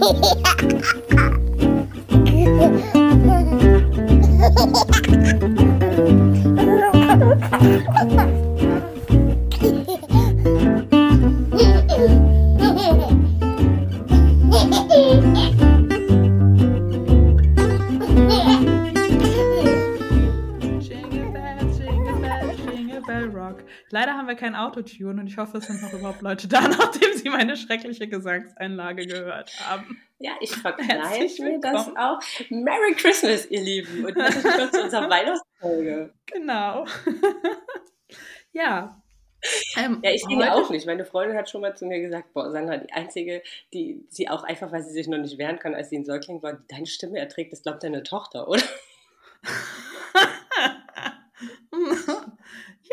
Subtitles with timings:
[0.00, 1.07] 嘿嘿嘿。
[24.78, 29.52] Autotune und ich hoffe, es sind noch überhaupt Leute da, nachdem sie meine schreckliche Gesangseinlage gehört
[29.60, 30.00] haben.
[30.18, 32.20] Ja, ich verkneife mir das auch.
[32.50, 34.04] Merry Christmas, ihr Lieben.
[34.04, 36.14] Und herzlich willkommen zu unserer Weihnachtsfolge.
[36.26, 36.84] Genau.
[38.52, 39.02] ja.
[39.76, 40.86] Ähm, Ja, ich singe auch nicht.
[40.86, 43.42] Meine Freundin hat schon mal zu mir gesagt, boah, Sandra, die Einzige,
[43.72, 46.42] die sie auch einfach, weil sie sich noch nicht wehren kann, als sie ein Säugling
[46.42, 48.62] war, die deine Stimme erträgt, das glaubt deine Tochter, oder?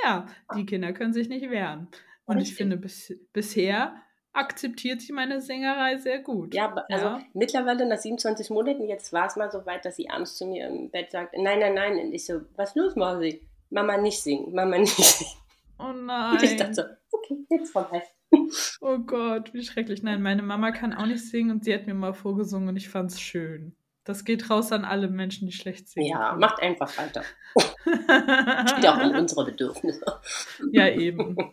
[0.04, 1.88] Ja, die Kinder können sich nicht wehren.
[2.26, 2.58] Und ich Richtig.
[2.58, 3.96] finde, bis, bisher
[4.34, 6.54] akzeptiert sie meine Sängerei sehr gut.
[6.54, 7.22] Ja, also Ja.
[7.34, 10.68] mittlerweile nach 27 Monaten, jetzt war es mal so weit, dass sie abends zu mir
[10.68, 12.00] im Bett sagt, nein, nein, nein.
[12.00, 13.42] Und ich so, was los, Mausi?
[13.70, 15.32] Mama nicht singen, Mama nicht singen.
[15.80, 16.74] Oh Und ich dachte nein.
[16.74, 18.04] so, okay, jetzt vorbei.
[18.82, 20.04] Oh Gott, wie schrecklich.
[20.04, 22.90] Nein, meine Mama kann auch nicht singen und sie hat mir mal vorgesungen und ich
[22.90, 23.76] fand's schön.
[24.06, 26.06] Das geht raus an alle Menschen, die schlecht singen.
[26.08, 27.24] Ja, macht einfach weiter.
[27.56, 30.06] Geht auch um unsere Bedürfnisse.
[30.72, 31.36] ja, eben.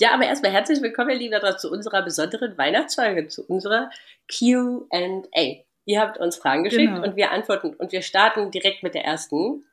[0.00, 3.90] Ja, aber erstmal herzlich willkommen, ihr Lieben, zu unserer besonderen Weihnachtsfolge, zu unserer
[4.30, 5.64] Q&A.
[5.86, 7.02] Ihr habt uns Fragen geschickt Genau.
[7.02, 9.64] und wir antworten und wir starten direkt mit der ersten.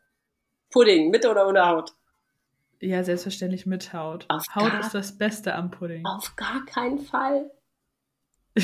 [0.72, 1.94] Pudding, mit oder ohne Haut?
[2.80, 4.26] Ja, selbstverständlich mit Haut.
[4.30, 6.06] Auf Haut ist das Beste am Pudding.
[6.06, 7.52] Auf gar keinen Fall.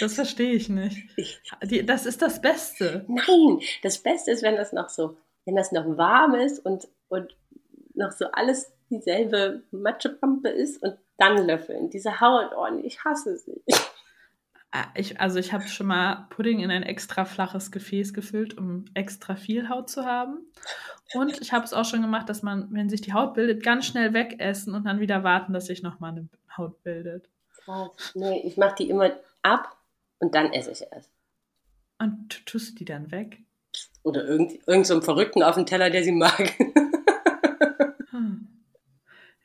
[0.00, 1.08] Das verstehe ich nicht.
[1.16, 3.04] Ich- Die, das ist das Beste.
[3.08, 7.36] Nein, das Beste ist, wenn das noch so, wenn das noch warm ist und, und
[7.94, 11.90] noch so alles dieselbe Matschepampe ist und dann löffeln.
[11.90, 13.62] Diese Haut, nee, ich hasse sie.
[14.72, 18.86] Ah, Ich, also ich habe schon mal Pudding in ein extra flaches Gefäß gefüllt, um
[18.94, 20.38] extra viel Haut zu haben.
[21.14, 23.86] Und ich habe es auch schon gemacht, dass man, wenn sich die Haut bildet, ganz
[23.86, 27.28] schnell wegessen und dann wieder warten, dass sich nochmal eine Haut bildet.
[27.64, 27.90] Krass.
[28.14, 29.76] Nee, ich mache die immer ab
[30.24, 31.10] und dann esse ich erst.
[31.98, 33.38] Und tu- tust du die dann weg?
[34.02, 36.52] Oder irgend, irgend so einem Verrückten auf dem Teller, der sie mag.
[38.10, 38.48] Hm.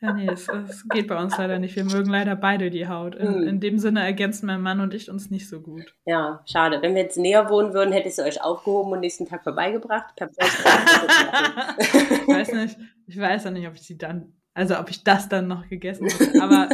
[0.01, 1.75] Ja, nee, es, es geht bei uns leider nicht.
[1.75, 3.15] Wir mögen leider beide die Haut.
[3.15, 3.43] In, Hm.
[3.47, 5.93] in dem Sinne ergänzen mein Mann und ich uns nicht so gut.
[6.05, 6.81] ja, schade.
[6.81, 10.13] Wenn wir jetzt näher wohnen würden, hätte ich sie euch aufgehoben und nächsten Tag vorbeigebracht.
[10.17, 10.37] Ich
[12.27, 15.47] weiß nicht, ich weiß auch nicht, ob ich sie dann, also ob ich das dann
[15.47, 16.69] noch gegessen hätte, aber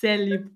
[0.00, 0.50] sehr lieb.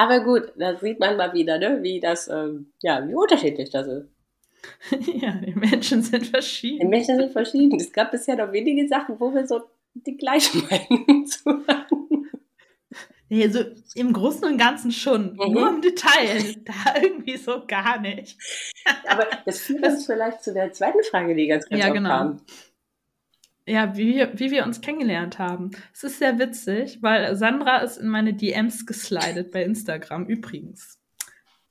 [0.00, 3.86] Aber gut, da sieht man mal wieder, ne, wie das, ähm, ja, wie unterschiedlich das
[3.86, 4.08] ist.
[5.20, 6.88] Ja, die Menschen sind Die verschieden.
[6.88, 7.78] Menschen sind verschieden.
[7.78, 9.60] Es gab bisher noch wenige Sachen, wo wir so
[9.92, 12.30] die gleichen Meinungen zu haben.
[13.28, 13.60] Nee, so
[13.94, 15.34] im Großen und Ganzen schon.
[15.34, 15.52] Mhm.
[15.52, 16.54] Nur im Detail.
[16.64, 18.38] Da irgendwie so gar nicht.
[19.06, 22.08] Aber das führt uns vielleicht zu der zweiten Frage, die ganz ganz Ja, genau.
[22.08, 22.40] kam.
[23.70, 25.70] Ja, wie wir, wie wir uns kennengelernt haben.
[25.92, 30.26] Es ist sehr witzig, weil Sandra ist in meine DMs geslidet bei Instagram.
[30.26, 30.98] Übrigens.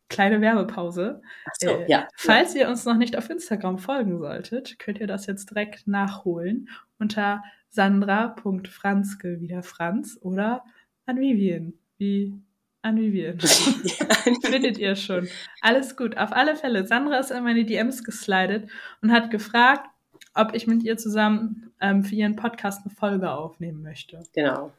[0.08, 1.22] Kleine Werbepause.
[1.46, 2.08] Ach so, Äh, ja.
[2.16, 6.70] Falls ihr uns noch nicht auf Instagram folgen solltet, könnt ihr das jetzt direkt nachholen
[7.00, 10.64] unter sandra.franzke, wieder Franz, oder
[11.06, 12.34] an Vivian, wie
[12.82, 13.40] an Vivian.
[14.42, 15.28] Findet ihr schon.
[15.62, 16.18] Alles gut.
[16.18, 16.88] Auf alle Fälle.
[16.88, 18.70] Sandra ist in meine DMs geslidet
[19.02, 19.90] und hat gefragt,
[20.34, 24.22] ob ich mit ihr zusammen ähm, für ihren Podcast eine Folge aufnehmen möchte.
[24.34, 24.72] Genau.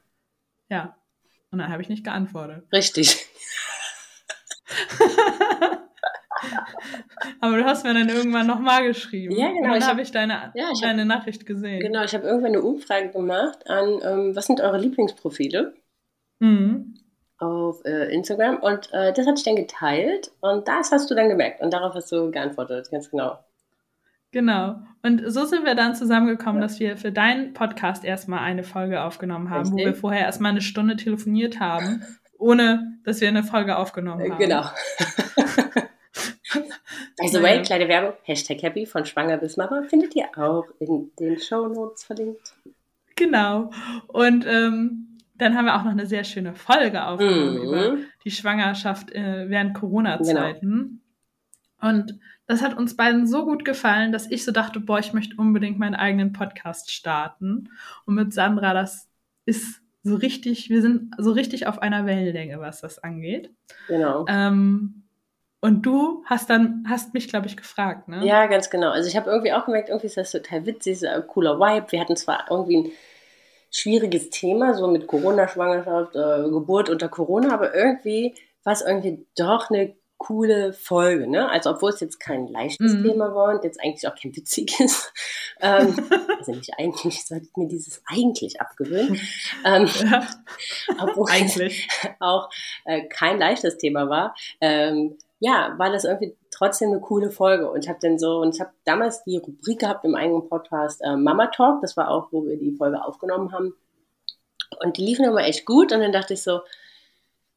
[0.68, 0.96] Ja.
[1.50, 2.64] Und dann habe ich nicht geantwortet.
[2.72, 3.26] Richtig.
[7.40, 9.34] Aber du hast mir dann irgendwann nochmal geschrieben.
[9.36, 11.80] Ja, genau, Und dann hab- habe ich deine, Ja, ich hab- deine Nachricht gesehen.
[11.80, 15.74] Genau, ich habe irgendwann eine Umfrage gemacht an, ähm, was sind eure Lieblingsprofile
[16.40, 16.94] Mhm.
[17.38, 21.28] auf äh, Instagram und äh, das hatte ich dann geteilt und das hast du dann
[21.28, 23.38] gemerkt und darauf hast du geantwortet, ganz genau.
[24.32, 24.76] Genau.
[25.02, 29.50] Und so sind wir dann zusammengekommen, dass wir für deinen Podcast erstmal eine Folge aufgenommen
[29.50, 29.86] haben, wo Richtig.
[29.86, 32.02] wir vorher erstmal eine Stunde telefoniert haben,
[32.38, 34.38] ohne dass wir eine Folge aufgenommen Äh, haben.
[34.38, 34.62] genau.
[37.18, 41.10] By the way, kleine Werbung, Hashtag Happy von Schwanger bis Mama findet ihr auch in
[41.18, 42.54] den Show Notes verlinkt.
[43.16, 43.70] Genau.
[44.08, 48.04] Und ähm, dann haben wir auch noch eine sehr schöne Folge aufgenommen über Mhm.
[48.24, 51.02] die Schwangerschaft äh, während Corona-Zeiten.
[51.82, 52.18] Und
[52.50, 55.78] das hat uns beiden so gut gefallen, dass ich so dachte, boah, ich möchte unbedingt
[55.78, 57.68] meinen eigenen Podcast starten.
[58.06, 59.08] Und mit Sandra, das
[59.44, 63.54] ist so richtig, wir sind so richtig auf einer Wellenlänge, was das angeht.
[63.86, 64.24] Genau.
[64.28, 65.04] Ähm,
[65.60, 68.26] und du hast dann, hast mich, glaube ich, gefragt, ne?
[68.26, 68.90] Ja, ganz genau.
[68.90, 71.92] Also ich habe irgendwie auch gemerkt, irgendwie ist das total witzig, ist ein cooler Vibe.
[71.92, 72.92] Wir hatten zwar irgendwie ein,
[73.70, 79.70] schwieriges Thema, so mit Corona-Schwangerschaft, äh, Geburt unter Corona, aber irgendwie war es irgendwie doch
[79.70, 81.48] eine coole Folge, ne?
[81.48, 83.04] Also obwohl es jetzt kein leichtes mhm.
[83.04, 85.10] Thema war und jetzt eigentlich auch kein witziges.
[85.62, 85.96] ähm,
[86.38, 89.18] also nicht eigentlich, ich sollte mir dieses eigentlich abgewöhnen.
[89.64, 90.28] Ähm, ja.
[91.00, 91.88] Obwohl eigentlich
[92.20, 92.50] auch
[92.84, 94.34] äh, kein leichtes Thema war.
[94.60, 97.70] Ähm, ja, war das irgendwie trotzdem eine coole Folge.
[97.70, 101.00] Und ich habe dann so, und ich habe damals die Rubrik gehabt im eigenen Podcast
[101.02, 103.74] äh, Mama Talk, das war auch, wo wir die Folge aufgenommen haben.
[104.84, 105.92] Und die liefen immer echt gut.
[105.92, 106.60] Und dann dachte ich so,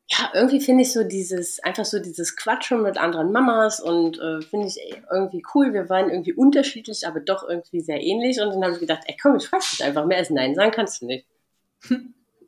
[0.09, 4.41] ja, irgendwie finde ich so dieses, einfach so dieses Quatschen mit anderen Mamas und äh,
[4.41, 4.77] finde ich
[5.11, 5.73] irgendwie cool.
[5.73, 8.39] Wir waren irgendwie unterschiedlich, aber doch irgendwie sehr ähnlich.
[8.41, 10.71] Und dann habe ich gedacht, ey komm, ich frage dich einfach mehr als Nein sagen
[10.71, 11.25] kannst du nicht.
[11.89, 11.97] Ja.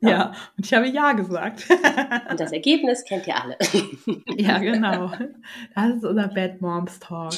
[0.00, 1.66] ja, und ich habe Ja gesagt.
[2.30, 3.56] und das Ergebnis kennt ihr alle.
[4.36, 5.12] ja, genau.
[5.74, 7.32] Das ist unser Bad Moms Talk.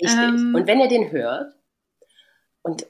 [0.00, 0.18] Richtig.
[0.18, 1.54] Ähm, und wenn ihr den hört
[2.62, 2.86] und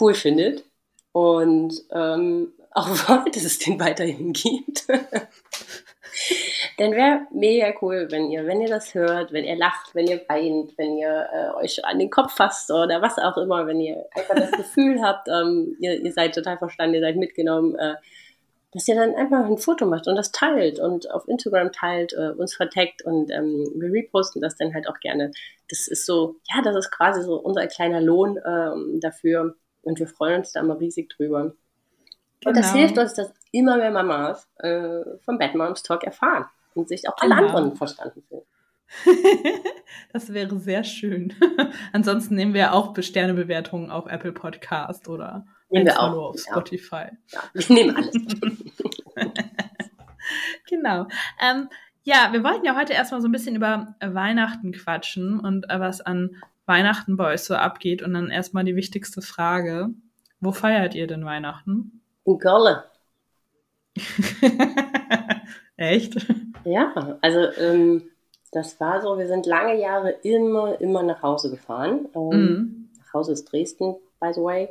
[0.00, 0.64] cool findet
[1.12, 4.86] und ähm, auch wollt, dass es den weiterhin gibt,
[6.78, 10.20] dann wäre mega cool, wenn ihr, wenn ihr das hört, wenn ihr lacht, wenn ihr
[10.28, 14.06] weint, wenn ihr äh, euch an den Kopf fasst oder was auch immer, wenn ihr
[14.14, 17.94] einfach das Gefühl habt, ähm, ihr, ihr seid total verstanden, ihr seid mitgenommen, äh,
[18.72, 22.30] dass ihr dann einfach ein Foto macht und das teilt und auf Instagram teilt, äh,
[22.36, 25.30] uns verteckt und ähm, wir reposten das dann halt auch gerne.
[25.68, 30.06] Das ist so, ja, das ist quasi so unser kleiner Lohn ähm, dafür und wir
[30.06, 31.54] freuen uns da mal riesig drüber.
[32.40, 32.50] Genau.
[32.50, 32.78] Und das genau.
[32.78, 37.16] hilft uns, dass immer mehr Mamas äh, vom Bad Moms Talk erfahren und sich auch
[37.18, 37.46] alle genau.
[37.48, 38.42] anderen verstanden fühlen.
[40.12, 41.34] das wäre sehr schön.
[41.92, 46.30] Ansonsten nehmen wir auch Sternebewertungen auf Apple Podcast oder nehmen wir auch.
[46.30, 47.08] auf Spotify.
[47.28, 48.14] Ja, wir nehmen alles.
[50.68, 51.06] genau.
[51.40, 51.68] Ähm,
[52.04, 56.00] ja, wir wollten ja heute erstmal so ein bisschen über Weihnachten quatschen und äh, was
[56.00, 58.02] an Weihnachten bei euch so abgeht.
[58.02, 59.90] Und dann erstmal die wichtigste Frage.
[60.40, 62.00] Wo feiert ihr denn Weihnachten?
[62.28, 62.76] In Köln.
[65.78, 66.26] Echt?
[66.64, 68.10] Ja, also ähm,
[68.52, 72.06] das war so, wir sind lange Jahre immer, immer nach Hause gefahren.
[72.14, 72.90] Ähm, mhm.
[72.98, 74.68] Nach Hause ist Dresden, by the way,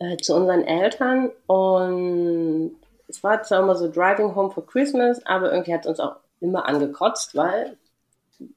[0.00, 1.30] äh, zu unseren Eltern.
[1.46, 2.74] Und
[3.06, 6.16] es war zwar immer so Driving Home for Christmas, aber irgendwie hat es uns auch
[6.40, 7.76] immer angekotzt, weil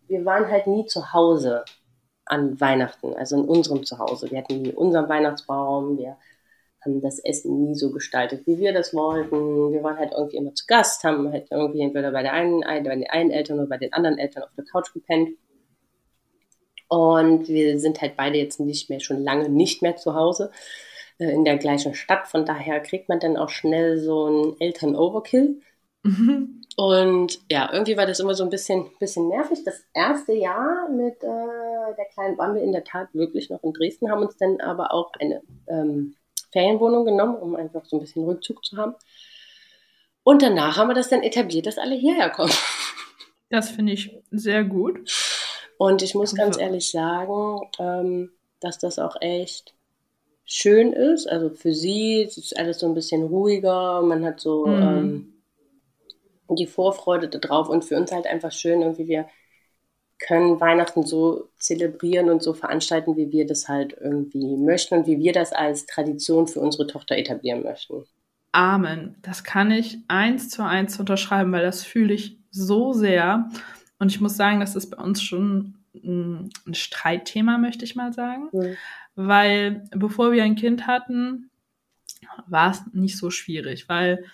[0.08, 1.64] wir waren halt nie zu Hause
[2.26, 4.32] an Weihnachten, also in unserem Zuhause.
[4.32, 6.18] Wir hatten nie unseren Weihnachtsbaum, wir
[6.86, 9.72] haben das Essen nie so gestaltet, wie wir das wollten.
[9.72, 12.80] Wir waren halt irgendwie immer zu Gast, haben halt irgendwie entweder bei der einen, bei
[12.82, 15.30] den einen Eltern oder bei den anderen Eltern auf der Couch gepennt.
[16.88, 20.52] Und wir sind halt beide jetzt nicht mehr, schon lange nicht mehr zu Hause
[21.18, 22.28] äh, in der gleichen Stadt.
[22.28, 25.62] Von daher kriegt man dann auch schnell so einen Eltern-Overkill.
[26.04, 26.62] Mhm.
[26.76, 29.64] Und ja, irgendwie war das immer so ein bisschen, bisschen nervig.
[29.64, 34.12] Das erste Jahr mit äh, der kleinen Bambi in der Tat wirklich noch in Dresden,
[34.12, 36.16] haben uns dann aber auch eine ähm,
[36.54, 38.96] Ferienwohnung genommen, um einfach so ein bisschen Rückzug zu haben.
[40.24, 42.54] Und danach haben wir das dann etabliert, dass alle hierher kommen.
[43.50, 45.12] Das finde ich sehr gut.
[45.78, 49.76] Und ich muss ganz ehrlich sagen, ähm, dass das auch echt
[50.44, 51.28] schön ist.
[51.28, 54.02] Also für sie ist alles so ein bisschen ruhiger.
[54.02, 54.82] Man hat so mhm.
[54.82, 55.34] ähm,
[56.50, 59.28] die Vorfreude darauf und für uns halt einfach schön, irgendwie wir
[60.26, 65.20] können Weihnachten so zelebrieren und so veranstalten, wie wir das halt irgendwie möchten und wie
[65.20, 68.06] wir das als Tradition für unsere Tochter etablieren möchten.
[68.54, 69.16] Amen.
[69.22, 73.50] Das kann ich eins zu eins unterschreiben, weil das fühle ich so sehr.
[74.00, 78.50] Und ich muss sagen, das ist bei uns schon ein Streitthema, möchte ich mal sagen.
[78.52, 78.78] Mhm.
[79.16, 81.50] Weil bevor wir ein Kind hatten,
[82.48, 84.26] war es nicht so schwierig, weil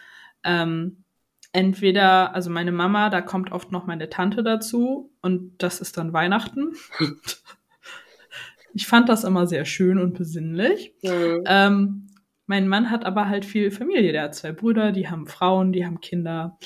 [0.43, 1.03] ähm,
[1.51, 6.13] entweder, also meine Mama, da kommt oft noch meine Tante dazu und das ist dann
[6.13, 6.73] Weihnachten.
[8.73, 10.93] ich fand das immer sehr schön und besinnlich.
[11.01, 11.43] Mhm.
[11.45, 12.07] Ähm,
[12.45, 14.11] mein Mann hat aber halt viel Familie.
[14.11, 16.57] Der hat zwei Brüder, die haben Frauen, die haben Kinder.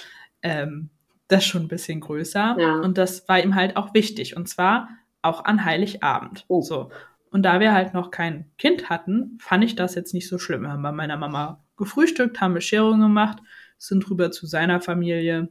[0.41, 0.89] Ähm,
[1.27, 2.55] das ist schon ein bisschen größer.
[2.59, 2.75] Ja.
[2.79, 4.35] Und das war ihm halt auch wichtig.
[4.35, 4.89] Und zwar
[5.21, 6.45] auch an Heiligabend.
[6.47, 6.61] Oh.
[6.61, 6.89] So.
[7.31, 10.61] Und da wir halt noch kein Kind hatten, fand ich das jetzt nicht so schlimm.
[10.61, 13.39] Wir haben bei meiner Mama gefrühstückt, haben Bescherung gemacht
[13.83, 15.49] sind rüber zu seiner Familie.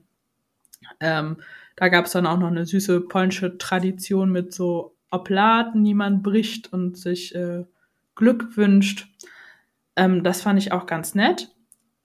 [1.00, 1.36] Ähm,
[1.76, 6.22] da gab es dann auch noch eine süße polnische Tradition mit so Oblaten, die man
[6.22, 7.64] bricht und sich äh,
[8.14, 9.08] Glück wünscht.
[9.96, 11.54] Ähm, das fand ich auch ganz nett.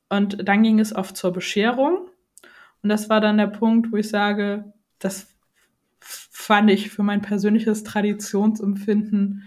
[0.10, 2.10] Und dann ging es oft zur Bescherung.
[2.84, 5.27] Und das war dann der Punkt, wo ich sage, das
[6.00, 9.43] fand ich für mein persönliches Traditionsempfinden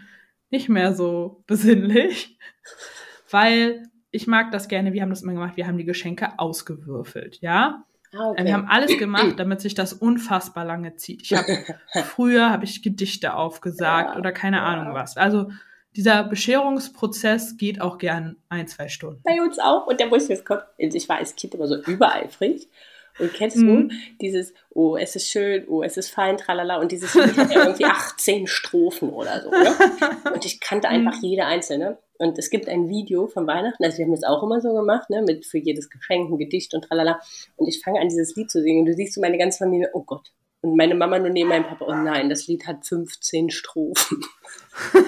[0.50, 2.38] nicht mehr so besinnlich,
[3.30, 7.38] weil ich mag das gerne, wir haben das immer gemacht, wir haben die Geschenke ausgewürfelt,
[7.40, 7.84] ja.
[8.12, 8.44] Ah, okay.
[8.44, 11.22] Wir haben alles gemacht, damit sich das unfassbar lange zieht.
[11.22, 11.64] Ich habe
[12.04, 14.64] früher habe ich Gedichte aufgesagt ja, oder keine ja.
[14.64, 15.16] Ahnung was.
[15.16, 15.50] Also
[15.96, 19.22] dieser Bescherungsprozess geht auch gern ein, zwei Stunden.
[19.24, 19.86] Bei uns auch.
[19.86, 20.62] Und der muss jetzt kommen.
[20.80, 22.68] Also ich war als Kind immer so übereifrig.
[23.18, 23.92] Und kennst du mhm.
[24.20, 26.78] dieses, oh, es ist schön, oh, es ist fein, tralala.
[26.78, 29.50] Und dieses Lied hat ja irgendwie 18 Strophen oder so.
[29.50, 29.76] Ne?
[30.32, 30.94] Und ich kannte mhm.
[30.94, 31.98] einfach jede einzelne.
[32.20, 35.08] Und es gibt ein Video von Weihnachten, also wir haben das auch immer so gemacht,
[35.08, 37.18] ne, mit für jedes Geschenk ein Gedicht und tralala.
[37.56, 38.80] Und ich fange an, dieses Lied zu singen.
[38.80, 40.30] Und du siehst so meine ganze Familie, oh Gott.
[40.60, 44.20] Und meine Mama nur neben meinem Papa, oh nein, das Lied hat 15 Strophen.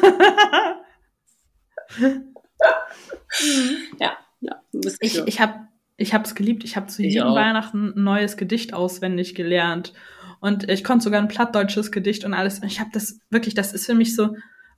[4.01, 4.63] ja, ja.
[5.01, 6.65] Ich, ich habe ich habe es geliebt.
[6.65, 9.93] Ich habe zu jedem Weihnachten ein neues Gedicht auswendig gelernt.
[10.41, 12.61] Und ich konnte sogar ein plattdeutsches Gedicht und alles.
[12.61, 14.35] Und ich habe das wirklich, das ist für mich so,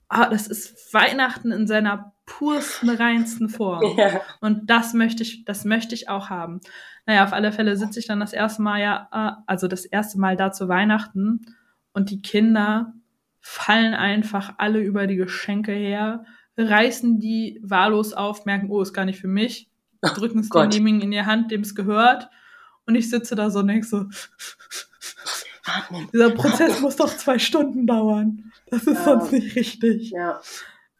[0.09, 3.83] ah, das ist Weihnachten in seiner pursten, reinsten Form.
[3.97, 4.21] Ja.
[4.41, 6.59] Und das möchte ich, das möchte ich auch haben.
[7.05, 10.19] Naja, auf alle Fälle sitze ich dann das erste Mal ja, äh, also das erste
[10.19, 11.45] Mal da zu Weihnachten
[11.93, 12.93] und die Kinder
[13.39, 16.25] fallen einfach alle über die Geschenke her,
[16.57, 19.69] reißen die wahllos auf, merken, oh, ist gar nicht für mich,
[20.01, 22.29] drücken es demjenigen in die Hand, dem es gehört.
[22.87, 24.05] Und ich sitze da so und denke so,
[26.13, 28.51] dieser Prozess muss doch zwei Stunden dauern.
[28.67, 29.03] Das ist ja.
[29.03, 30.11] sonst nicht richtig.
[30.11, 30.41] Ja.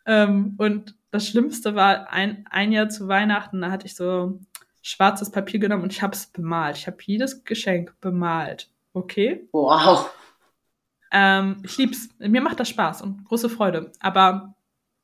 [0.05, 4.39] Ähm, und das Schlimmste war ein, ein Jahr zu Weihnachten, da hatte ich so
[4.81, 6.77] schwarzes Papier genommen und ich habe es bemalt.
[6.77, 8.69] Ich habe jedes Geschenk bemalt.
[8.93, 9.47] Okay?
[9.51, 10.11] Wow.
[11.11, 12.09] Ähm, ich lieb's.
[12.19, 13.91] Mir macht das Spaß und große Freude.
[13.99, 14.55] Aber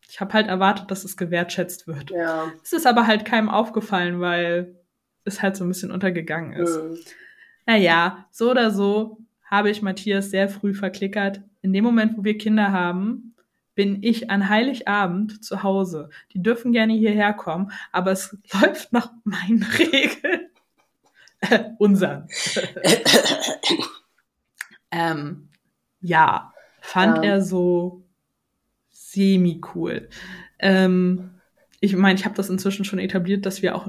[0.07, 2.11] ich habe halt erwartet, dass es gewertschätzt wird.
[2.11, 2.51] Ja.
[2.61, 4.75] Es ist aber halt keinem aufgefallen, weil
[5.23, 6.77] es halt so ein bisschen untergegangen ist.
[6.77, 6.97] Mhm.
[7.65, 9.17] Naja, so oder so
[9.49, 11.41] habe ich Matthias sehr früh verklickert.
[11.61, 13.30] In dem Moment, wo wir Kinder haben,
[13.81, 16.11] bin ich an Heiligabend zu Hause.
[16.33, 20.49] Die dürfen gerne hierher kommen, aber es läuft nach meinen Regeln.
[21.39, 22.27] Äh, unseren.
[24.91, 25.49] ähm,
[25.99, 27.23] ja, fand ja.
[27.23, 28.03] er so
[28.91, 30.09] semi-cool.
[30.59, 31.31] Ähm,
[31.79, 33.87] ich meine, ich habe das inzwischen schon etabliert, dass wir auch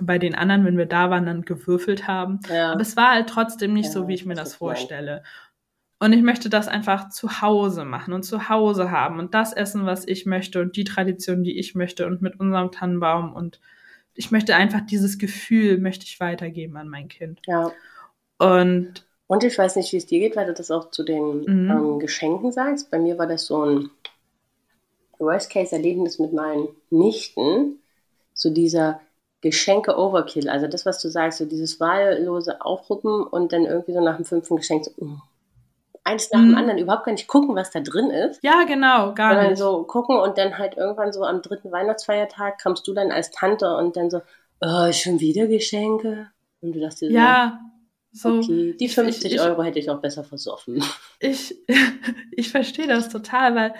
[0.00, 2.38] bei den anderen, wenn wir da waren, dann gewürfelt haben.
[2.48, 2.70] Ja.
[2.70, 5.24] Aber es war halt trotzdem nicht ja, so, wie ich mir das vorstelle.
[6.02, 9.86] Und ich möchte das einfach zu Hause machen und zu Hause haben und das essen,
[9.86, 13.60] was ich möchte und die Tradition, die ich möchte und mit unserem Tannenbaum und
[14.12, 17.40] ich möchte einfach dieses Gefühl möchte ich weitergeben an mein Kind.
[17.46, 17.70] Ja.
[18.38, 21.42] Und und ich weiß nicht, wie es dir geht, weil du das auch zu den
[21.42, 21.70] mhm.
[21.70, 22.90] ähm, Geschenken sagst.
[22.90, 23.88] Bei mir war das so ein
[25.20, 27.78] Worst-Case-Erlebnis mit meinen Nichten,
[28.34, 29.00] so dieser
[29.40, 34.16] Geschenke-Overkill, also das, was du sagst, so dieses wahllose Aufruppen und dann irgendwie so nach
[34.16, 35.18] dem fünften Geschenk so, uh,
[36.04, 36.50] eins nach mhm.
[36.50, 38.42] dem anderen überhaupt gar nicht gucken, was da drin ist.
[38.42, 39.58] Ja, genau, gar sondern nicht.
[39.58, 43.76] so gucken und dann halt irgendwann so am dritten Weihnachtsfeiertag kommst du dann als Tante
[43.76, 44.20] und dann so,
[44.60, 46.28] oh, schon wieder Geschenke?
[46.60, 47.60] Und du dachtest dir ja,
[48.12, 50.82] so, okay, die 50 ich, ich, Euro hätte ich auch besser versoffen.
[51.24, 51.56] Ich,
[52.32, 53.74] ich verstehe das total, weil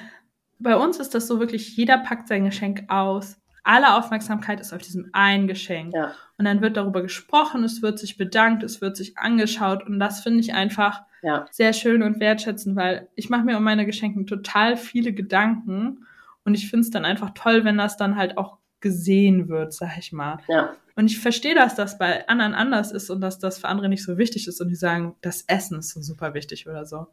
[0.60, 3.36] bei uns ist das so wirklich, jeder packt sein Geschenk aus.
[3.64, 5.94] Alle Aufmerksamkeit ist auf diesem einen Geschenk.
[5.94, 6.14] Ja.
[6.36, 9.86] Und dann wird darüber gesprochen, es wird sich bedankt, es wird sich angeschaut.
[9.86, 11.46] Und das finde ich einfach ja.
[11.50, 16.06] sehr schön und wertschätzend, weil ich mache mir um meine Geschenke total viele Gedanken.
[16.44, 19.96] Und ich finde es dann einfach toll, wenn das dann halt auch gesehen wird, sag
[19.98, 20.38] ich mal.
[20.48, 20.74] Ja.
[20.94, 24.04] Und ich verstehe, dass das bei anderen anders ist und dass das für andere nicht
[24.04, 27.06] so wichtig ist und die sagen, das Essen ist so super wichtig oder so.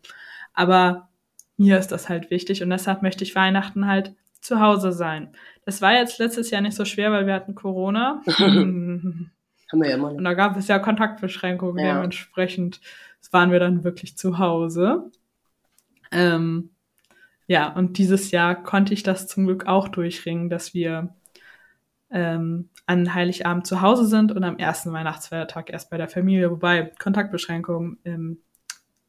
[0.53, 1.09] Aber
[1.55, 5.33] mir ist das halt wichtig und deshalb möchte ich Weihnachten halt zu Hause sein.
[5.65, 8.21] Das war jetzt letztes Jahr nicht so schwer, weil wir hatten Corona.
[8.27, 9.31] Haben
[9.71, 10.11] wir ja immer.
[10.11, 11.85] Und da gab es ja Kontaktbeschränkungen.
[11.85, 11.95] Ja.
[11.95, 12.81] Dementsprechend
[13.31, 15.11] waren wir dann wirklich zu Hause.
[16.11, 16.71] Ähm,
[17.47, 21.15] ja, und dieses Jahr konnte ich das zum Glück auch durchringen, dass wir
[22.11, 26.91] ähm, an Heiligabend zu Hause sind und am ersten Weihnachtsfeiertag erst bei der Familie, wobei
[26.99, 28.39] Kontaktbeschränkungen ähm,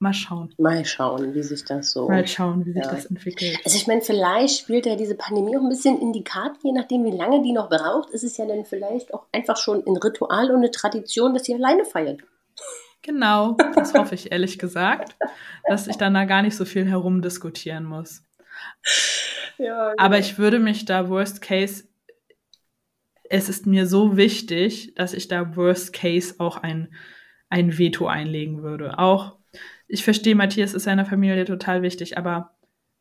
[0.02, 0.54] Mal schauen.
[0.56, 2.08] Mal schauen, wie sich das so.
[2.08, 2.90] Mal schauen, wie sich ja.
[2.90, 3.58] das entwickelt.
[3.66, 6.72] Also ich meine, vielleicht spielt ja diese Pandemie auch ein bisschen in die Karte, je
[6.72, 9.96] nachdem, wie lange die noch braucht, ist es ja dann vielleicht auch einfach schon ein
[9.98, 12.22] Ritual und eine Tradition, dass sie alleine feiert.
[13.02, 15.16] Genau, das hoffe ich ehrlich gesagt,
[15.66, 18.22] dass ich dann da gar nicht so viel herumdiskutieren muss.
[19.58, 21.84] Ja, Aber ich würde mich da Worst Case,
[23.28, 26.94] es ist mir so wichtig, dass ich da Worst Case auch ein,
[27.50, 28.98] ein Veto einlegen würde.
[28.98, 29.39] Auch
[29.90, 32.54] ich verstehe, Matthias ist seiner Familie total wichtig, aber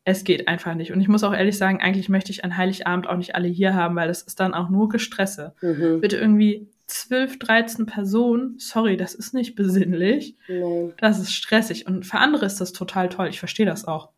[0.05, 0.91] es geht einfach nicht.
[0.91, 3.75] Und ich muss auch ehrlich sagen, eigentlich möchte ich an Heiligabend auch nicht alle hier
[3.75, 5.53] haben, weil das ist dann auch nur Gestresse.
[5.61, 6.01] Mhm.
[6.01, 10.35] Bitte irgendwie 12, 13 Personen, sorry, das ist nicht besinnlich.
[10.47, 10.93] Nee.
[10.97, 11.85] Das ist stressig.
[11.85, 13.27] Und für andere ist das total toll.
[13.27, 14.09] Ich verstehe das auch.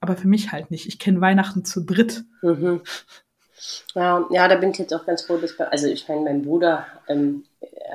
[0.00, 0.86] Aber für mich halt nicht.
[0.86, 2.24] Ich kenne Weihnachten zu dritt.
[2.42, 2.82] Mhm.
[3.94, 6.86] Ja, ja, da bin ich jetzt auch ganz froh, dass, also ich meine, mein Bruder
[7.08, 7.44] ähm,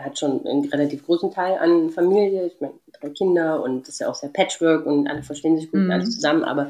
[0.03, 2.47] hat schon einen relativ großen Teil an Familie.
[2.47, 5.71] Ich meine, drei Kinder und das ist ja auch sehr Patchwork und alle verstehen sich
[5.71, 5.91] gut mhm.
[5.91, 6.69] alles zusammen, aber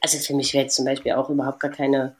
[0.00, 2.14] Also für mich wäre jetzt zum Beispiel auch überhaupt gar keine,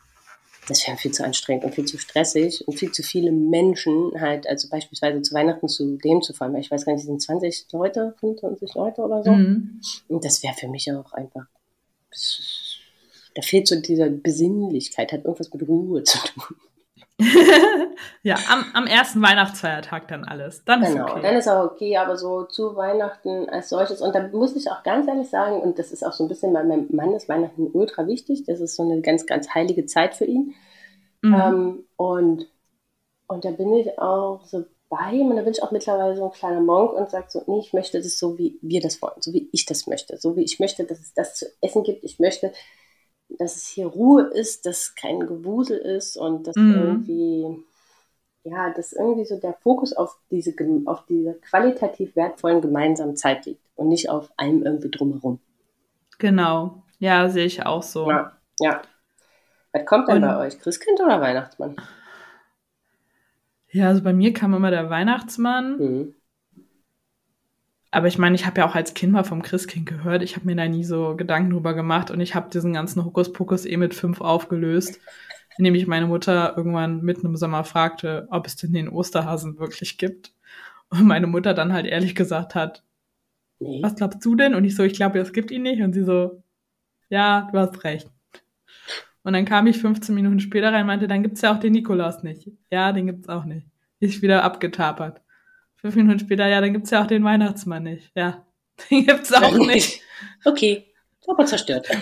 [0.69, 4.49] das wäre viel zu anstrengend und viel zu stressig und viel zu viele Menschen halt,
[4.49, 7.67] also beispielsweise zu Weihnachten zu dem zu fahren, weil ich weiß gar nicht, sind 20
[7.73, 9.31] Leute, 25 Leute oder so.
[9.31, 9.81] Mhm.
[10.09, 11.47] Und das wäre für mich auch einfach,
[13.35, 16.57] da fehlt so diese Besinnlichkeit, hat irgendwas mit Ruhe zu tun.
[18.23, 20.65] ja, am, am ersten Weihnachtsfeiertag dann alles.
[20.65, 21.23] Dann genau, ist okay.
[21.23, 24.03] dann ist auch okay, aber so zu Weihnachten als solches.
[24.03, 26.53] Und da muss ich auch ganz ehrlich sagen, und das ist auch so ein bisschen,
[26.53, 28.45] bei meinem Mann ist Weihnachten ultra wichtig.
[28.45, 30.55] Das ist so eine ganz, ganz heilige Zeit für ihn.
[31.23, 31.35] Mhm.
[31.35, 32.49] Ähm, und,
[33.29, 36.27] und da bin ich auch so bei ihm und da bin ich auch mittlerweile so
[36.27, 39.21] ein kleiner Monk und sage so, nee, ich möchte das so, wie wir das wollen,
[39.21, 42.05] so wie ich das möchte, so wie ich möchte, dass es das zu essen gibt.
[42.05, 42.53] Ich möchte,
[43.29, 46.75] dass es hier Ruhe ist, dass kein Gewusel ist und dass mhm.
[46.75, 47.65] irgendwie,
[48.45, 50.55] ja, dass irgendwie so der Fokus auf diese,
[50.87, 55.41] auf diese qualitativ wertvollen gemeinsamen Zeit liegt und nicht auf allem irgendwie drumherum.
[56.19, 58.09] Genau, ja, sehe ich auch so.
[58.09, 58.83] Ja, ja.
[59.73, 60.59] Was kommt denn und, bei euch?
[60.59, 61.77] Christkind oder Weihnachtsmann?
[63.71, 65.79] Ja, also bei mir kam immer der Weihnachtsmann.
[65.79, 66.15] Mhm.
[67.97, 70.23] Aber ich meine, ich habe ja auch als Kind mal vom Christkind gehört.
[70.23, 73.65] Ich habe mir da nie so Gedanken drüber gemacht und ich habe diesen ganzen Hokuspokus
[73.65, 75.01] eh mit fünf aufgelöst,
[75.57, 79.97] indem ich meine Mutter irgendwann mitten im Sommer fragte, ob es denn den Osterhasen wirklich
[79.97, 80.35] gibt.
[80.91, 82.83] Und meine Mutter dann halt ehrlich gesagt hat,
[83.61, 83.83] nee.
[83.83, 84.55] was glaubst du denn?
[84.55, 85.81] Und ich so, ich glaube, es gibt ihn nicht.
[85.81, 86.43] Und sie so,
[87.09, 88.11] ja, du hast recht.
[89.23, 91.73] Und dann kam ich 15 Minuten später rein und meinte, dann gibt's ja auch den
[91.73, 92.51] Nikolaus nicht.
[92.71, 93.67] Ja, den gibt's auch nicht.
[94.01, 95.23] Ist wieder abgetapert.
[95.91, 98.11] Fünf Minuten später, ja, dann gibt's ja auch den Weihnachtsmann nicht.
[98.15, 98.47] Ja,
[98.91, 100.01] den gibt's auch nicht.
[100.45, 100.87] Okay,
[101.27, 101.89] aber zerstört.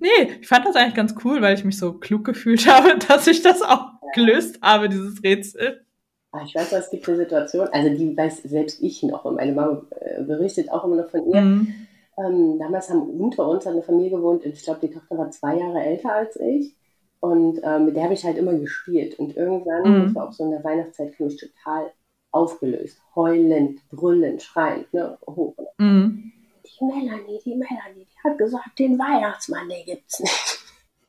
[0.00, 0.08] nee,
[0.40, 3.42] ich fand das eigentlich ganz cool, weil ich mich so klug gefühlt habe, dass ich
[3.42, 5.84] das auch gelöst habe, dieses Rätsel.
[6.32, 9.52] Ah, ich weiß, es gibt eine Situation, also die weiß selbst ich noch und meine
[9.52, 11.40] Mama äh, berichtet auch immer noch von ihr.
[11.40, 11.74] Mhm.
[12.18, 15.80] Ähm, damals haben unter uns eine Familie gewohnt ich glaube, die Tochter war zwei Jahre
[15.82, 16.74] älter als ich.
[17.20, 19.18] Und ähm, mit der habe ich halt immer gespielt.
[19.18, 20.04] Und irgendwann, mhm.
[20.06, 21.92] das war auch so in der Weihnachtszeit, für mich total
[22.32, 23.00] aufgelöst.
[23.14, 25.18] Heulend, brüllend, schreiend, ne?
[25.26, 25.54] Hoch.
[25.78, 26.32] Mhm.
[26.64, 30.58] Die Melanie, die Melanie, die hat gesagt, den Weihnachtsmann, den gibt's nicht.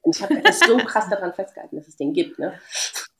[0.01, 2.53] Und ich habe das so krass daran festgehalten, dass es den gibt, ne?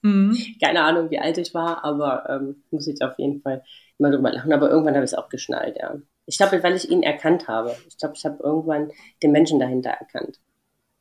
[0.02, 0.38] Mhm.
[0.62, 3.64] Keine Ahnung, wie alt ich war, aber ähm, muss ich auf jeden Fall
[3.98, 4.52] immer drüber lachen.
[4.52, 5.96] Aber irgendwann habe ich es auch geschnallt, ja.
[6.26, 7.76] Ich glaube, weil ich ihn erkannt habe.
[7.88, 10.40] Ich glaube, ich habe irgendwann den Menschen dahinter erkannt.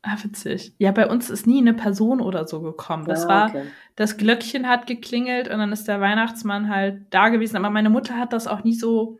[0.05, 0.75] Ah, witzig.
[0.79, 3.05] Ja, bei uns ist nie eine Person oder so gekommen.
[3.05, 3.55] Das ah, okay.
[3.55, 3.63] war,
[3.95, 7.55] das Glöckchen hat geklingelt und dann ist der Weihnachtsmann halt da gewesen.
[7.55, 9.17] Aber meine Mutter hat das auch nie so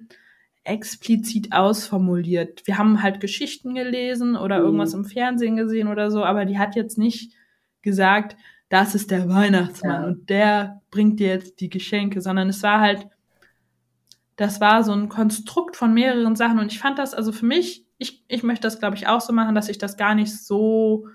[0.66, 2.66] explizit ausformuliert.
[2.66, 4.66] Wir haben halt Geschichten gelesen oder mhm.
[4.66, 7.34] irgendwas im Fernsehen gesehen oder so, aber die hat jetzt nicht
[7.82, 8.36] gesagt,
[8.68, 10.08] das ist der Weihnachtsmann ja.
[10.08, 13.08] und der bringt dir jetzt die Geschenke, sondern es war halt,
[14.36, 17.83] das war so ein Konstrukt von mehreren Sachen und ich fand das, also für mich
[17.98, 21.08] ich, ich möchte das, glaube ich, auch so machen, dass ich das gar nicht so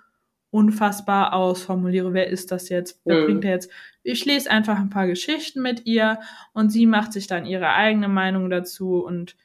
[0.50, 2.14] unfassbar ausformuliere.
[2.14, 3.00] Wer ist das jetzt?
[3.04, 3.24] Wer mhm.
[3.26, 3.70] bringt er jetzt?
[4.02, 6.20] Ich lese einfach ein paar Geschichten mit ihr
[6.52, 9.04] und sie macht sich dann ihre eigene Meinung dazu.
[9.04, 9.36] Und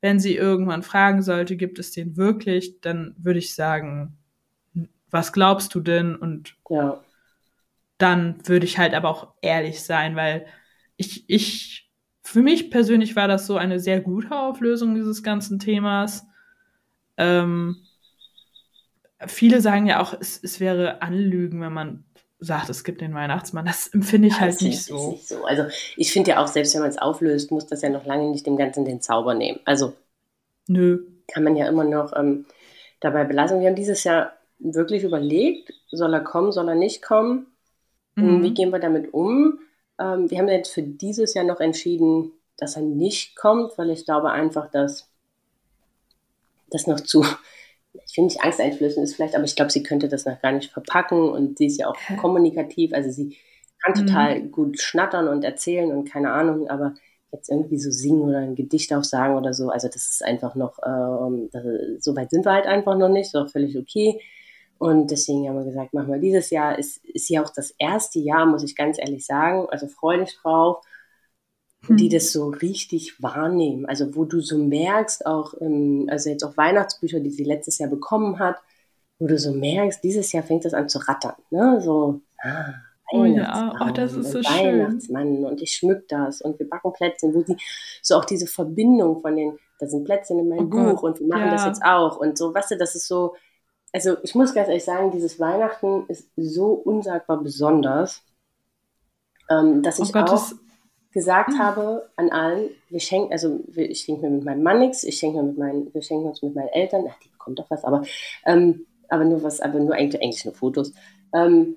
[0.00, 4.18] wenn sie irgendwann fragen sollte, gibt es den wirklich, dann würde ich sagen,
[5.10, 6.14] was glaubst du denn?
[6.14, 7.00] Und ja.
[7.98, 10.46] dann würde ich halt aber auch ehrlich sein, weil
[10.96, 11.90] ich, ich,
[12.22, 16.26] für mich persönlich war das so eine sehr gute Auflösung dieses ganzen Themas.
[17.20, 17.76] Ähm,
[19.26, 22.04] viele sagen ja auch, es, es wäre Anlügen, wenn man
[22.38, 23.66] sagt, es gibt den Weihnachtsmann.
[23.66, 25.12] Das empfinde ich ja, halt nicht so.
[25.12, 25.44] nicht so.
[25.44, 25.64] Also
[25.96, 28.46] ich finde ja auch, selbst wenn man es auflöst, muss das ja noch lange nicht
[28.46, 29.60] dem Ganzen den Zauber nehmen.
[29.66, 29.92] Also
[30.66, 31.04] nö.
[31.28, 32.46] Kann man ja immer noch ähm,
[33.00, 33.60] dabei belassen.
[33.60, 37.46] Wir haben dieses Jahr wirklich überlegt, soll er kommen, soll er nicht kommen?
[38.14, 38.42] Mhm.
[38.42, 39.58] Wie gehen wir damit um?
[39.98, 44.06] Ähm, wir haben jetzt für dieses Jahr noch entschieden, dass er nicht kommt, weil ich
[44.06, 45.09] glaube einfach, dass
[46.70, 47.24] das noch zu,
[47.92, 50.72] ich finde nicht angsteinflößend ist vielleicht, aber ich glaube, sie könnte das noch gar nicht
[50.72, 52.16] verpacken und sie ist ja auch okay.
[52.16, 53.36] kommunikativ, also sie
[53.82, 54.06] kann mhm.
[54.06, 54.50] total mhm.
[54.52, 56.94] gut schnattern und erzählen und keine Ahnung, aber
[57.32, 60.54] jetzt irgendwie so singen oder ein Gedicht auch sagen oder so, also das ist einfach
[60.54, 61.64] noch, ähm, das,
[62.00, 64.20] so weit sind wir halt einfach noch nicht, ist auch völlig okay.
[64.78, 66.78] Und deswegen haben wir gesagt, machen wir dieses Jahr.
[66.78, 69.66] Ist, ist ja auch das erste Jahr, muss ich ganz ehrlich sagen.
[69.70, 70.78] Also freue dich drauf
[71.88, 72.10] die hm.
[72.10, 73.86] das so richtig wahrnehmen.
[73.86, 77.90] Also wo du so merkst, auch, im, also jetzt auch Weihnachtsbücher, die sie letztes Jahr
[77.90, 78.56] bekommen hat,
[79.18, 81.34] wo du so merkst, dieses Jahr fängt das an zu rattern.
[81.50, 81.80] Ne?
[81.80, 82.74] So, ah,
[83.12, 85.44] Oh ja, oh, das ist so Weihnachtsmann schön.
[85.44, 87.56] und ich schmück das und wir backen Plätzchen, wo sie
[88.02, 91.02] so auch diese Verbindung von den, da sind Plätzchen in meinem oh Buch Gott.
[91.02, 91.50] und wir machen ja.
[91.50, 93.34] das jetzt auch und so, weißt du, das ist so,
[93.92, 98.22] also ich muss ganz ehrlich sagen, dieses Weihnachten ist so unsagbar besonders,
[99.48, 100.52] ähm, dass ich oh Gott, auch
[101.12, 101.58] gesagt mhm.
[101.58, 105.38] habe an allen, wir schenken, also ich schenke mir mit meinem Mann nichts, ich schenke
[105.38, 108.02] mir mit meinen, wir schenken uns mit meinen Eltern, ach, die bekommt doch was, aber,
[108.46, 110.92] ähm, aber nur was, aber nur eigentlich, eigentlich nur Fotos.
[111.34, 111.76] Ähm,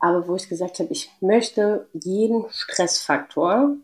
[0.00, 3.76] aber wo ich gesagt habe, ich möchte jeden Stressfaktor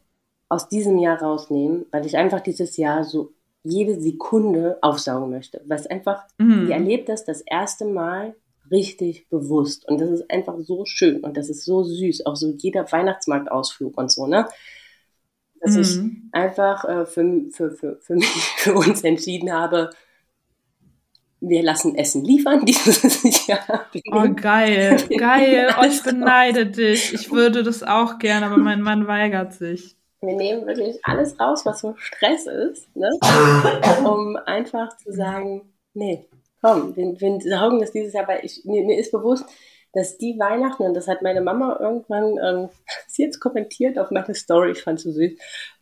[0.48, 5.62] aus diesem Jahr rausnehmen, weil ich einfach dieses Jahr so jede Sekunde aufsaugen möchte.
[5.66, 6.66] Was einfach, mhm.
[6.68, 8.34] ihr erlebt das das erste Mal
[8.70, 9.86] richtig bewusst.
[9.88, 12.26] Und das ist einfach so schön und das ist so süß.
[12.26, 14.46] Auch so jeder Weihnachtsmarktausflug und so, ne?
[15.60, 15.80] Dass mhm.
[15.80, 19.90] ich einfach äh, für, für, für, für mich, für uns entschieden habe,
[21.40, 23.86] wir lassen Essen liefern dieses Jahr.
[24.12, 25.74] Oh, geil, geil.
[25.80, 27.14] Oh, ich beneide dich.
[27.14, 29.96] Ich würde das auch gerne, aber mein Mann weigert sich.
[30.20, 33.08] Wir nehmen wirklich alles raus, was so Stress ist, ne?
[34.04, 35.62] um einfach zu sagen,
[35.94, 36.28] nee,
[36.60, 39.46] komm, wir, wir saugen das dieses Jahr, weil ich, mir, mir ist bewusst,
[39.92, 42.68] dass die Weihnachten, und das hat meine Mama irgendwann, ähm,
[43.06, 45.32] sie jetzt kommentiert auf meine Story, ich fand es so süß,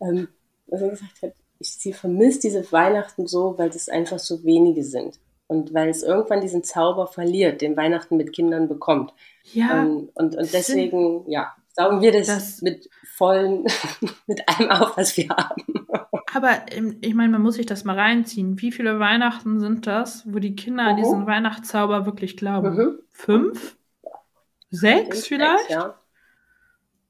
[0.01, 0.27] ähm,
[0.67, 4.83] dass sie gesagt hat, ich, sie vermisst diese Weihnachten so, weil das einfach so wenige
[4.83, 5.19] sind.
[5.47, 9.13] Und weil es irgendwann diesen Zauber verliert, den Weihnachten mit Kindern bekommt.
[9.51, 9.81] Ja.
[9.81, 13.65] Ähm, und, und deswegen, ja, saugen wir das, das mit vollen,
[14.27, 15.87] mit allem auf, was wir haben.
[16.33, 16.51] Aber
[17.01, 18.61] ich meine, man muss sich das mal reinziehen.
[18.61, 22.75] Wie viele Weihnachten sind das, wo die Kinder an diesen Weihnachtszauber wirklich glauben?
[22.75, 22.99] Mhm.
[23.09, 23.78] Fünf?
[24.69, 25.67] Sechs vielleicht?
[25.67, 25.99] Sechs, ja.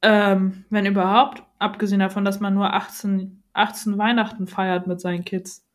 [0.02, 5.66] ähm, wenn überhaupt, abgesehen davon, dass man nur 18, 18 Weihnachten feiert mit seinen Kids.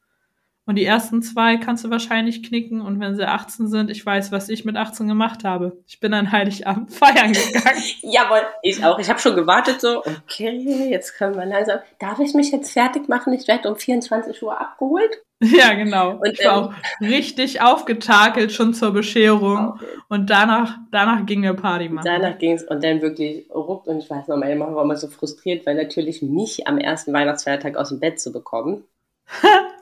[0.66, 2.80] Und die ersten zwei kannst du wahrscheinlich knicken.
[2.80, 5.76] Und wenn sie 18 sind, ich weiß, was ich mit 18 gemacht habe.
[5.86, 7.82] Ich bin an Heiligabend feiern gegangen.
[8.00, 8.98] Jawohl, ich auch.
[8.98, 11.80] Ich habe schon gewartet so, okay, jetzt können wir langsam.
[11.98, 13.34] Darf ich mich jetzt fertig machen?
[13.34, 15.10] Ich werde um 24 Uhr abgeholt.
[15.40, 16.12] Ja, genau.
[16.12, 19.72] Und ich war ähm, auch richtig aufgetakelt schon zur Bescherung.
[19.74, 19.84] Okay.
[20.08, 22.06] Und danach, danach ging der Party machen.
[22.06, 23.86] Danach ging es und dann wirklich ruckt.
[23.86, 27.12] Und ich weiß noch, meine Mama war immer so frustriert, weil natürlich mich am ersten
[27.12, 28.84] Weihnachtsfeiertag aus dem Bett zu bekommen.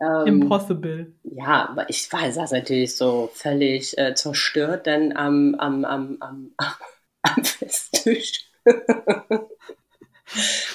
[0.00, 1.12] Ähm, Impossible.
[1.24, 6.50] Ja, aber ich war, saß natürlich so völlig äh, zerstört dann am, am, am, am,
[7.22, 8.50] am Festtisch.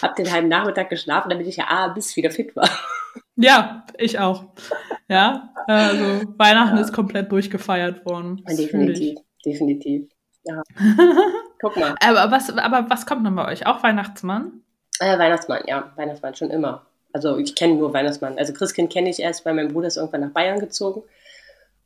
[0.01, 2.69] Hab den halben Nachmittag geschlafen, damit ich ja A bis wieder fit war.
[3.35, 4.45] Ja, ich auch.
[5.07, 6.81] Ja, also Weihnachten ja.
[6.81, 8.43] ist komplett durchgefeiert worden.
[8.47, 10.09] Definitiv, definitiv.
[10.43, 10.61] Ja.
[11.61, 11.95] Guck mal.
[12.03, 13.65] Aber was, aber was kommt dann bei euch?
[13.65, 14.63] Auch Weihnachtsmann?
[14.99, 16.85] Äh, Weihnachtsmann, ja, Weihnachtsmann schon immer.
[17.13, 18.37] Also ich kenne nur Weihnachtsmann.
[18.37, 21.03] Also Christkind kenne ich erst, weil mein Bruder ist irgendwann nach Bayern gezogen.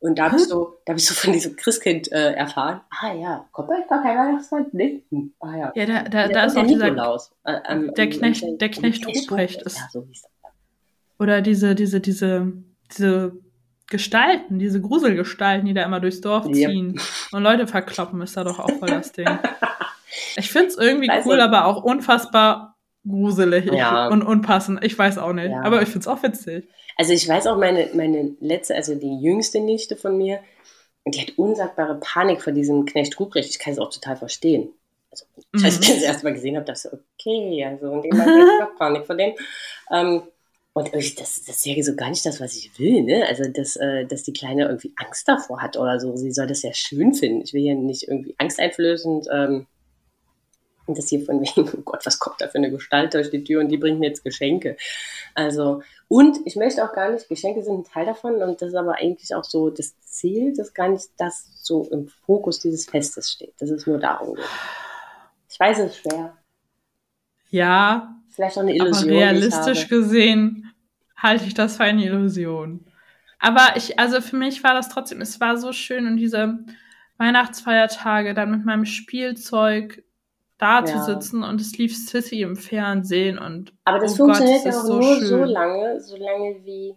[0.00, 2.80] Und da habe ich, so, hab ich so von diesem Christkind äh, erfahren.
[2.90, 4.66] Ah ja, kommt da gar kein Weihnachtsmann?
[4.72, 5.02] Nee.
[5.10, 5.32] Hm.
[5.40, 5.72] Ah ja.
[5.74, 7.32] Ja, da, da, da ist auch dieser, Nikolaus.
[7.44, 9.76] Äh, ähm, der Knecht, der, der Knecht Ruprecht ist.
[9.76, 10.52] Ja, so hieß das.
[11.18, 12.52] Oder diese, diese, diese,
[12.92, 13.32] diese
[13.88, 17.02] Gestalten, diese Gruselgestalten, die da immer durchs Dorf ziehen yep.
[17.32, 19.26] und Leute verkloppen, ist da doch auch voll das Ding.
[20.36, 22.67] Ich finde es irgendwie weißt cool, du, aber auch unfassbar
[23.06, 24.08] gruselig ja.
[24.08, 24.84] und unpassend.
[24.84, 25.50] Ich weiß auch nicht.
[25.50, 25.62] Ja.
[25.62, 26.68] Aber ich finde es auch witzig.
[26.96, 30.40] Also ich weiß auch, meine, meine letzte, also die jüngste Nichte von mir,
[31.06, 33.50] die hat unsagbare Panik vor diesem Knecht Ruprecht.
[33.50, 34.70] Ich kann es auch total verstehen.
[35.10, 35.64] Also, mhm.
[35.64, 38.76] als ich das erste Mal gesehen habe, dachte ich, okay, also und dem hat noch
[38.76, 39.32] Panik vor dem.
[39.90, 40.22] Ähm,
[40.74, 43.24] und das, das ist ja so gar nicht das, was ich will, ne?
[43.26, 46.14] Also, dass, äh, dass die Kleine irgendwie Angst davor hat oder so.
[46.16, 47.42] Sie soll das ja schön finden.
[47.42, 49.66] Ich will ja nicht irgendwie angsteinflößend ähm,
[50.88, 53.44] und das hier von wegen, oh Gott, was kommt da für eine Gestalt durch die
[53.44, 54.76] Tür und die bringt mir jetzt Geschenke.
[55.34, 58.74] Also, und ich möchte auch gar nicht, Geschenke sind ein Teil davon und das ist
[58.74, 63.30] aber eigentlich auch so das Ziel, dass gar nicht das so im Fokus dieses Festes
[63.30, 64.44] steht, dass es nur darum geht.
[65.50, 66.36] Ich weiß, es ist schwer.
[67.50, 68.14] Ja.
[68.30, 69.10] Vielleicht auch eine Illusion.
[69.10, 70.72] Aber realistisch gesehen
[71.16, 72.84] halte ich das für eine Illusion.
[73.38, 76.58] Aber ich, also für mich war das trotzdem, es war so schön und diese
[77.18, 80.04] Weihnachtsfeiertage dann mit meinem Spielzeug
[80.58, 80.86] da ja.
[80.86, 83.72] zu sitzen und es lief Sissy im Fernsehen und.
[83.84, 85.26] Aber das oh funktioniert ja auch so nur schön.
[85.26, 86.94] so lange, so lange wie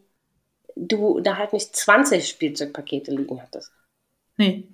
[0.76, 3.72] du da halt nicht 20 Spielzeugpakete liegen hattest.
[4.38, 4.68] Nee.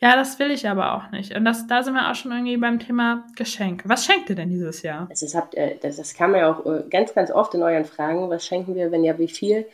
[0.00, 1.34] Ja, das will ich aber auch nicht.
[1.34, 3.88] Und das, da sind wir auch schon irgendwie beim Thema Geschenke.
[3.88, 5.08] Was schenkt ihr denn dieses Jahr?
[5.08, 8.28] Das, habt, äh, das, das kam ja auch äh, ganz, ganz oft in euren Fragen.
[8.28, 9.66] Was schenken wir, wenn ja, wie viel?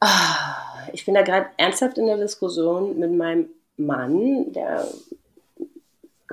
[0.00, 4.86] Ah, ich bin da gerade ernsthaft in der Diskussion mit meinem Mann, der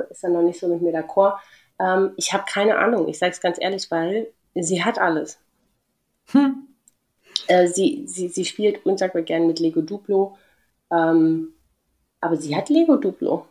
[0.10, 1.38] ist dann noch nicht so mit mir d'accord.
[1.80, 5.40] Ähm, ich habe keine Ahnung, ich sage es ganz ehrlich, weil sie hat alles.
[6.32, 6.68] Hm.
[7.48, 10.38] Äh, sie, sie, sie spielt unsagbar gern mit Lego Duplo,
[10.92, 11.54] ähm,
[12.20, 13.46] aber sie hat Lego Duplo.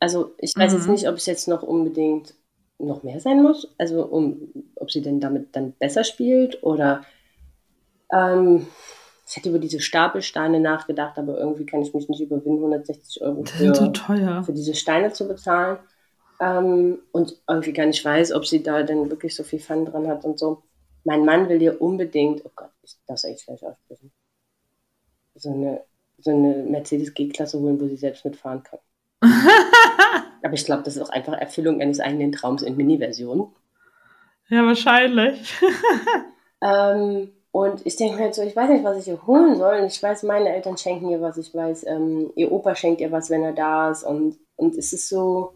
[0.00, 0.78] Also ich weiß mhm.
[0.78, 2.34] jetzt nicht, ob es jetzt noch unbedingt
[2.78, 7.04] noch mehr sein muss, also um, ob sie denn damit dann besser spielt oder
[8.12, 8.66] ähm,
[9.26, 13.44] ich hätte über diese Stapelsteine nachgedacht, aber irgendwie kann ich mich nicht überwinden, 160 Euro
[13.44, 14.42] für, so teuer.
[14.44, 15.78] für diese Steine zu bezahlen.
[16.40, 20.08] ähm, und irgendwie gar nicht weiß, ob sie da denn wirklich so viel Fun dran
[20.08, 20.62] hat und so.
[21.04, 24.12] Mein Mann will dir unbedingt, oh Gott, ich darf echt gleich aussprechen,
[25.34, 25.82] so eine,
[26.18, 28.80] so eine Mercedes G-Klasse holen, wo sie selbst mitfahren kann.
[30.42, 33.54] Aber ich glaube, das ist auch einfach Erfüllung eines eigenen Traums in Mini-Version.
[34.48, 35.54] Ja, wahrscheinlich.
[36.62, 39.76] ähm, und ich denke mir halt so, ich weiß nicht, was ich ihr holen soll.
[39.76, 41.38] Und ich weiß, meine Eltern schenken ihr was.
[41.38, 44.02] Ich weiß, ähm, ihr Opa schenkt ihr was, wenn er da ist.
[44.02, 45.54] Und, und es ist so,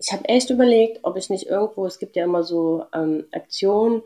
[0.00, 4.02] ich habe echt überlegt, ob ich nicht irgendwo, es gibt ja immer so ähm, Aktionen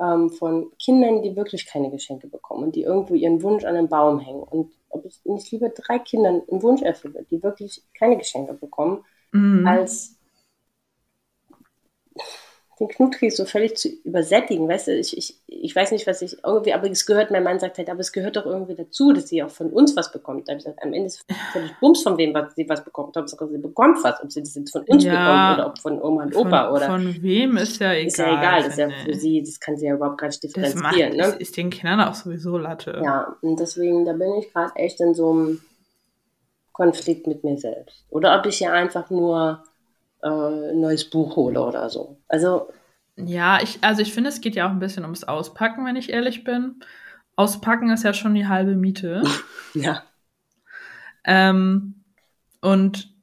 [0.00, 3.88] ähm, von Kindern, die wirklich keine Geschenke bekommen und die irgendwo ihren Wunsch an den
[3.88, 4.44] Baum hängen.
[4.44, 9.04] Und ob ich nicht lieber drei Kindern einen Wunsch erfülle, die wirklich keine Geschenke bekommen,
[9.32, 9.66] mhm.
[9.66, 10.15] als
[12.78, 16.36] den Knutkrieg so völlig zu übersättigen, weißt du, ich, ich, ich weiß nicht, was ich
[16.44, 19.28] irgendwie, aber es gehört, mein Mann sagt halt, aber es gehört doch irgendwie dazu, dass
[19.28, 20.48] sie auch von uns was bekommt.
[20.48, 23.16] Da ich gesagt, am Ende ist es völlig Bums, von wem was, sie was bekommt.
[23.16, 26.02] Hauptsache, sie bekommt was, ob sie das jetzt von uns ja, bekommt oder ob von
[26.02, 26.86] Oma und Opa von, oder.
[26.86, 28.06] Von wem ist ja egal.
[28.06, 30.42] Ist ja egal, das ist ja für sie, das kann sie ja überhaupt gar nicht
[30.42, 31.16] differenzieren.
[31.16, 31.40] Das macht, ne?
[31.40, 33.00] ist den Kindern auch sowieso Latte.
[33.02, 35.60] Ja, und deswegen, da bin ich gerade echt in so einem
[36.72, 38.04] Konflikt mit mir selbst.
[38.10, 39.64] Oder ob ich ja einfach nur
[40.26, 42.18] äh, ein neues Buch hole oder so.
[42.28, 42.68] Also
[43.16, 46.12] ja, ich, also ich finde, es geht ja auch ein bisschen ums Auspacken, wenn ich
[46.12, 46.80] ehrlich bin.
[47.34, 49.22] Auspacken ist ja schon die halbe Miete.
[49.74, 50.02] ja.
[51.24, 52.04] Ähm,
[52.60, 53.14] und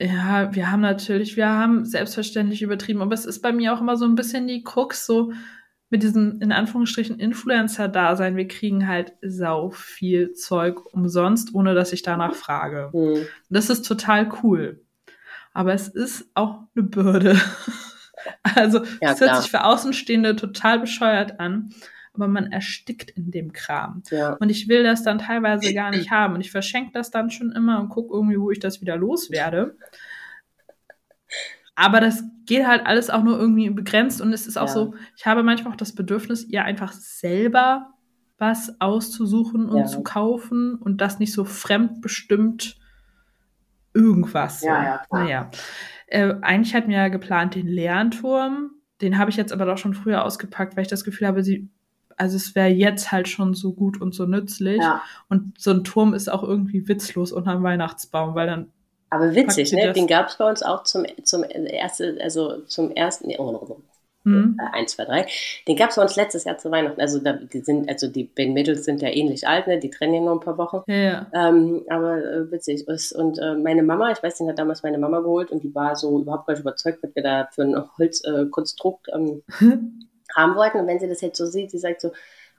[0.00, 3.96] ja, wir haben natürlich, wir haben selbstverständlich übertrieben, aber es ist bei mir auch immer
[3.96, 5.32] so ein bisschen die Krux, so
[5.90, 8.36] mit diesem, in Anführungsstrichen, Influencer-Dasein.
[8.36, 12.90] Wir kriegen halt sau viel Zeug umsonst, ohne dass ich danach frage.
[12.92, 13.26] Mhm.
[13.50, 14.83] Das ist total cool.
[15.54, 17.40] Aber es ist auch eine Bürde.
[18.42, 21.74] Also ja, es hört sich für Außenstehende total bescheuert an,
[22.14, 24.02] aber man erstickt in dem Kram.
[24.10, 24.34] Ja.
[24.34, 26.34] Und ich will das dann teilweise gar nicht haben.
[26.34, 29.76] Und ich verschenke das dann schon immer und gucke irgendwie, wo ich das wieder loswerde.
[31.74, 34.74] Aber das geht halt alles auch nur irgendwie begrenzt und es ist auch ja.
[34.74, 37.90] so, ich habe manchmal auch das Bedürfnis, ihr einfach selber
[38.38, 42.78] was auszusuchen und zu kaufen und das nicht so fremdbestimmt
[43.94, 44.62] irgendwas.
[44.62, 45.24] Ja, ja, klar.
[45.24, 45.50] Naja.
[46.06, 48.70] Äh, eigentlich hatten wir ja geplant den Lernturm.
[49.00, 51.68] Den habe ich jetzt aber doch schon früher ausgepackt, weil ich das Gefühl habe, sie,
[52.16, 54.80] also es wäre jetzt halt schon so gut und so nützlich.
[54.80, 55.02] Ja.
[55.28, 58.72] Und so ein Turm ist auch irgendwie witzlos unterm Weihnachtsbaum, weil dann.
[59.10, 59.92] Aber witzig, ne?
[59.92, 63.80] Den gab es bei uns auch zum, zum ersten, also zum ersten, nee, oh,
[64.24, 64.58] Mhm.
[64.58, 65.26] Äh, 1, 2, 3.
[65.68, 67.00] Den gab es bei uns letztes Jahr zu Weihnachten.
[67.00, 69.78] Also da, die sind, also die Ben Middles sind ja ähnlich alt, ne?
[69.78, 70.82] Die trennen ja nur ein paar Wochen.
[70.90, 71.26] Ja.
[71.32, 72.86] Ähm, aber äh, witzig.
[73.14, 75.94] Und äh, meine Mama, ich weiß, den hat damals meine Mama geholt und die war
[75.94, 79.42] so überhaupt gar nicht überzeugt, was wir da für ein Holzkonstrukt ähm,
[80.34, 80.80] haben wollten.
[80.80, 82.08] Und wenn sie das jetzt so sieht, sie sagt so,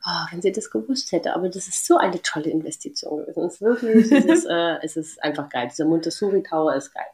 [0.05, 3.43] oh, wenn sie das gewusst hätte, aber das ist so eine tolle Investition gewesen.
[3.45, 5.69] Es ist wirklich, es ist, äh, es ist einfach geil.
[5.71, 7.05] Dieser Montessori Tower ist geil.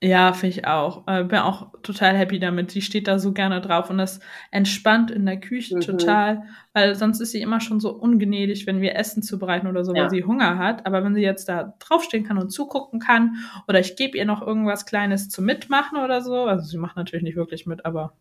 [0.00, 1.08] Ja, finde ich auch.
[1.08, 2.70] Äh, bin auch total happy damit.
[2.70, 4.20] Sie steht da so gerne drauf und das
[4.52, 5.80] entspannt in der Küche mhm.
[5.80, 9.92] total, weil sonst ist sie immer schon so ungnädig, wenn wir Essen zubereiten oder so,
[9.92, 10.02] ja.
[10.02, 10.86] weil sie Hunger hat.
[10.86, 14.40] Aber wenn sie jetzt da draufstehen kann und zugucken kann oder ich gebe ihr noch
[14.40, 18.12] irgendwas Kleines zum Mitmachen oder so, also sie macht natürlich nicht wirklich mit, aber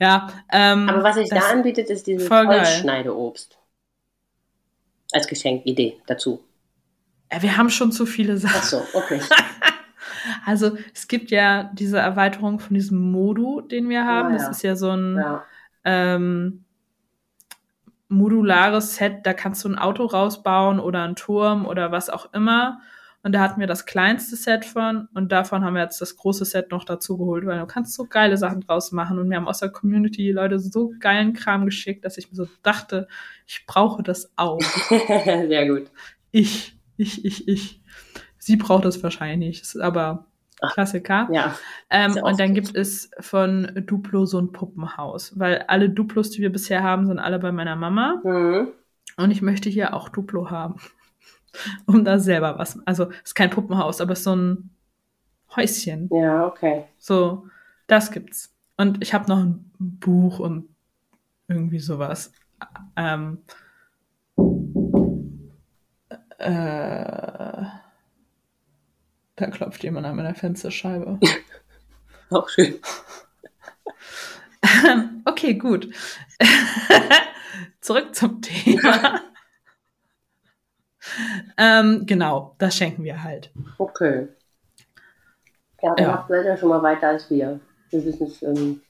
[0.00, 0.28] ja.
[0.50, 3.58] Ähm, aber was sich da anbietet, ist dieses Holzschneideobst.
[5.12, 6.42] Als Geschenkidee dazu.
[7.32, 8.56] Ja, wir haben schon zu viele Sachen.
[8.58, 9.20] Ach so, okay.
[10.44, 14.30] Also es gibt ja diese Erweiterung von diesem Modu, den wir haben.
[14.30, 14.46] Ja, ja.
[14.46, 15.44] Das ist ja so ein ja.
[15.84, 16.64] ähm,
[18.08, 22.80] modulares Set, da kannst du ein Auto rausbauen oder einen Turm oder was auch immer.
[23.22, 26.44] Und da hatten wir das kleinste Set von und davon haben wir jetzt das große
[26.44, 29.18] Set noch dazu geholt, weil du kannst so geile Sachen draus machen.
[29.18, 32.48] Und wir haben aus der Community Leute so geilen Kram geschickt, dass ich mir so
[32.62, 33.08] dachte,
[33.46, 34.60] ich brauche das auch.
[34.88, 35.90] Sehr gut.
[36.30, 37.82] Ich, ich, ich, ich.
[38.48, 40.24] Sie braucht es wahrscheinlich nicht, aber
[40.72, 41.28] Klassiker.
[41.30, 41.54] Ja.
[41.90, 46.50] Ähm, und dann gibt es von Duplo so ein Puppenhaus, weil alle Duplos, die wir
[46.50, 48.22] bisher haben, sind alle bei meiner Mama.
[48.24, 48.68] Mhm.
[49.18, 50.76] Und ich möchte hier auch Duplo haben,
[51.84, 52.80] um da selber was.
[52.86, 54.70] Also ist kein Puppenhaus, aber ist so ein
[55.54, 56.08] Häuschen.
[56.10, 56.84] Ja, okay.
[56.96, 57.46] So,
[57.86, 58.54] das gibt's.
[58.78, 60.70] Und ich habe noch ein Buch und
[61.48, 62.32] irgendwie sowas.
[62.96, 63.42] Ähm,
[66.38, 67.64] äh,
[69.38, 71.18] da klopft jemand an meiner Fensterscheibe.
[72.30, 72.78] Auch schön.
[75.24, 75.88] okay, gut.
[77.80, 79.20] Zurück zum Thema.
[81.56, 83.50] ähm, genau, das schenken wir halt.
[83.78, 84.28] Okay.
[85.82, 86.12] Ja, der ja.
[86.12, 87.60] macht leider schon mal weiter als wir.
[87.90, 88.82] Wir wissen es ähm,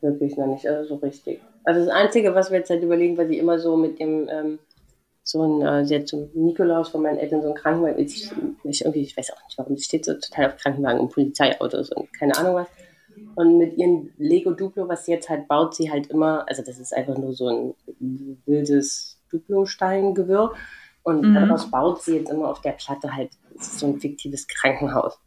[0.00, 1.40] wirklich noch nicht also so richtig.
[1.64, 4.58] Also das Einzige, was wir jetzt halt überlegen, weil sie immer so mit dem ähm,
[5.28, 7.98] so ein, äh, sie hat so Nikolaus von meinen Eltern so ein Krankenwagen.
[7.98, 8.30] Ich,
[8.62, 11.90] ich, irgendwie, ich weiß auch nicht warum, sie steht so total auf Krankenwagen und Polizeiautos
[11.90, 12.68] und keine Ahnung was.
[13.34, 16.78] Und mit ihrem Lego Duplo, was sie jetzt halt baut, sie halt immer, also das
[16.78, 17.74] ist einfach nur so ein
[18.46, 20.54] wildes Duplo-Steingewirr.
[21.02, 21.34] Und mhm.
[21.34, 25.18] daraus baut sie jetzt immer auf der Platte halt so ein fiktives Krankenhaus.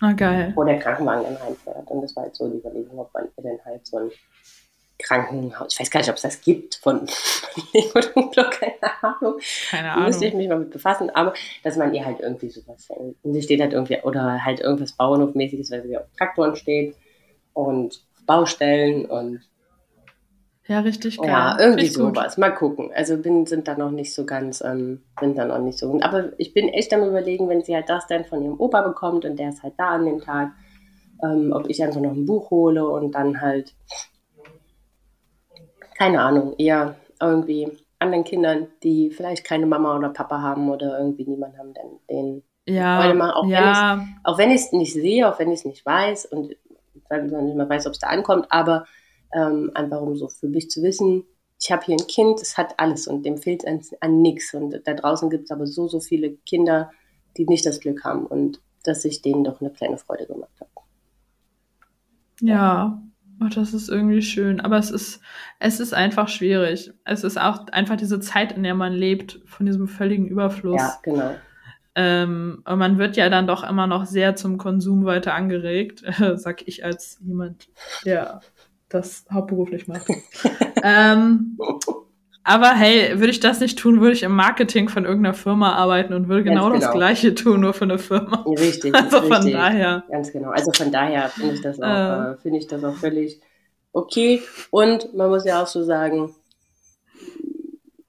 [0.00, 0.52] Ah, geil.
[0.54, 1.90] Wo der Krankenwagen dann reinfährt.
[1.90, 4.10] Und das war halt so die Überlegung, ob man dann halt so ein
[4.98, 7.06] Krankenhaus, ich weiß gar nicht, ob es das gibt von
[7.72, 9.38] Lego Duplo, keine Ahnung.
[9.70, 10.06] Keine Ahnung.
[10.06, 13.42] Müsste ich mich mal mit befassen, aber dass man ihr halt irgendwie sowas, und sie
[13.42, 16.96] steht halt irgendwie, oder halt irgendwas Bauernhofmäßiges, weil sie auf Traktoren steht
[17.52, 19.40] und Baustellen und
[20.68, 21.28] ja, richtig geil.
[21.28, 22.34] Ja, irgendwie richtig sowas.
[22.34, 22.38] Gut.
[22.38, 22.90] Mal gucken.
[22.94, 25.98] Also bin, sind da noch nicht so ganz, ähm, sind da noch nicht so.
[26.02, 29.24] Aber ich bin echt am überlegen, wenn sie halt das dann von ihrem Opa bekommt
[29.24, 30.52] und der ist halt da an dem Tag,
[31.24, 33.74] ähm, ob ich einfach noch ein Buch hole und dann halt,
[35.98, 41.24] keine Ahnung, eher irgendwie anderen Kindern, die vielleicht keine Mama oder Papa haben oder irgendwie
[41.24, 44.06] niemanden haben, dann den ja, machen, auch ja.
[44.36, 46.54] wenn ich es nicht sehe, auch wenn ich es nicht weiß und
[47.08, 48.86] weil man nicht mehr weiß, ob es da ankommt, aber
[49.34, 51.24] ähm, einfach um so für mich zu wissen,
[51.60, 54.54] ich habe hier ein Kind, es hat alles und dem fehlt an, an nichts.
[54.54, 56.92] Und da draußen gibt es aber so, so viele Kinder,
[57.36, 60.70] die nicht das Glück haben und dass ich denen doch eine kleine Freude gemacht habe.
[62.40, 63.02] Ja,
[63.40, 64.60] oh, das ist irgendwie schön.
[64.60, 65.20] Aber es ist,
[65.58, 66.92] es ist einfach schwierig.
[67.04, 70.80] Es ist auch einfach diese Zeit, in der man lebt, von diesem völligen Überfluss.
[70.80, 71.34] Ja, genau.
[71.94, 76.36] Ähm, und man wird ja dann doch immer noch sehr zum Konsum weiter angeregt, äh,
[76.36, 77.68] sag ich als jemand,
[78.04, 78.40] der
[78.88, 80.06] das hauptberuflich macht.
[80.82, 81.58] ähm,
[82.48, 86.14] aber hey, würde ich das nicht tun, würde ich im Marketing von irgendeiner Firma arbeiten
[86.14, 86.80] und würde genau, genau.
[86.80, 88.42] das Gleiche tun, nur für eine Firma.
[88.48, 88.94] Richtig.
[88.98, 89.52] Also von richtig.
[89.52, 90.04] daher.
[90.10, 90.50] Ganz genau.
[90.50, 93.40] Also von daher finde ich das auch, äh, finde ich das auch völlig
[93.92, 94.42] okay.
[94.70, 96.34] Und man muss ja auch so sagen,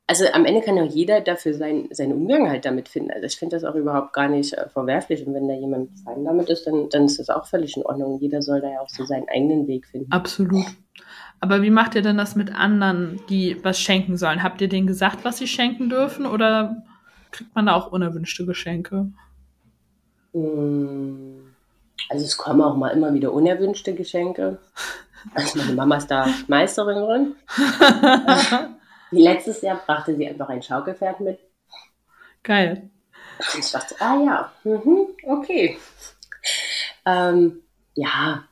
[0.08, 3.12] also am Ende kann ja jeder dafür sein, seinen Umgang halt damit finden.
[3.12, 5.28] Also ich finde das auch überhaupt gar nicht äh, verwerflich.
[5.28, 8.19] Und wenn da jemand fein damit ist, dann, dann ist das auch völlig in Ordnung.
[8.21, 10.12] Jeder soll da ja auch so seinen eigenen Weg finden.
[10.12, 10.65] Absolut.
[11.41, 14.43] Aber wie macht ihr denn das mit anderen, die was schenken sollen?
[14.43, 16.25] Habt ihr denen gesagt, was sie schenken dürfen?
[16.25, 16.84] Oder
[17.32, 19.12] kriegt man da auch unerwünschte Geschenke?
[20.34, 21.39] Mm,
[22.10, 24.60] also es kommen auch mal immer wieder unerwünschte Geschenke.
[25.34, 27.36] Also meine Mama ist da Meisterin drin.
[29.12, 31.39] Letztes Jahr brachte sie einfach ein Schaukelpferd mit.
[32.43, 32.89] Geil.
[33.54, 35.78] Und ich dachte, ah ja, mhm, okay.
[37.06, 37.62] Ähm,
[37.95, 38.43] ja,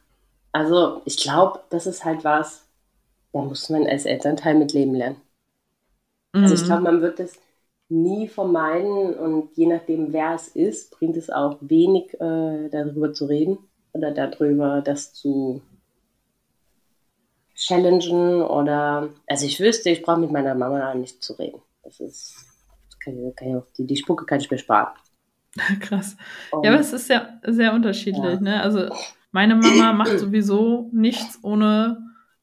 [0.52, 2.67] also ich glaube, das ist halt was,
[3.34, 5.22] da muss man als Elternteil mit leben lernen.
[6.34, 6.44] Mhm.
[6.44, 7.40] Also ich glaube, man wird es
[7.90, 13.26] nie vermeiden und je nachdem, wer es ist, bringt es auch wenig äh, darüber zu
[13.26, 13.58] reden
[13.94, 15.62] oder darüber, das zu
[17.56, 21.62] challengen oder, also ich wüsste, ich brauche mit meiner Mama nicht zu reden.
[21.84, 22.36] Das ist,
[22.86, 24.94] das kann kann ich auch, die, die Spucke kann ich mir sparen.
[25.80, 26.18] Krass.
[26.52, 28.40] Und, ja, aber es ist ja sehr unterschiedlich, ja.
[28.40, 28.62] ne?
[28.62, 28.90] Also
[29.32, 31.98] meine Mama macht sowieso nichts, ohne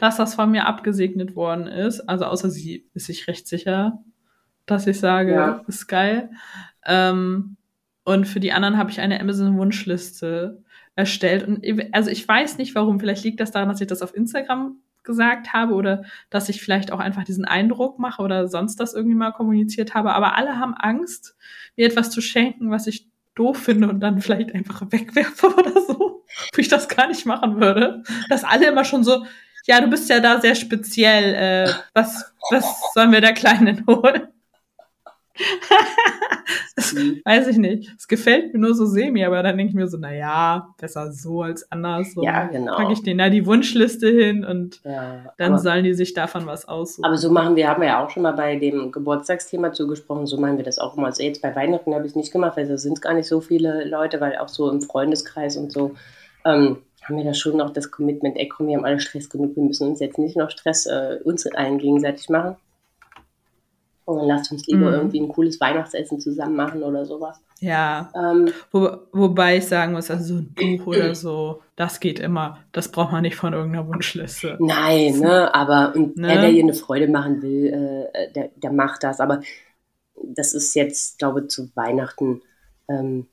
[0.04, 2.00] dass das von mir abgesegnet worden ist.
[2.02, 4.02] Also außer sie ist sich recht sicher,
[4.66, 5.64] dass ich sage, ja.
[5.66, 6.30] ist geil.
[6.84, 7.56] Ähm,
[8.04, 10.62] und für die anderen habe ich eine Amazon-Wunschliste
[10.94, 11.48] erstellt.
[11.48, 13.00] Und also ich weiß nicht warum.
[13.00, 16.92] Vielleicht liegt das daran, dass ich das auf Instagram gesagt habe oder dass ich vielleicht
[16.92, 20.12] auch einfach diesen Eindruck mache oder sonst das irgendwie mal kommuniziert habe.
[20.12, 21.34] Aber alle haben Angst,
[21.76, 26.24] mir etwas zu schenken, was ich doof finde und dann vielleicht einfach wegwerfe oder so,
[26.54, 28.02] wo ich das gar nicht machen würde.
[28.28, 29.24] Dass alle immer schon so,
[29.66, 34.28] ja, du bist ja da sehr speziell, äh, was, was sollen wir der Kleinen holen?
[36.76, 37.20] das, mhm.
[37.24, 37.92] weiß ich nicht.
[37.98, 41.10] Es gefällt mir nur so semi, aber dann denke ich mir so, na ja, besser
[41.10, 42.12] so als anders.
[42.14, 42.76] So ja, genau.
[42.76, 46.46] Packe ich denen da die Wunschliste hin und ja, dann aber, sollen die sich davon
[46.46, 47.04] was aussuchen.
[47.04, 50.38] Aber so machen wir, haben wir ja auch schon mal bei dem Geburtstagsthema zugesprochen, so
[50.38, 51.06] machen wir das auch immer.
[51.06, 53.40] Also jetzt bei Weihnachten habe ich es nicht gemacht, weil da sind gar nicht so
[53.40, 55.94] viele Leute, weil auch so im Freundeskreis und so
[56.44, 59.56] ähm, haben wir da schon noch das Commitment, ey komm, wir haben alle Stress genug,
[59.56, 62.56] wir müssen uns jetzt nicht noch Stress äh, uns allen gegenseitig machen.
[64.06, 64.94] Und dann lasst uns lieber mhm.
[64.94, 67.40] irgendwie ein cooles Weihnachtsessen zusammen machen oder sowas.
[67.60, 68.10] Ja.
[68.14, 72.58] Ähm, Wo, wobei ich sagen muss, also so ein Buch oder so, das geht immer.
[72.72, 74.58] Das braucht man nicht von irgendeiner Wunschliste.
[74.60, 76.28] Nein, ne, aber und ne?
[76.28, 79.20] der, hier eine Freude machen will, äh, der, der macht das.
[79.20, 79.40] Aber
[80.22, 82.42] das ist jetzt, glaube ich, zu Weihnachten.
[82.88, 83.26] Ähm,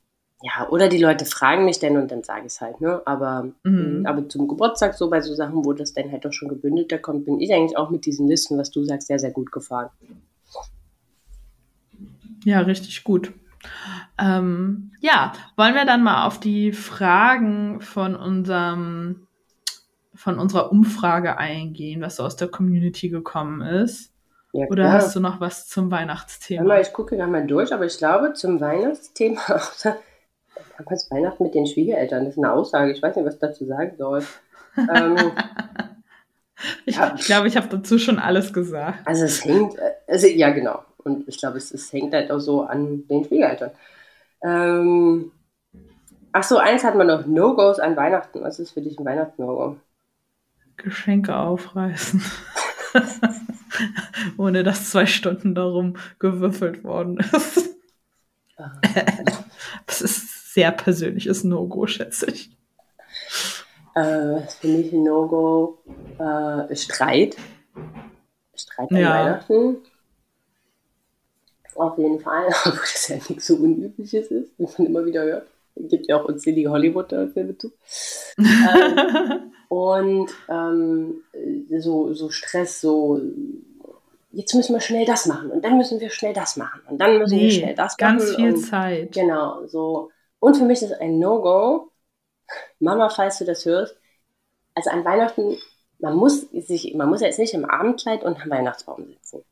[0.44, 3.02] ja, oder die Leute fragen mich dann und dann sage ich es halt, ne?
[3.06, 4.06] Aber, mhm.
[4.08, 7.26] aber zum Geburtstag, so bei so Sachen, wo das dann halt doch schon gebündelter kommt,
[7.26, 9.90] bin ich eigentlich auch mit diesen Listen, was du sagst, sehr, sehr gut gefahren.
[12.44, 13.34] Ja, richtig gut.
[14.18, 19.28] Ähm, ja, wollen wir dann mal auf die Fragen von unserem
[20.14, 24.12] von unserer Umfrage eingehen, was so aus der Community gekommen ist.
[24.54, 26.80] Ja, Oder hast du noch was zum Weihnachtsthema?
[26.80, 29.42] Ich gucke gerade mal durch, aber ich glaube, zum Weihnachtsthema,
[30.78, 33.66] damals Weihnachten mit den Schwiegereltern, das ist eine Aussage, ich weiß nicht, was ich dazu
[33.66, 34.24] sagen soll.
[34.78, 35.18] ähm,
[36.86, 39.00] ich, ja, ich glaube, ich habe dazu schon alles gesagt.
[39.06, 39.76] Also es hängt,
[40.08, 40.84] also ja genau.
[40.98, 43.72] Und ich glaube, es, es hängt halt auch so an den Schwiegereltern.
[44.44, 45.32] Ähm,
[46.32, 48.42] ach so, eins hat man noch, No-Gos an Weihnachten.
[48.42, 49.78] Was ist für dich ein Weihnachts-No-Go?
[50.78, 52.24] Geschenke aufreißen.
[54.38, 57.76] Ohne dass zwei Stunden darum gewürfelt worden ist.
[58.58, 58.72] Ah.
[59.86, 62.50] das ist sehr persönliches No-Go, schätze ich.
[63.96, 65.80] Äh, für mich ein No-Go
[66.20, 67.38] äh, Streit.
[68.56, 69.10] Streit an ja.
[69.10, 69.78] Weihnachten.
[71.76, 75.48] Auf jeden Fall, obwohl das ja nichts so Unübliches ist, wie man immer wieder hört.
[75.76, 77.72] Es gibt ja auch unzählige Hollywood-Filme zu.
[78.38, 81.24] ähm, und ähm,
[81.80, 83.22] so, so Stress, so
[84.34, 87.18] jetzt müssen wir schnell das machen und dann müssen wir schnell das machen und dann
[87.18, 88.28] müssen nee, wir schnell das ganz machen.
[88.28, 89.12] Ganz viel und, Zeit.
[89.14, 90.12] Genau, so.
[90.42, 91.92] Und für mich ist ein No-Go,
[92.80, 93.96] Mama, falls du das hörst,
[94.74, 95.56] also an Weihnachten,
[96.00, 99.44] man muss sich, man muss ja jetzt nicht im Abendkleid und am Weihnachtsbaum sitzen.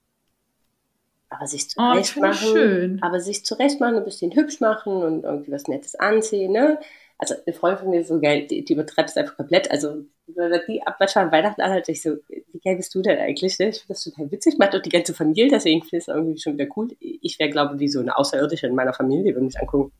[1.29, 3.03] Aber sich zurecht oh, machen, schön.
[3.03, 6.79] aber sich zurecht machen, ein bisschen hübsch machen und irgendwie was Nettes anziehen, ne?
[7.19, 9.69] Also eine Freundin von mir ist so geil, die, die übertreibt es einfach komplett.
[9.69, 13.59] Also die Abwatscher an Weihnachten an, ich so, wie geil bist du denn eigentlich?
[13.59, 13.67] Ne?
[13.67, 16.39] Ich finde das total witzig, macht doch die ganze Familie, deswegen finde ich es irgendwie
[16.39, 16.87] schon wieder cool.
[16.99, 19.91] Ich wäre, glaube ich, wie so eine Außerirdische in meiner Familie, die würde mich angucken.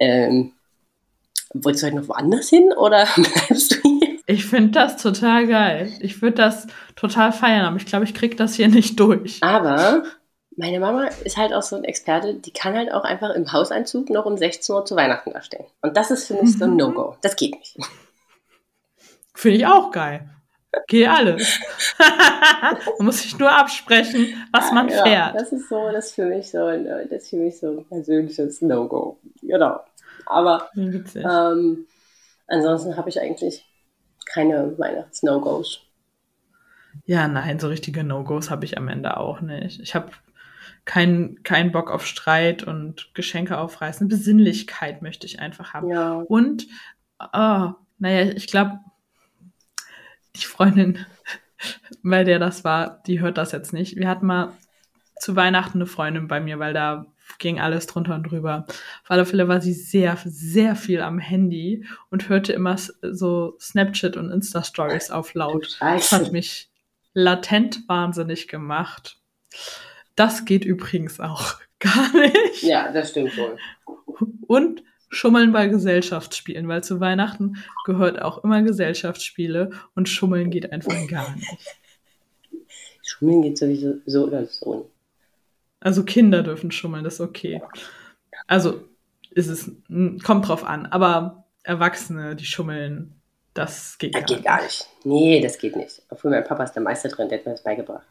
[0.00, 0.52] Ähm,
[1.54, 4.18] wolltest du heute noch woanders hin oder bleibst du hier?
[4.26, 5.92] Ich finde das total geil.
[6.00, 9.42] Ich würde das total feiern, aber ich glaube, ich kriege das hier nicht durch.
[9.42, 10.04] Aber
[10.56, 14.10] meine Mama ist halt auch so ein Experte, die kann halt auch einfach im Hauseinzug
[14.10, 15.64] noch um 16 Uhr zu Weihnachten da stehen.
[15.80, 16.76] Und das ist für mich so ein mhm.
[16.76, 17.16] No-Go.
[17.22, 17.76] Das geht nicht.
[19.34, 20.28] Finde ich auch geil.
[20.86, 21.36] Geh alle.
[22.98, 25.34] man muss sich nur absprechen, was man ja, fährt.
[25.34, 28.60] Das ist so, das ist für mich so das ist für mich so ein persönliches
[28.60, 29.18] No-Go.
[29.42, 29.80] Genau.
[30.30, 31.86] Aber ähm,
[32.46, 33.66] ansonsten habe ich eigentlich
[34.26, 35.80] keine Weihnachts-No-Gos.
[37.04, 39.80] Ja, nein, so richtige No-Gos habe ich am Ende auch nicht.
[39.80, 40.12] Ich habe
[40.84, 44.08] keinen kein Bock auf Streit und Geschenke aufreißen.
[44.08, 45.88] Besinnlichkeit möchte ich einfach haben.
[45.88, 46.14] Ja.
[46.14, 46.66] Und,
[47.32, 48.78] oh, naja, ich glaube,
[50.36, 51.04] die Freundin,
[52.02, 53.96] bei der das war, die hört das jetzt nicht.
[53.96, 54.52] Wir hatten mal
[55.18, 57.06] zu Weihnachten eine Freundin bei mir, weil da
[57.38, 58.66] ging alles drunter und drüber.
[58.68, 64.16] Auf alle Fälle war sie sehr, sehr viel am Handy und hörte immer so Snapchat
[64.16, 65.76] und Insta-Stories auf laut.
[65.80, 66.70] Das hat mich
[67.14, 69.18] latent wahnsinnig gemacht.
[70.16, 72.62] Das geht übrigens auch gar nicht.
[72.62, 73.56] Ja, das stimmt wohl.
[74.46, 80.94] Und Schummeln bei Gesellschaftsspielen, weil zu Weihnachten gehört auch immer Gesellschaftsspiele und Schummeln geht einfach
[81.08, 81.58] gar nicht.
[83.02, 84.88] Schummeln geht sowieso so oder so.
[85.80, 87.62] Also Kinder dürfen schummeln, das ist okay.
[88.46, 88.82] Also
[89.30, 89.70] ist es,
[90.22, 93.20] kommt drauf an, aber Erwachsene, die schummeln,
[93.54, 94.46] das geht das gar geht nicht.
[94.46, 94.88] gar nicht.
[95.04, 96.02] Nee, das geht nicht.
[96.10, 98.06] Obwohl mein Papa ist der Meister drin, der hat mir das beigebracht.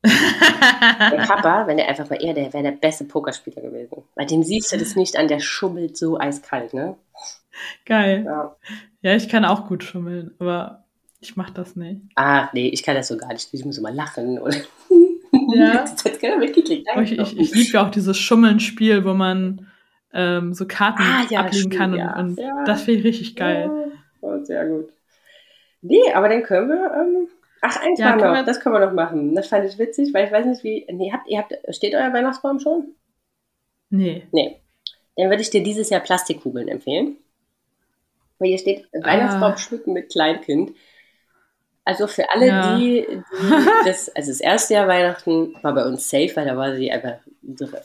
[0.04, 4.04] der Papa, wenn er einfach mal eher, der wäre der beste Pokerspieler gewesen.
[4.14, 6.96] Bei dem siehst du das nicht an, der schummelt so eiskalt, ne?
[7.84, 8.22] Geil.
[8.24, 8.56] Ja,
[9.02, 10.84] ja ich kann auch gut schummeln, aber
[11.20, 12.02] ich mach das nicht.
[12.14, 13.52] Ah, nee, ich kann das so gar nicht.
[13.52, 14.56] Ich muss immer lachen, oder?
[15.54, 15.80] Ja.
[15.80, 16.86] Das hat keiner mitgekriegt.
[17.02, 19.66] Ich, ich, ich liebe ja auch dieses Schummeln-Spiel, wo man
[20.12, 22.64] ähm, so Karten ah, ja, ablegen kann und, und ja.
[22.64, 23.70] das finde ich richtig geil.
[23.70, 24.90] Ja, oh, sehr gut.
[25.80, 27.28] Nee, aber dann können wir ähm,
[27.60, 29.34] Ach, eins ja, noch, das können wir noch machen.
[29.34, 30.86] Das fand ich witzig, weil ich weiß nicht, wie.
[30.90, 32.94] Nee, habt, ihr habt, steht euer Weihnachtsbaum schon?
[33.90, 34.26] Nee.
[34.32, 34.60] Nee.
[35.16, 37.16] Dann würde ich dir dieses Jahr Plastikkugeln empfehlen.
[38.38, 39.56] Weil hier steht Weihnachtsbaum ah.
[39.56, 40.72] schmücken mit Kleinkind.
[41.88, 42.76] Also für alle, ja.
[42.76, 43.22] die, die
[43.86, 47.14] das, also das erste Jahr Weihnachten war bei uns safe, weil da war sie einfach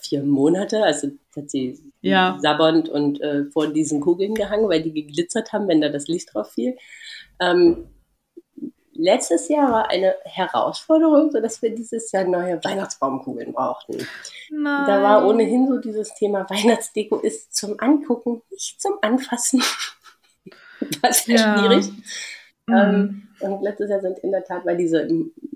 [0.01, 2.37] vier Monate, also hat sie ja.
[2.41, 6.33] sabbernd und äh, vor diesen Kugeln gehangen, weil die geglitzert haben, wenn da das Licht
[6.33, 6.75] drauf fiel.
[7.39, 7.87] Ähm,
[8.91, 14.05] letztes Jahr war eine Herausforderung, sodass wir dieses Jahr neue Weihnachtsbaumkugeln brauchten.
[14.49, 14.85] Nein.
[14.85, 19.63] Da war ohnehin so dieses Thema Weihnachtsdeko ist zum Angucken, nicht zum Anfassen.
[21.01, 21.57] das wäre ja.
[21.57, 21.89] schwierig.
[22.67, 22.75] Mhm.
[22.75, 25.07] Ähm, und letztes Jahr sind in der Tat, weil diese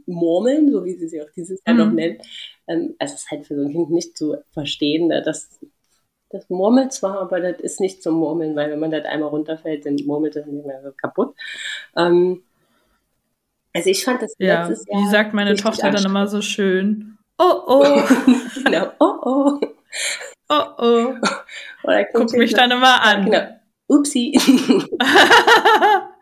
[0.05, 1.79] Murmeln, so wie sie sie auch dieses Jahr mhm.
[1.79, 2.21] noch nennt,
[2.67, 5.59] ähm, also es ist halt für so ein Kind nicht zu verstehen, ne, dass
[6.29, 9.85] das murmelt zwar, aber das ist nicht zum Murmeln, weil wenn man das einmal runterfällt,
[9.85, 11.35] dann murmelt das nicht mehr so kaputt.
[11.95, 12.43] Ähm,
[13.73, 15.01] also ich fand das ja, letztes Jahr.
[15.01, 17.17] Wie sagt meine Tochter dann immer so schön?
[17.37, 18.03] Oh oh.
[18.63, 19.59] genau, oh oh.
[20.49, 21.15] Oh oh.
[21.83, 23.25] Oder guck mich dann immer an.
[23.25, 23.47] Genau.
[23.87, 24.37] Upsi.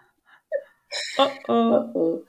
[1.18, 1.92] oh, oh.
[1.94, 2.22] oh,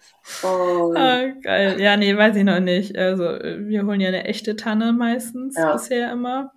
[0.42, 0.94] oh.
[0.96, 1.80] Ah, geil.
[1.80, 2.96] Ja, nee, weiß ich noch nicht.
[2.96, 5.72] Also, wir holen ja eine echte Tanne meistens ja.
[5.72, 6.52] bisher immer.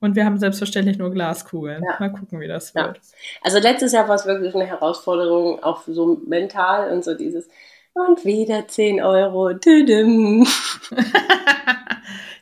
[0.00, 1.82] Und wir haben selbstverständlich nur Glaskugeln.
[1.82, 1.96] Ja.
[1.98, 2.96] Mal gucken, wie das wird.
[2.96, 3.02] Ja.
[3.42, 7.48] Also letztes Jahr war es wirklich eine Herausforderung, auch so mental und so dieses
[7.94, 9.50] und wieder 10 Euro.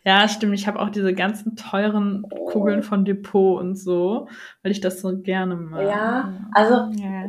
[0.04, 0.54] ja, stimmt.
[0.54, 4.28] Ich habe auch diese ganzen teuren Kugeln von Depot und so,
[4.62, 5.82] weil ich das so gerne mag.
[5.82, 7.24] Ja, also ja.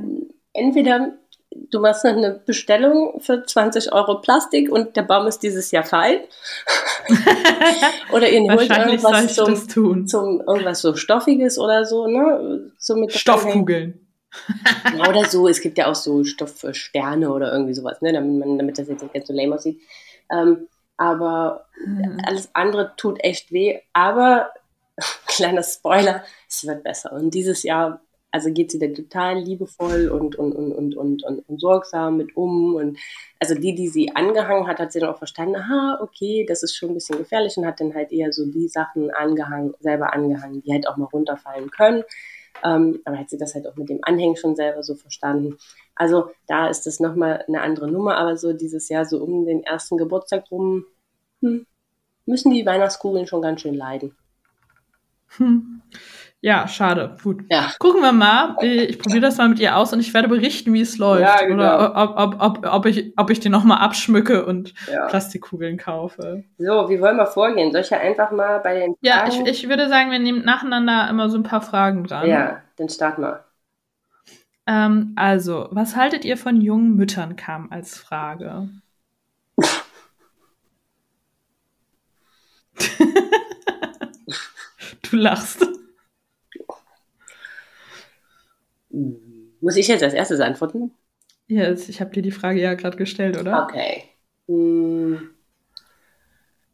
[0.54, 1.14] entweder
[1.70, 6.20] du machst eine Bestellung für 20 Euro Plastik und der Baum ist dieses Jahr fein.
[8.12, 12.72] oder ihr holt irgendwas zum, zum, irgendwas so Stoffiges oder so, ne?
[12.78, 14.08] So mit Stoffkugeln.
[14.98, 18.14] ja, oder so, es gibt ja auch so Stoff für Sterne oder irgendwie sowas, ne?
[18.14, 19.80] damit, man, damit das jetzt nicht ganz so lame aussieht.
[20.32, 22.20] Ähm, aber mhm.
[22.26, 23.80] alles andere tut echt weh.
[23.94, 24.52] Aber,
[25.28, 27.14] kleiner Spoiler, es wird besser.
[27.14, 28.02] Und dieses Jahr
[28.32, 32.36] also geht sie da total liebevoll und, und, und, und, und, und, und sorgsam mit
[32.36, 32.76] um.
[32.76, 32.98] Und
[33.40, 36.76] also die, die sie angehangen hat, hat sie dann auch verstanden, aha, okay, das ist
[36.76, 40.62] schon ein bisschen gefährlich und hat dann halt eher so die Sachen angehangen, selber angehangen,
[40.62, 42.04] die halt auch mal runterfallen können.
[42.64, 45.58] Ähm, aber hat sie das halt auch mit dem Anhängen schon selber so verstanden.
[45.96, 49.64] Also da ist das nochmal eine andere Nummer, aber so dieses Jahr so um den
[49.64, 50.86] ersten Geburtstag rum,
[51.42, 51.66] hm,
[52.26, 54.16] müssen die Weihnachtskugeln schon ganz schön leiden.
[55.38, 55.82] Hm.
[56.42, 57.16] Ja, schade.
[57.24, 57.44] Gut.
[57.50, 57.72] Ja.
[57.80, 58.56] Gucken wir mal.
[58.62, 61.24] Ich probiere das mal mit ihr aus und ich werde berichten, wie es läuft.
[61.24, 61.64] Ja, genau.
[61.64, 65.08] Oder ob, ob, ob, ob, ich, ob ich die nochmal abschmücke und ja.
[65.08, 66.44] Plastikkugeln kaufe.
[66.60, 67.72] So, wie wollen wir vorgehen?
[67.72, 68.98] Soll ich ja einfach mal bei den Fragen?
[69.02, 72.28] Ja, ich, ich würde sagen, wir nehmen nacheinander immer so ein paar Fragen dran.
[72.28, 73.44] Ja, dann starten wir.
[74.68, 78.70] Ähm, also, was haltet ihr von jungen Müttern, kam als Frage.
[85.10, 85.66] du lachst.
[89.62, 90.92] Muss ich jetzt als erstes antworten?
[91.48, 93.64] Ja, ich habe dir die Frage ja gerade gestellt, oder?
[93.64, 94.04] Okay.
[94.48, 95.30] Hm.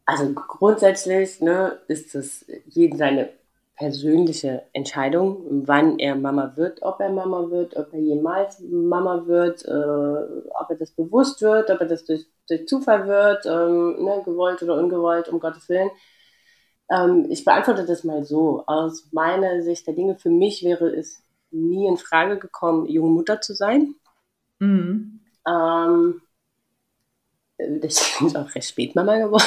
[0.04, 3.30] Also grundsätzlich ne, ist es jeden seine
[3.76, 9.64] persönliche Entscheidung, wann er Mama wird, ob er Mama wird, ob er jemals Mama wird,
[9.64, 14.22] äh, ob er das bewusst wird, ob er das durch, durch Zufall wird, ähm, ne,
[14.24, 15.90] gewollt oder ungewollt, um Gottes Willen.
[16.88, 18.62] Ähm, ich beantworte das mal so.
[18.66, 21.23] Aus meiner Sicht der Dinge, für mich wäre es
[21.54, 23.94] nie in Frage gekommen, junge Mutter zu sein.
[24.58, 25.20] Mhm.
[25.48, 26.20] Ähm,
[27.58, 29.44] ich bin auch recht spät Mama geworden.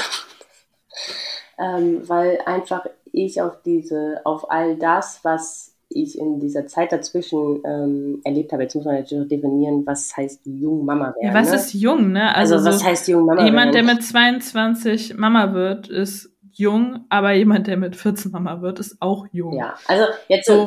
[1.59, 7.61] ähm, weil einfach ich auf diese, auf all das, was ich in dieser Zeit dazwischen
[7.65, 11.27] ähm, erlebt habe, jetzt muss man natürlich auch definieren, was heißt jung Mama werden.
[11.27, 11.55] Ja, was ne?
[11.55, 12.35] ist jung, ne?
[12.35, 13.85] Also, also was so heißt jung Mama jemand, werden?
[13.85, 18.79] Jemand, der mit 22 Mama wird, ist jung, aber jemand, der mit 14 Mama wird,
[18.79, 19.53] ist auch jung.
[19.53, 20.65] Ja, also jetzt so.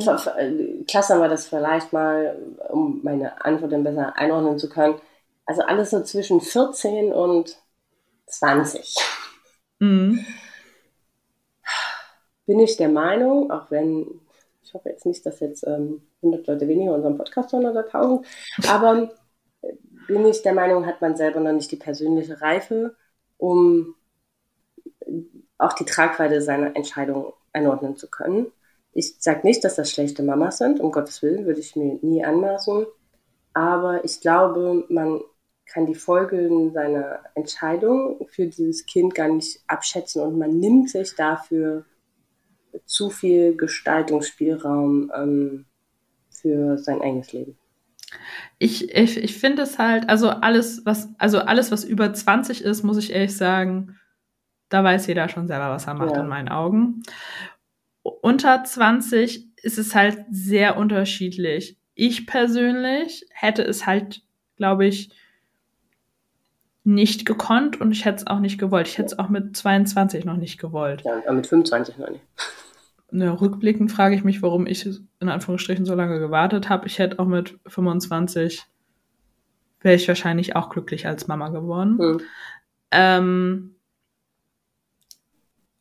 [0.87, 2.37] klassen wir das vielleicht mal,
[2.69, 5.01] um meine Antwort dann besser einordnen zu können.
[5.47, 7.57] Also alles so zwischen 14 und
[8.27, 8.97] 20.
[9.81, 10.25] Mhm.
[12.47, 14.07] Bin ich der Meinung, auch wenn,
[14.63, 18.27] ich hoffe jetzt nicht, dass jetzt ähm, 100 Leute weniger unseren Podcast hören oder 1000,
[18.69, 19.11] aber
[20.07, 22.97] bin ich der Meinung, hat man selber noch nicht die persönliche Reife,
[23.39, 23.95] um
[25.61, 28.47] auch die Tragweite seiner Entscheidung einordnen zu können.
[28.93, 32.25] Ich sage nicht, dass das schlechte Mamas sind, um Gottes Willen, würde ich mir nie
[32.25, 32.87] anmaßen.
[33.53, 35.21] Aber ich glaube, man
[35.67, 41.15] kann die Folgen seiner Entscheidung für dieses Kind gar nicht abschätzen und man nimmt sich
[41.15, 41.85] dafür
[42.85, 45.67] zu viel Gestaltungsspielraum ähm,
[46.29, 47.57] für sein eigenes Leben.
[48.59, 52.83] Ich, ich, ich finde es halt, also alles, was, also alles, was über 20 ist,
[52.83, 54.00] muss ich ehrlich sagen,
[54.71, 56.23] da weiß jeder schon selber, was er macht ja.
[56.23, 57.03] in meinen Augen.
[58.03, 61.77] Unter 20 ist es halt sehr unterschiedlich.
[61.95, 64.23] Ich persönlich hätte es halt,
[64.57, 65.11] glaube ich,
[66.83, 68.89] nicht gekonnt und ich hätte es auch nicht gewollt.
[68.89, 71.03] Ich hätte es auch mit 22 noch nicht gewollt.
[71.03, 72.25] Ja, mit 25 noch nicht.
[73.11, 76.87] Ne, rückblickend frage ich mich, warum ich in Anführungsstrichen so lange gewartet habe.
[76.87, 78.65] Ich hätte auch mit 25
[79.81, 81.99] wäre ich wahrscheinlich auch glücklich als Mama geworden.
[81.99, 82.21] Hm.
[82.93, 83.75] Ähm,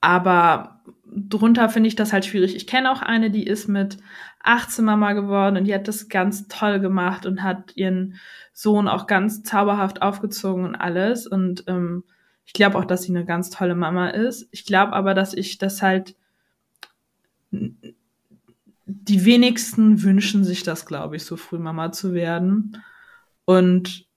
[0.02, 2.56] aber drunter finde ich das halt schwierig.
[2.56, 3.98] Ich kenne auch eine, die ist mit
[4.44, 8.16] 18 Mama geworden und die hat das ganz toll gemacht und hat ihren
[8.54, 11.28] Sohn auch ganz zauberhaft aufgezogen und alles.
[11.28, 12.04] Und ähm,
[12.46, 14.48] ich glaube auch, dass sie eine ganz tolle Mama ist.
[14.52, 16.16] Ich glaube aber, dass ich das halt
[18.86, 22.84] die wenigsten wünschen sich das, glaube ich, so früh Mama zu werden.
[23.46, 24.08] Und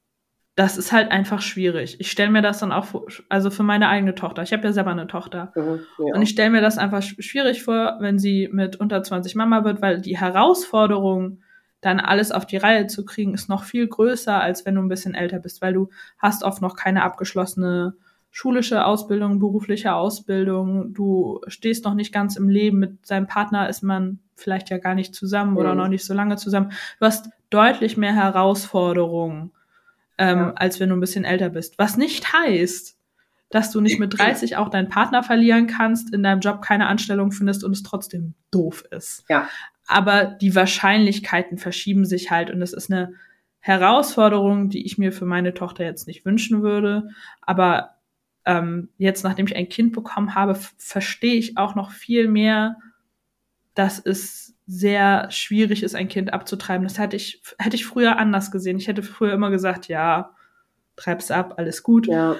[0.54, 1.96] das ist halt einfach schwierig.
[1.98, 4.42] Ich stelle mir das dann auch vor, also für meine eigene Tochter.
[4.42, 5.52] Ich habe ja selber eine Tochter.
[5.54, 6.14] Mhm, ja.
[6.14, 9.80] Und ich stelle mir das einfach schwierig vor, wenn sie mit unter 20 Mama wird,
[9.80, 11.38] weil die Herausforderung,
[11.80, 14.88] dann alles auf die Reihe zu kriegen, ist noch viel größer, als wenn du ein
[14.88, 17.94] bisschen älter bist, weil du hast oft noch keine abgeschlossene
[18.30, 23.82] schulische Ausbildung, berufliche Ausbildung, du stehst noch nicht ganz im Leben, mit seinem Partner ist
[23.82, 25.78] man vielleicht ja gar nicht zusammen oder mhm.
[25.78, 26.72] noch nicht so lange zusammen.
[26.98, 29.50] Du hast deutlich mehr Herausforderungen,
[30.18, 30.52] ähm, ja.
[30.54, 31.78] als wenn du ein bisschen älter bist.
[31.78, 32.96] Was nicht heißt,
[33.50, 37.32] dass du nicht mit 30 auch deinen Partner verlieren kannst, in deinem Job keine Anstellung
[37.32, 39.24] findest und es trotzdem doof ist.
[39.28, 39.48] Ja.
[39.86, 43.14] Aber die Wahrscheinlichkeiten verschieben sich halt und es ist eine
[43.60, 47.10] Herausforderung, die ich mir für meine Tochter jetzt nicht wünschen würde.
[47.42, 47.96] Aber
[48.44, 52.76] ähm, jetzt, nachdem ich ein Kind bekommen habe, verstehe ich auch noch viel mehr,
[53.74, 56.86] dass es sehr schwierig ist, ein Kind abzutreiben.
[56.86, 58.78] Das hätte ich, hätte ich früher anders gesehen.
[58.78, 60.34] Ich hätte früher immer gesagt, ja,
[60.96, 62.06] treib's ab, alles gut.
[62.06, 62.36] Ja.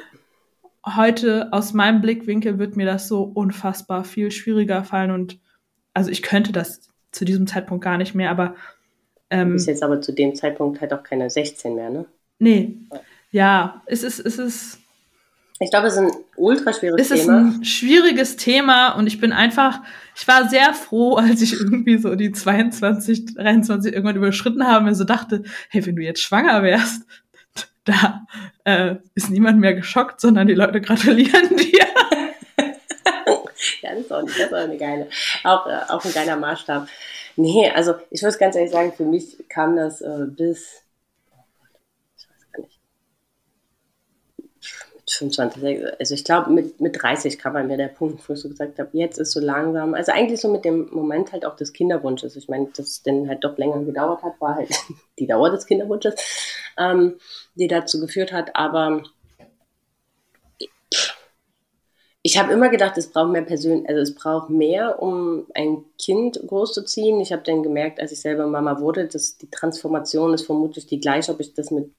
[0.84, 5.38] Heute, aus meinem Blickwinkel, wird mir das so unfassbar viel schwieriger fallen und
[5.94, 8.56] also ich könnte das zu diesem Zeitpunkt gar nicht mehr, aber
[9.30, 12.06] ähm, du bist jetzt aber zu dem Zeitpunkt halt auch keine 16 mehr, ne?
[12.38, 12.78] Nee.
[13.30, 14.82] Ja, es ist, es ist
[15.62, 17.14] ich glaube, es ist ein ultra schwieriges Thema.
[17.14, 19.80] Es ist ein schwieriges Thema und ich bin einfach,
[20.16, 24.94] ich war sehr froh, als ich irgendwie so die 22, 23 irgendwann überschritten habe und
[24.94, 27.02] so dachte, hey, wenn du jetzt schwanger wärst,
[27.84, 28.26] da
[28.64, 31.86] äh, ist niemand mehr geschockt, sondern die Leute gratulieren dir.
[33.82, 35.08] ja, das ist auch, das ist auch eine geile,
[35.44, 36.88] auch, äh, auch ein geiler Maßstab.
[37.36, 40.82] Nee, also ich muss ganz ehrlich sagen, für mich kam das äh, bis
[45.09, 48.48] 25, also ich glaube, mit, mit 30 kam bei mir der Punkt, wo ich so
[48.48, 51.72] gesagt habe, jetzt ist so langsam, also eigentlich so mit dem Moment halt auch des
[51.72, 52.36] Kinderwunsches.
[52.36, 54.70] Ich meine, dass denn halt doch länger gedauert hat, war halt
[55.18, 56.14] die Dauer des Kinderwunsches,
[56.78, 57.16] ähm,
[57.55, 58.55] die dazu geführt hat.
[58.55, 59.03] Aber
[62.22, 66.40] ich habe immer gedacht, es braucht mehr Persön also es braucht mehr, um ein Kind
[66.46, 67.20] großzuziehen.
[67.20, 71.00] Ich habe dann gemerkt, als ich selber Mama wurde, dass die Transformation ist vermutlich die
[71.00, 71.90] gleiche, ob ich das mit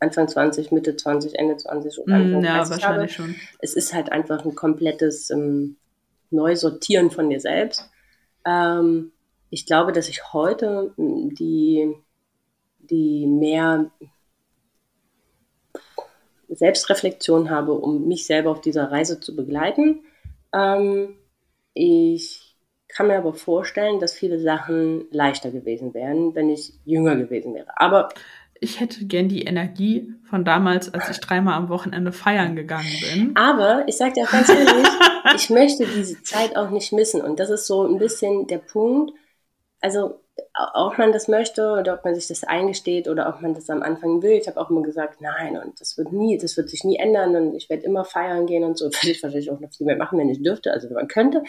[0.00, 3.28] Anfang 20, Mitte 20, Ende 20 oder Anfang mm, ja, wahrscheinlich habe.
[3.28, 3.34] schon.
[3.60, 5.76] Es ist halt einfach ein komplettes ähm,
[6.30, 7.88] Neusortieren von dir selbst.
[8.46, 9.12] Ähm,
[9.50, 11.94] ich glaube, dass ich heute hm, die,
[12.78, 13.90] die mehr
[16.48, 20.00] Selbstreflexion habe, um mich selber auf dieser Reise zu begleiten.
[20.52, 21.16] Ähm,
[21.74, 22.56] ich
[22.88, 27.68] kann mir aber vorstellen, dass viele Sachen leichter gewesen wären, wenn ich jünger gewesen wäre.
[27.76, 28.08] Aber
[28.60, 33.32] ich hätte gern die Energie von damals, als ich dreimal am Wochenende feiern gegangen bin.
[33.34, 34.86] Aber ich sag dir auch ganz ehrlich,
[35.34, 37.22] ich möchte diese Zeit auch nicht missen.
[37.22, 39.12] Und das ist so ein bisschen der Punkt.
[39.80, 40.20] Also,
[40.74, 43.82] ob man das möchte oder ob man sich das eingesteht oder ob man das am
[43.82, 44.32] Anfang will.
[44.32, 47.34] Ich habe auch immer gesagt, nein, und das wird nie, das wird sich nie ändern
[47.36, 48.86] und ich werde immer feiern gehen und so.
[48.90, 51.42] Würde ich wahrscheinlich auch noch viel mehr machen, wenn ich dürfte, also wenn man könnte.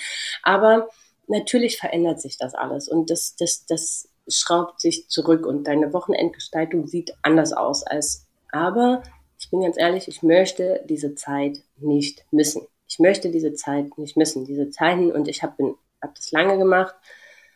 [0.43, 0.89] Aber
[1.27, 2.87] natürlich verändert sich das alles.
[2.87, 9.03] Und das, das, das schraubt sich zurück und deine Wochenendgestaltung sieht anders aus als, aber
[9.39, 12.67] ich bin ganz ehrlich, ich möchte diese Zeit nicht missen.
[12.87, 16.95] Ich möchte diese Zeit nicht missen, diese Zeiten und ich habe hab das lange gemacht.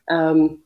[0.07, 0.63] Ähm,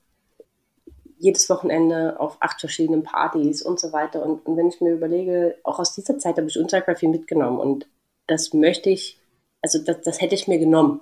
[1.20, 4.26] jedes Wochenende auf acht verschiedenen Partys und so weiter.
[4.26, 7.60] Und, und wenn ich mir überlege, auch aus dieser Zeit habe ich unsagbar viel mitgenommen.
[7.60, 7.88] Und
[8.28, 9.20] das möchte ich,
[9.62, 11.02] also das, das hätte ich mir genommen.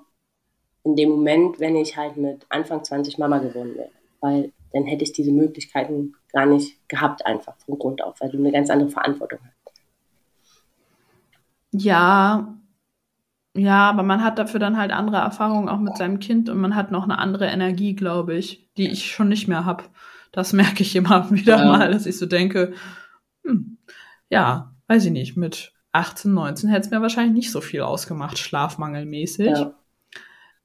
[0.84, 3.92] In dem Moment, wenn ich halt mit Anfang 20 Mama geworden wäre.
[4.20, 8.38] Weil dann hätte ich diese Möglichkeiten gar nicht gehabt, einfach von Grund auf, weil du
[8.38, 9.54] eine ganz andere Verantwortung hast.
[11.72, 12.58] Ja,
[13.58, 16.76] ja, aber man hat dafür dann halt andere Erfahrungen auch mit seinem Kind und man
[16.76, 19.84] hat noch eine andere Energie, glaube ich, die ich schon nicht mehr habe.
[20.32, 21.66] Das merke ich immer wieder ja.
[21.66, 22.74] mal, dass ich so denke,
[23.44, 23.80] hm,
[24.30, 28.38] ja, weiß ich nicht, mit 18, 19 hätte es mir wahrscheinlich nicht so viel ausgemacht,
[28.38, 29.48] schlafmangelmäßig.
[29.48, 29.74] Ja.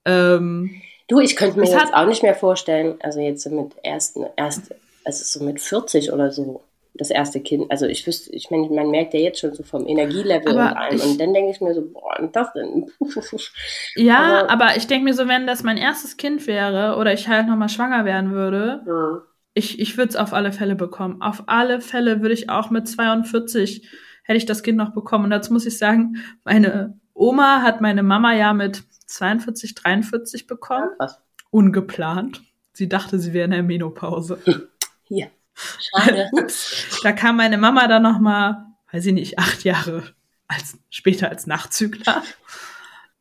[0.05, 0.83] Ähm,
[1.13, 4.75] Du, ich könnte mir das jetzt auch nicht mehr vorstellen, also jetzt mit ersten, erst,
[5.05, 6.63] also so mit 40 oder so,
[6.95, 7.71] das erste Kind.
[7.71, 10.77] Also ich wüsste, ich meine, man merkt ja jetzt schon so vom Energielevel aber und
[10.79, 10.97] allem.
[10.97, 12.91] Ich, und dann denke ich mir so, boah, und das denn?
[13.97, 17.29] ja, aber, aber ich denke mir so, wenn das mein erstes Kind wäre oder ich
[17.29, 19.21] halt nochmal schwanger werden würde, ja.
[19.53, 21.21] ich, ich würde es auf alle Fälle bekommen.
[21.21, 23.87] Auf alle Fälle würde ich auch mit 42
[24.25, 25.25] hätte ich das Kind noch bekommen.
[25.25, 30.91] Und dazu muss ich sagen, meine Oma hat meine Mama ja mit 42, 43 bekommen.
[31.01, 31.09] Ja,
[31.51, 32.43] Ungeplant.
[32.73, 34.39] Sie dachte, sie wäre in der Menopause.
[35.09, 35.27] Ja.
[35.55, 36.31] Schade.
[37.03, 40.05] da kam meine Mama dann noch mal, weiß ich nicht, acht Jahre
[40.49, 42.23] als, später als Nachzügler.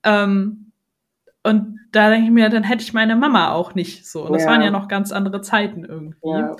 [0.03, 0.71] Ähm,
[1.43, 4.25] und da denke ich mir, dann hätte ich meine Mama auch nicht so.
[4.25, 4.49] Und das ja.
[4.49, 6.27] waren ja noch ganz andere Zeiten irgendwie.
[6.27, 6.55] Ja.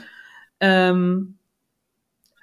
[0.59, 1.39] Ähm,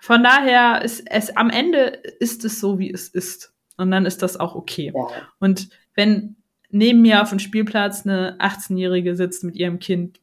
[0.01, 3.53] von daher ist es am Ende ist es so, wie es ist.
[3.79, 4.93] Und dann ist das auch okay.
[4.95, 5.07] Ja.
[5.39, 6.37] Und wenn
[6.69, 10.21] neben mir auf dem Spielplatz eine 18-Jährige sitzt mit ihrem Kind,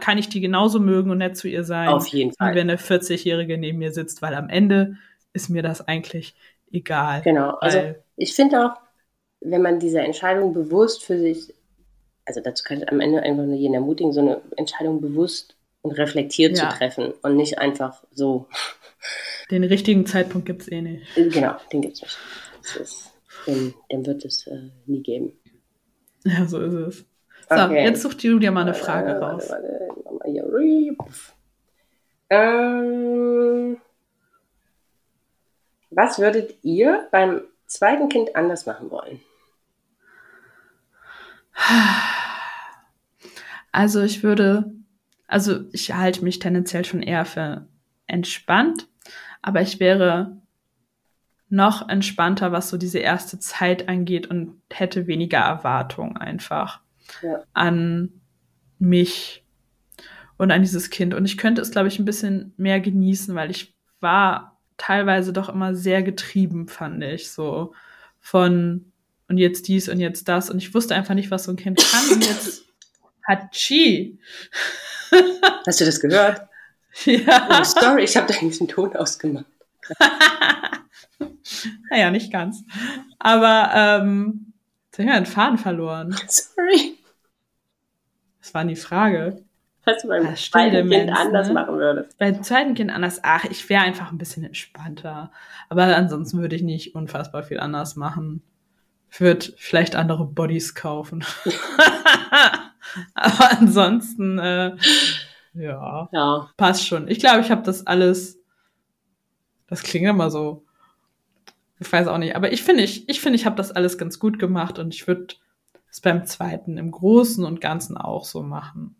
[0.00, 1.88] kann ich die genauso mögen und nett zu ihr sein.
[1.88, 2.52] Auf jeden Fall.
[2.52, 4.96] Wie wenn eine 40-Jährige neben mir sitzt, weil am Ende
[5.32, 6.36] ist mir das eigentlich
[6.70, 7.22] egal.
[7.22, 7.56] Genau.
[7.60, 8.76] Also ich finde auch,
[9.40, 11.52] wenn man diese Entscheidung bewusst für sich,
[12.24, 15.92] also dazu kann ich am Ende einfach nur jeden ermutigen, so eine Entscheidung bewusst und
[15.92, 16.70] reflektiert ja.
[16.70, 18.46] zu treffen und nicht einfach so.
[19.50, 21.06] Den richtigen Zeitpunkt gibt es eh nicht.
[21.16, 22.18] Genau, den gibt es nicht.
[22.80, 23.12] Ist,
[23.46, 25.32] den, den, wird es äh, nie geben.
[26.24, 27.04] Ja, so ist es.
[27.48, 27.84] So, okay.
[27.84, 29.50] jetzt such du dir mal eine Frage äh, raus.
[29.50, 30.96] Warte, warte.
[32.30, 33.76] Ähm,
[35.90, 39.20] was würdet ihr beim zweiten Kind anders machen wollen?
[43.72, 44.72] Also ich würde,
[45.26, 47.66] also ich halte mich tendenziell schon eher für
[48.06, 48.88] entspannt,
[49.40, 50.41] aber ich wäre
[51.52, 56.80] noch entspannter, was so diese erste Zeit angeht und hätte weniger Erwartung einfach
[57.20, 57.42] ja.
[57.52, 58.22] an
[58.78, 59.44] mich
[60.38, 61.12] und an dieses Kind.
[61.12, 65.50] Und ich könnte es, glaube ich, ein bisschen mehr genießen, weil ich war teilweise doch
[65.50, 67.74] immer sehr getrieben, fand ich, so
[68.18, 68.90] von
[69.28, 70.48] und jetzt dies und jetzt das.
[70.48, 72.14] Und ich wusste einfach nicht, was so ein Kind kann.
[72.14, 72.64] Und jetzt
[73.28, 74.18] hat Chi.
[75.66, 76.48] Hast du das gehört?
[77.04, 77.60] Ja.
[77.60, 79.44] Oh, sorry, ich habe da eigentlich einen Ton ausgemacht.
[81.90, 82.64] naja, nicht ganz.
[83.18, 84.52] Aber ähm,
[84.86, 86.16] jetzt habe ich einen Faden verloren.
[86.28, 86.98] Sorry.
[88.40, 89.44] Das war die Frage.
[89.84, 91.54] Was du beim ja, zweiten Kind anders ne?
[91.54, 92.16] machen würdest.
[92.18, 93.20] Beim zweiten Kind anders.
[93.22, 95.32] Ach, ich wäre einfach ein bisschen entspannter.
[95.68, 98.42] Aber ansonsten würde ich nicht unfassbar viel anders machen.
[99.10, 101.24] Ich würde vielleicht andere Bodies kaufen.
[103.14, 104.76] Aber ansonsten, äh,
[105.54, 107.08] ja, ja, passt schon.
[107.08, 108.38] Ich glaube, ich habe das alles.
[109.66, 110.64] Das klingt immer so.
[111.82, 112.36] Ich weiß auch nicht.
[112.36, 115.08] Aber ich finde, ich, ich finde, ich habe das alles ganz gut gemacht und ich
[115.08, 115.34] würde
[115.90, 118.94] es beim zweiten im Großen und Ganzen auch so machen.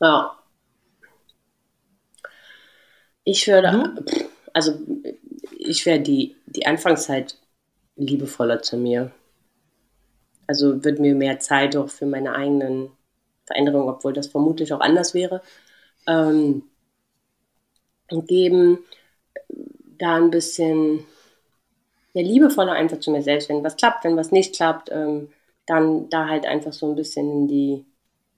[0.00, 0.38] Ja.
[3.24, 4.04] Ich würde, mhm.
[4.52, 4.78] also
[5.58, 7.38] ich wäre die, die Anfangszeit
[7.96, 9.12] liebevoller zu mir.
[10.46, 12.90] Also würde mir mehr Zeit auch für meine eigenen
[13.46, 15.42] Veränderungen, obwohl das vermutlich auch anders wäre,
[16.06, 16.64] ähm,
[18.08, 18.80] geben.
[19.96, 21.06] Da ein bisschen
[22.14, 25.28] ja, liebevoller einfach zu mir selbst, wenn was klappt, wenn was nicht klappt, ähm,
[25.66, 27.84] dann da halt einfach so ein bisschen in die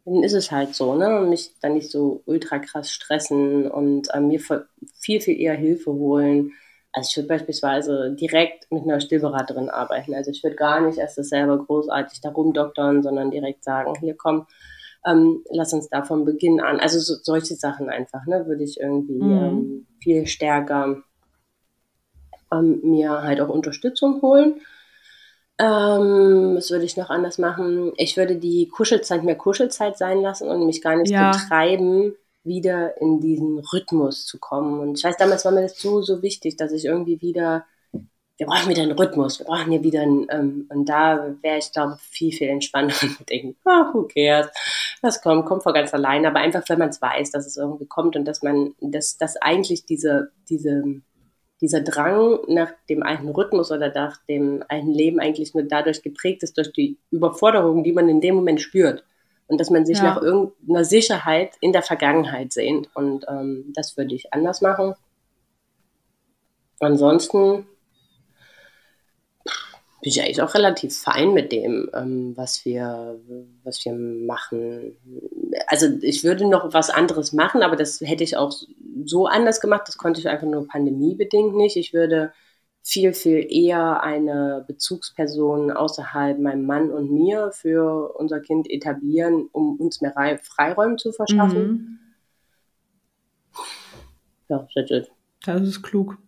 [0.04, 1.18] dann ist es halt so, ne?
[1.18, 5.92] Und mich dann nicht so ultra krass stressen und äh, mir viel, viel eher Hilfe
[5.92, 6.52] holen.
[6.92, 10.14] Also ich würde beispielsweise direkt mit einer Stillberaterin arbeiten.
[10.14, 14.14] Also ich würde gar nicht erst das selber großartig da rumdoktern, sondern direkt sagen, hier
[14.16, 14.46] komm,
[15.06, 16.80] ähm, lass uns da von Beginn an.
[16.80, 19.30] Also so, solche Sachen einfach, ne, würde ich irgendwie mhm.
[19.30, 21.02] ähm, viel stärker
[22.52, 24.60] ähm, mir halt auch Unterstützung holen.
[25.58, 27.92] Ähm, was würde ich noch anders machen?
[27.96, 31.30] Ich würde die Kuschelzeit mehr Kuschelzeit sein lassen und mich gar nicht ja.
[31.30, 34.80] betreiben, wieder in diesen Rhythmus zu kommen.
[34.80, 38.46] Und ich weiß, damals war mir das so, so wichtig, dass ich irgendwie wieder, wir
[38.46, 41.98] brauchen wieder einen Rhythmus, wir brauchen hier wieder einen, ähm, und da wäre ich, glaube
[42.00, 44.48] viel, viel entspannter und denken, ah, who cares,
[45.02, 46.26] das kommt, kommt von ganz allein.
[46.26, 49.36] Aber einfach, wenn man es weiß, dass es irgendwie kommt und dass man, dass, dass
[49.36, 51.02] eigentlich diese, diese,
[51.62, 56.42] dieser Drang nach dem alten Rhythmus oder nach dem alten Leben eigentlich nur dadurch geprägt
[56.42, 59.04] ist, durch die Überforderung, die man in dem Moment spürt.
[59.46, 60.04] Und dass man sich ja.
[60.04, 62.88] nach irgendeiner Sicherheit in der Vergangenheit sehnt.
[62.94, 64.94] Und ähm, das würde ich anders machen.
[66.80, 67.66] Ansonsten
[70.02, 73.20] bin ich eigentlich auch relativ fein mit dem, ähm, was wir,
[73.62, 74.96] was wir machen.
[75.68, 78.52] Also ich würde noch was anderes machen, aber das hätte ich auch
[79.04, 79.82] so anders gemacht.
[79.86, 81.76] Das konnte ich einfach nur pandemiebedingt nicht.
[81.76, 82.32] Ich würde
[82.82, 89.78] viel, viel eher eine Bezugsperson außerhalb meinem Mann und mir für unser Kind etablieren, um
[89.78, 91.62] uns mehr Freiräume zu verschaffen.
[91.62, 91.98] Mhm.
[94.48, 95.10] Ja, that's it.
[95.44, 96.18] Das ist klug.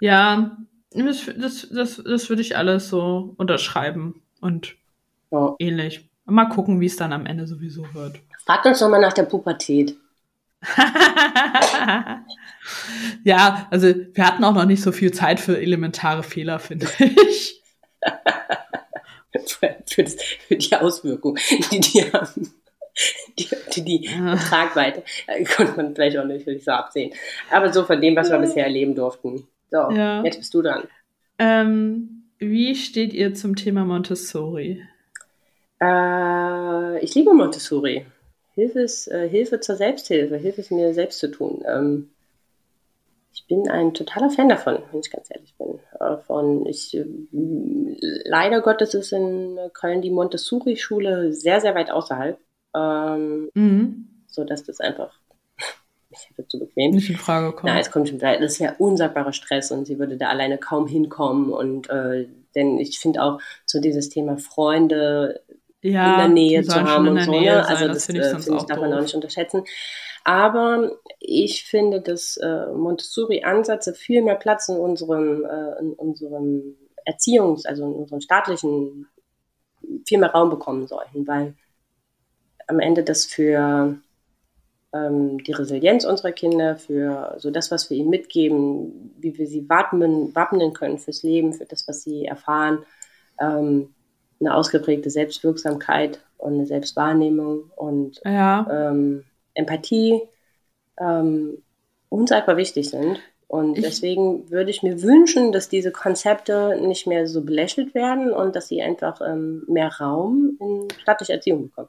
[0.00, 0.56] Ja,
[0.92, 4.76] das, das, das, das würde ich alles so unterschreiben und
[5.30, 5.54] ja.
[5.58, 6.08] ähnlich.
[6.24, 8.20] Mal gucken, wie es dann am Ende sowieso wird.
[8.44, 9.96] Fragt uns doch mal nach der Pubertät.
[13.24, 17.62] ja, also wir hatten auch noch nicht so viel Zeit für elementare Fehler, finde ich.
[19.46, 21.38] für, das, für, die Auswirkungen,
[21.70, 22.52] die die haben.
[23.38, 24.36] Die, die, die ja.
[24.36, 27.14] Tragweite äh, konnte man vielleicht auch nicht wirklich so absehen.
[27.50, 29.46] Aber so von dem, was wir bisher erleben durften.
[29.70, 30.22] So, ja.
[30.24, 30.82] jetzt bist du dran.
[31.38, 34.82] Ähm, wie steht ihr zum Thema Montessori?
[35.80, 38.04] Äh, ich liebe Montessori.
[38.54, 41.62] Hilfe, ist, äh, Hilfe zur Selbsthilfe, Hilfe ist mir selbst zu tun.
[41.66, 42.10] Ähm,
[43.32, 45.78] ich bin ein totaler Fan davon, wenn ich ganz ehrlich bin.
[46.00, 47.04] Äh, von, ich, äh,
[48.24, 52.38] leider Gottes ist in Köln die Montessori-Schule sehr, sehr weit außerhalb.
[52.72, 54.06] Ähm, mhm.
[54.28, 55.12] so dass das einfach
[56.10, 56.92] ich hätte zu bequem.
[56.92, 57.68] Nicht in Frage kommt.
[57.68, 60.86] Ja, es kommt schon, das ist ja unsagbarer Stress und sie würde da alleine kaum
[60.86, 65.40] hinkommen und äh, denn ich finde auch so dieses Thema Freunde
[65.82, 67.66] ja, in der Nähe zu haben und so, ne?
[67.66, 69.64] also das das, finde ich äh, finde ich darf man auch nicht unterschätzen.
[70.24, 76.76] Aber ich finde, dass äh, Montessori-Ansätze viel mehr Platz in unserem, äh, in unserem
[77.06, 79.06] Erziehungs-, also in unserem staatlichen,
[80.06, 81.54] viel mehr Raum bekommen sollten, weil
[82.66, 83.98] am Ende das für
[84.92, 89.68] ähm, die Resilienz unserer Kinder, für so das, was wir ihnen mitgeben, wie wir sie
[89.68, 92.84] wappnen, wappnen können fürs Leben, für das, was sie erfahren,
[93.40, 93.94] ähm,
[94.40, 99.24] eine ausgeprägte Selbstwirksamkeit und eine Selbstwahrnehmung und Ja, ähm,
[99.54, 100.22] Empathie
[100.98, 101.58] ähm,
[102.08, 103.20] unsagbar wichtig sind.
[103.48, 108.32] Und Ich- deswegen würde ich mir wünschen, dass diese Konzepte nicht mehr so belächelt werden
[108.32, 111.88] und dass sie einfach ähm, mehr Raum in staatliche Erziehung bekommen.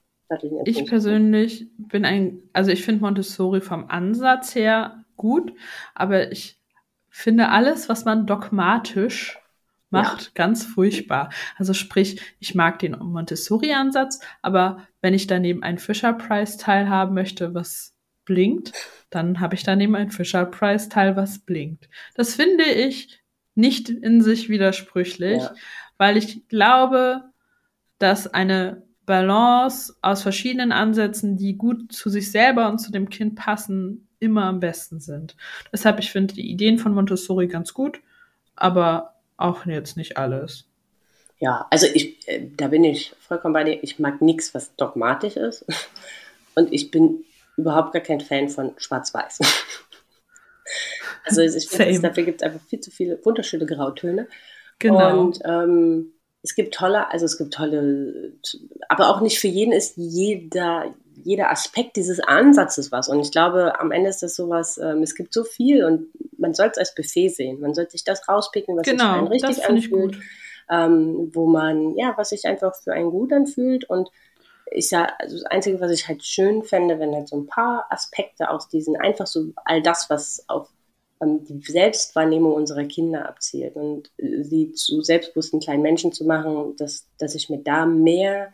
[0.63, 5.53] Ich persönlich bin ein, also ich finde Montessori vom Ansatz her gut,
[5.93, 6.57] aber ich
[7.09, 9.40] finde alles, was man dogmatisch
[9.91, 11.29] macht, ganz furchtbar.
[11.57, 17.93] Also sprich, ich mag den Montessori-Ansatz, aber wenn ich daneben ein Fisher-Price-Teil haben möchte, was
[18.25, 18.73] blinkt,
[19.09, 21.89] dann habe ich daneben ein Fisher-Price-Teil, was blinkt.
[22.15, 23.21] Das finde ich
[23.55, 25.53] nicht in sich widersprüchlich, Ja.
[25.97, 27.23] weil ich glaube,
[27.99, 33.35] dass eine Balance aus verschiedenen Ansätzen, die gut zu sich selber und zu dem Kind
[33.35, 35.35] passen, immer am besten sind.
[35.73, 37.99] Deshalb, ich finde die Ideen von Montessori ganz gut,
[38.55, 40.65] aber auch jetzt nicht alles.
[41.39, 43.83] Ja, also ich, äh, da bin ich vollkommen bei dir.
[43.83, 45.65] Ich mag nichts, was dogmatisch ist.
[46.55, 47.23] Und ich bin
[47.57, 49.39] überhaupt gar kein Fan von Schwarz-Weiß.
[51.23, 54.27] Also ich finde, dafür gibt es einfach viel zu viele wunderschöne Grautöne.
[54.79, 55.19] Genau.
[55.19, 56.13] Und ähm,
[56.43, 58.33] es gibt tolle, also es gibt tolle,
[58.89, 63.09] aber auch nicht für jeden ist jeder, jeder Aspekt dieses Ansatzes was.
[63.09, 66.53] Und ich glaube, am Ende ist das sowas, ähm, es gibt so viel und man
[66.53, 67.59] soll es als Buffet sehen.
[67.59, 70.17] Man sollte sich das rauspicken, was sich für einen genau, richtig anfühlt
[70.71, 73.87] ähm, wo man, ja, was sich einfach für einen gut anfühlt.
[73.89, 74.09] Und
[74.71, 77.85] ich sag, also das Einzige, was ich halt schön fände, wenn halt so ein paar
[77.89, 80.69] Aspekte aus diesen, einfach so all das, was auf
[81.21, 87.07] die Selbstwahrnehmung unserer Kinder abzielt und äh, sie zu selbstbewussten kleinen Menschen zu machen, dass,
[87.17, 88.51] dass ich mir da mehr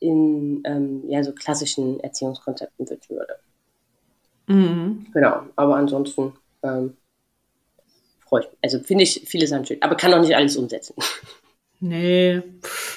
[0.00, 3.36] in ähm, ja, so klassischen Erziehungskonzepten wünschen würde.
[4.46, 5.06] Mhm.
[5.12, 6.96] Genau, aber ansonsten ähm,
[8.20, 8.58] freue ich mich.
[8.62, 10.94] Also finde ich viele Sachen schön, aber kann auch nicht alles umsetzen.
[11.80, 12.42] Nee,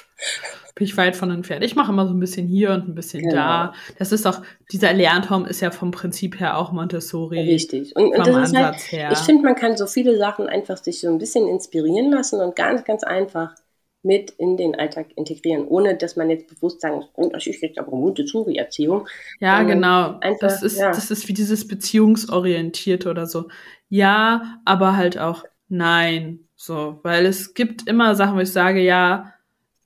[0.78, 1.64] bin ich weit von entfernt.
[1.64, 3.36] Ich mache immer so ein bisschen hier und ein bisschen Genau.
[3.36, 3.74] da.
[3.98, 7.40] Das ist auch, dieser Lernturm ist ja vom Prinzip her auch Montessori.
[7.40, 7.96] Richtig.
[7.96, 9.10] Und, und das ist halt, Ansatz her.
[9.12, 12.56] ich finde, man kann so viele Sachen einfach sich so ein bisschen inspirieren lassen und
[12.56, 13.56] ganz, ganz einfach
[14.04, 17.64] mit in den Alltag integrieren, ohne dass man jetzt bewusst sagen muss, oh, das ist
[17.64, 19.08] jetzt aber Montessori-Erziehung.
[19.40, 20.20] Ja, sondern genau.
[20.20, 20.90] einfach, das ist, ja.
[20.90, 23.48] das ist wie dieses Beziehungsorientierte oder so.
[23.90, 26.42] Ja, aber halt auch nein.
[26.56, 29.34] So, weil es gibt immer Sachen, wo ich sage, ja,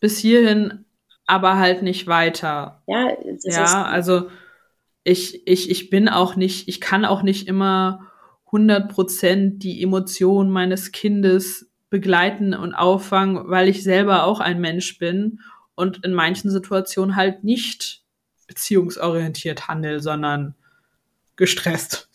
[0.01, 0.83] bis hierhin,
[1.25, 2.83] aber halt nicht weiter.
[2.87, 4.29] Ja, ja, ist, also
[5.05, 8.11] ich, ich, ich bin auch nicht, ich kann auch nicht immer
[8.51, 15.39] 100% die Emotionen meines Kindes begleiten und auffangen, weil ich selber auch ein Mensch bin
[15.75, 18.03] und in manchen Situationen halt nicht
[18.47, 20.55] beziehungsorientiert handel, sondern
[21.37, 22.09] gestresst.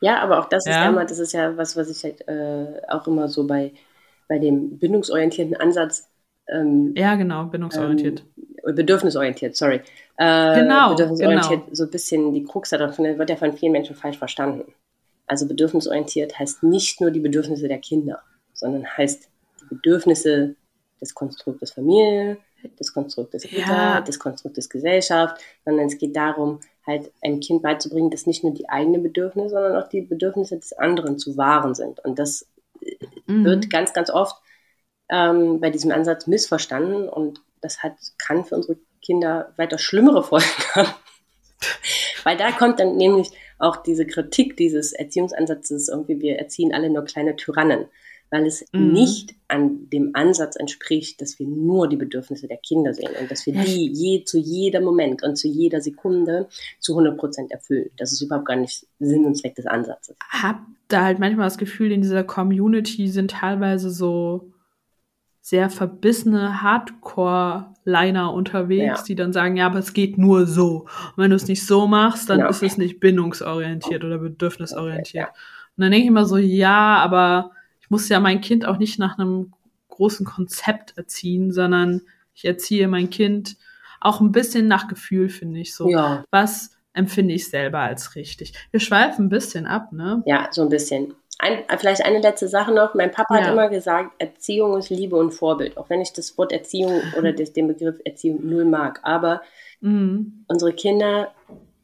[0.00, 0.84] ja, aber auch das ist Ja.
[0.84, 3.72] ja immer, das ist ja was, was ich halt äh, auch immer so bei,
[4.28, 6.08] bei dem bindungsorientierten Ansatz
[6.50, 8.24] ähm, Ja, genau, bindungsorientiert.
[8.64, 9.80] äh, bedürfnisorientiert, sorry.
[10.16, 11.74] Äh, Genau, bedürfnisorientiert genau.
[11.74, 14.72] so ein bisschen die Krux davon wird ja von vielen Menschen falsch verstanden.
[15.26, 18.20] Also bedürfnisorientiert heißt nicht nur die Bedürfnisse der Kinder,
[18.54, 19.28] sondern heißt
[19.60, 20.54] die Bedürfnisse
[21.00, 22.38] des Konstruktes Familie,
[22.80, 24.00] des Konstruktes Kita, Ja.
[24.00, 28.68] des Konstruktes Gesellschaft, sondern es geht darum, halt einem Kind beizubringen, dass nicht nur die
[28.68, 32.00] eigenen Bedürfnisse, sondern auch die Bedürfnisse des anderen zu wahren sind.
[32.04, 32.46] Und das
[33.26, 33.44] Mhm.
[33.44, 34.34] wird ganz, ganz oft
[35.10, 40.46] ähm, bei diesem Ansatz missverstanden und das hat, kann für unsere Kinder weiter schlimmere Folgen
[40.74, 40.88] haben.
[42.24, 47.04] Weil da kommt dann nämlich auch diese Kritik dieses Erziehungsansatzes, irgendwie wir erziehen alle nur
[47.04, 47.86] kleine Tyrannen,
[48.30, 48.92] weil es Mhm.
[48.92, 53.46] nicht an dem Ansatz entspricht, dass wir nur die Bedürfnisse der Kinder sehen und dass
[53.46, 56.48] wir die je, zu jedem Moment und zu jeder Sekunde
[56.78, 57.90] zu 100 Prozent erfüllen.
[57.96, 60.16] Das ist überhaupt gar nicht Sinn und Zweck des Ansatzes.
[60.30, 64.52] hab da halt manchmal das Gefühl, in dieser Community sind teilweise so
[65.48, 69.04] sehr verbissene Hardcore-Liner unterwegs, Ja.
[69.04, 70.80] die dann sagen, ja, aber es geht nur so.
[70.82, 72.50] Und wenn du es nicht so machst, dann Genau.
[72.50, 75.28] ist es nicht bindungsorientiert oder bedürfnisorientiert.
[75.28, 75.38] Okay,
[75.76, 78.98] Und dann denke ich immer so, ja, aber ich muss ja mein Kind auch nicht
[78.98, 79.54] nach einem
[79.88, 82.02] großen Konzept erziehen, sondern
[82.34, 83.56] ich erziehe mein Kind
[84.00, 88.52] auch ein bisschen nach Gefühl, finde ich so Ja, was empfinde ich selber als richtig.
[88.70, 90.22] Wir schweifen ein bisschen ab, ne?
[90.26, 91.14] Ja, so ein bisschen.
[91.38, 92.94] Ein, vielleicht eine letzte Sache noch.
[92.94, 93.44] Mein Papa ja.
[93.44, 95.76] hat immer gesagt, Erziehung ist Liebe und Vorbild.
[95.76, 99.00] Auch wenn ich das Wort Erziehung oder den Begriff Erziehung null mag.
[99.04, 99.42] Aber
[99.80, 100.44] mhm.
[100.48, 101.32] unsere Kinder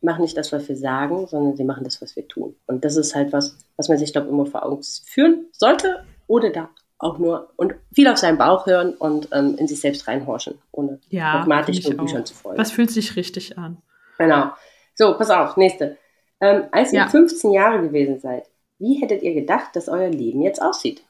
[0.00, 2.56] machen nicht das, was wir sagen, sondern sie machen das, was wir tun.
[2.66, 6.04] Und das ist halt was, was man sich, glaube ich, immer vor Augen führen sollte
[6.26, 10.06] oder da auch nur und viel auf seinen Bauch hören und ähm, in sich selbst
[10.08, 12.58] reinhorchen, ohne ja, dogmatisch nur Büchern zu folgen.
[12.58, 13.78] Was fühlt sich richtig an?
[14.18, 14.50] Genau.
[14.94, 15.98] So, pass auf, nächste.
[16.40, 17.08] Ähm, als ihr ja.
[17.08, 18.44] 15 Jahre gewesen seid,
[18.84, 21.02] wie hättet ihr gedacht, dass euer Leben jetzt aussieht?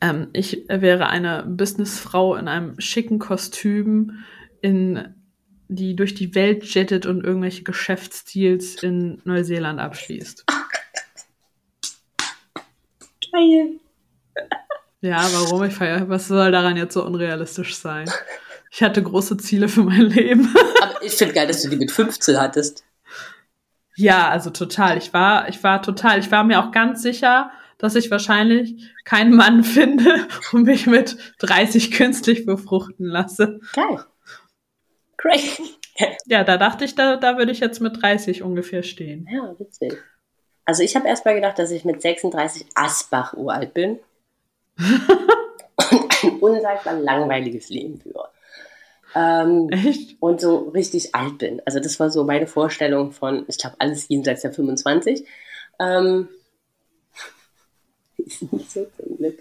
[0.00, 4.24] Ähm, ich wäre eine Businessfrau in einem schicken Kostüm,
[4.60, 5.14] in,
[5.68, 10.44] die durch die Welt jettet und irgendwelche Geschäftsdeals in Neuseeland abschließt.
[13.32, 13.80] Geil.
[15.00, 15.64] Ja, warum?
[15.64, 18.10] Ich feier, was soll daran jetzt so unrealistisch sein?
[18.70, 20.54] Ich hatte große Ziele für mein Leben.
[20.82, 22.84] Aber ich finde geil, dass du die mit 15 hattest.
[23.98, 24.96] Ja, also total.
[24.96, 29.34] Ich war, ich war total, ich war mir auch ganz sicher, dass ich wahrscheinlich keinen
[29.34, 33.58] Mann finde und mich mit 30 künstlich befruchten lasse.
[33.72, 34.04] Geil.
[35.16, 35.60] Great.
[36.26, 39.26] Ja, da dachte ich, da, da würde ich jetzt mit 30 ungefähr stehen.
[39.32, 39.96] Ja, witzig.
[40.64, 43.98] Also ich habe erst mal gedacht, dass ich mit 36 Asbach uralt bin.
[44.78, 48.28] und ein unsagbar langweiliges Leben führe.
[49.14, 50.16] Ähm, Echt?
[50.20, 51.62] Und so richtig alt bin.
[51.64, 55.26] Also das war so meine Vorstellung von, ich glaube, alles jenseits der 25.
[55.80, 56.28] Ähm,
[58.18, 59.38] ist nicht so zum Glück.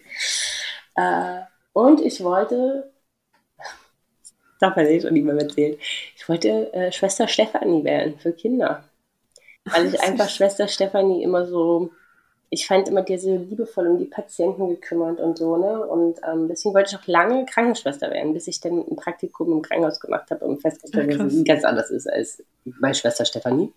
[0.95, 1.41] Äh,
[1.73, 2.91] und ich wollte,
[4.59, 5.77] darf man nicht schon niemand erzählen,
[6.15, 8.83] ich wollte äh, Schwester Stefanie werden für Kinder.
[9.65, 11.91] Weil ich einfach Schwester Stefanie immer so
[12.49, 15.85] ich fand immer dir sehr liebevoll um die Patienten gekümmert und so, ne?
[15.85, 19.61] Und ähm, deswegen wollte ich auch lange Krankenschwester werden, bis ich dann ein Praktikum im
[19.61, 23.73] Krankenhaus gemacht habe und festgestellt habe, dass es ganz anders ist als meine Schwester Stefanie.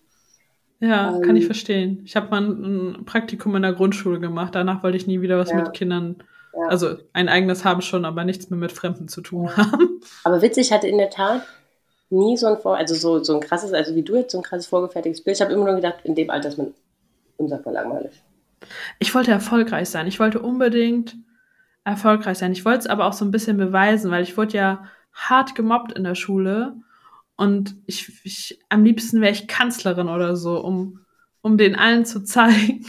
[0.78, 2.02] Ja, ähm, kann ich verstehen.
[2.04, 4.54] Ich habe mal ein Praktikum in der Grundschule gemacht.
[4.54, 6.22] Danach wollte ich nie wieder was ja, mit Kindern,
[6.54, 6.68] ja.
[6.68, 9.56] also ein eigenes haben schon, aber nichts mehr mit Fremden zu tun ja.
[9.56, 10.00] haben.
[10.22, 11.42] Aber witzig hatte in der Tat
[12.08, 14.44] nie so ein Vor, also so, so ein krasses, also wie du jetzt so ein
[14.44, 15.36] krasses vorgefertigtes Bild.
[15.36, 16.72] Ich habe immer nur gedacht, in dem Alter ist man
[17.36, 18.22] unsagbar langweilig.
[18.98, 20.06] Ich wollte erfolgreich sein.
[20.06, 21.16] Ich wollte unbedingt
[21.84, 22.52] erfolgreich sein.
[22.52, 25.92] Ich wollte es aber auch so ein bisschen beweisen, weil ich wurde ja hart gemobbt
[25.92, 26.76] in der Schule.
[27.36, 31.00] Und ich, ich am liebsten wäre ich Kanzlerin oder so, um,
[31.40, 32.84] um den allen zu zeigen,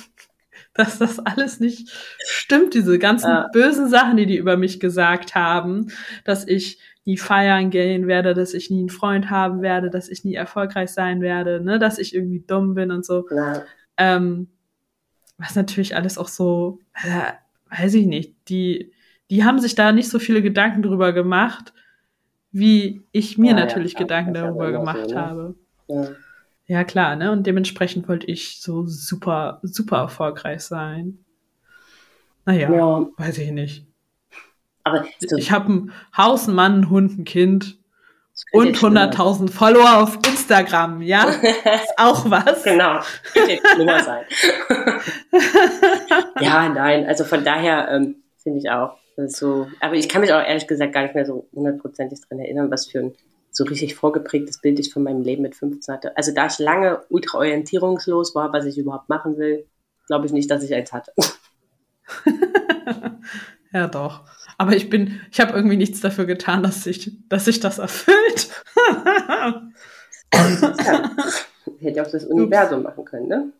[0.73, 1.89] dass das alles nicht
[2.25, 3.49] stimmt, diese ganzen ja.
[3.51, 5.91] bösen Sachen, die die über mich gesagt haben,
[6.23, 10.23] dass ich nie feiern gehen werde, dass ich nie einen Freund haben werde, dass ich
[10.23, 13.27] nie erfolgreich sein werde, ne, dass ich irgendwie dumm bin und so.
[13.29, 13.63] Ja.
[13.97, 14.49] Ähm,
[15.41, 17.33] was natürlich alles auch so, äh,
[17.75, 18.91] weiß ich nicht, die,
[19.29, 21.73] die haben sich da nicht so viele Gedanken drüber gemacht,
[22.51, 25.21] wie ich mir ja, natürlich ja, Gedanken darüber gemacht so, ne?
[25.21, 25.55] habe.
[25.87, 26.07] Ja.
[26.67, 27.31] ja, klar, ne?
[27.31, 31.19] Und dementsprechend wollte ich so super, super erfolgreich sein.
[32.45, 33.07] Naja, ja.
[33.17, 33.85] weiß ich nicht.
[34.83, 37.77] Aber so ich habe ein Haus, einen Mann, einen Hund, ein Kind
[38.51, 41.23] und 100.000 Follower auf Instagram, ja?
[41.29, 42.63] Ist auch was.
[42.63, 42.99] genau.
[43.73, 44.25] Schlimmer sein.
[46.41, 48.97] ja, nein, also von daher ähm, finde ich auch.
[49.27, 52.71] So, aber ich kann mich auch ehrlich gesagt gar nicht mehr so hundertprozentig dran erinnern,
[52.71, 53.15] was für ein
[53.51, 56.17] so richtig vorgeprägtes Bild ich von meinem Leben mit 15 hatte.
[56.17, 59.67] Also da ich lange ultra orientierungslos war, was ich überhaupt machen will,
[60.07, 61.11] glaube ich nicht, dass ich eins hatte.
[63.73, 64.23] ja, doch.
[64.61, 68.51] Aber ich bin, ich habe irgendwie nichts dafür getan, dass sich, dass sich das erfüllt.
[70.31, 71.11] ja.
[71.79, 73.51] Hätte auch das Universum machen können, ne?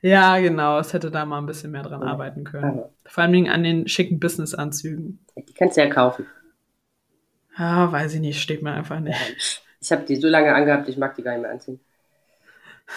[0.00, 0.78] Ja, genau.
[0.78, 2.06] Es hätte da mal ein bisschen mehr dran ja.
[2.06, 2.78] arbeiten können.
[2.78, 2.88] Ja.
[3.04, 5.18] Vor allem an den schicken Business-Anzügen.
[5.36, 6.24] Die kannst du ja kaufen.
[7.58, 8.40] Ja, weiß ich nicht.
[8.40, 9.62] Steht mir einfach nicht.
[9.82, 11.80] Ich habe die so lange angehabt, ich mag die gar nicht mehr anziehen.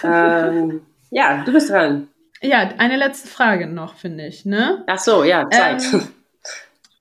[0.01, 0.79] ähm,
[1.11, 2.07] ja, du bist dran.
[2.41, 4.85] Ja, eine letzte Frage noch, finde ich, ne?
[4.87, 5.83] Ach so, ja, Zeit.
[5.93, 6.07] Ähm,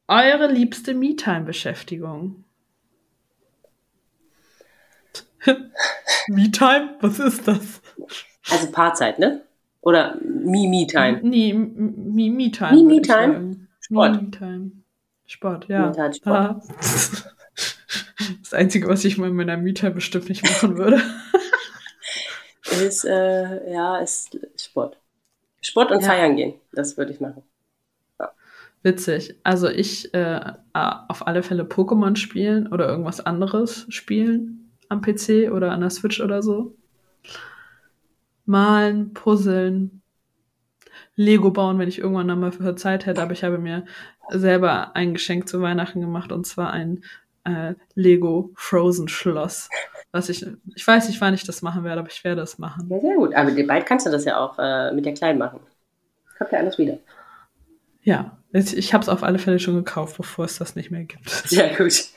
[0.08, 2.44] eure liebste Me-Time-Beschäftigung?
[6.28, 6.96] Me-Time?
[7.00, 7.82] Was ist das?
[8.50, 9.42] Also Paarzeit, ne?
[9.80, 11.20] Oder Me-Me-Time?
[11.22, 12.72] Nee, Me-Me-Time.
[12.72, 13.68] Me-Me-Time?
[13.80, 14.16] Sport.
[14.16, 14.70] Me-Me-Time.
[15.26, 15.92] Sport, ja.
[15.92, 16.26] Sport.
[16.26, 16.60] Ah.
[18.40, 21.02] Das Einzige, was ich mal in meiner Me-Time bestimmt nicht machen würde.
[22.82, 24.98] ist, äh, ja, ist Sport.
[25.60, 26.06] Sport und ja.
[26.08, 27.42] feiern gehen, das würde ich machen.
[28.84, 29.34] Witzig.
[29.44, 30.40] Also ich äh,
[30.74, 36.20] auf alle Fälle Pokémon spielen oder irgendwas anderes spielen am PC oder an der Switch
[36.20, 36.76] oder so.
[38.44, 40.02] Malen, puzzeln,
[41.16, 43.22] Lego bauen, wenn ich irgendwann einmal für Zeit hätte.
[43.22, 43.86] Aber ich habe mir
[44.28, 47.04] selber ein Geschenk zu Weihnachten gemacht und zwar ein
[47.44, 49.70] äh, Lego Frozen Schloss.
[50.12, 52.86] was ich, ich weiß nicht, wann ich das machen werde, aber ich werde es machen.
[52.90, 53.34] Ja, sehr gut.
[53.34, 55.60] Aber bald kannst du das ja auch äh, mit der Kleinen machen.
[56.36, 56.98] Kommt ja alles wieder.
[58.04, 61.28] Ja, ich habe es auf alle Fälle schon gekauft, bevor es das nicht mehr gibt.
[61.48, 62.10] Sehr gut.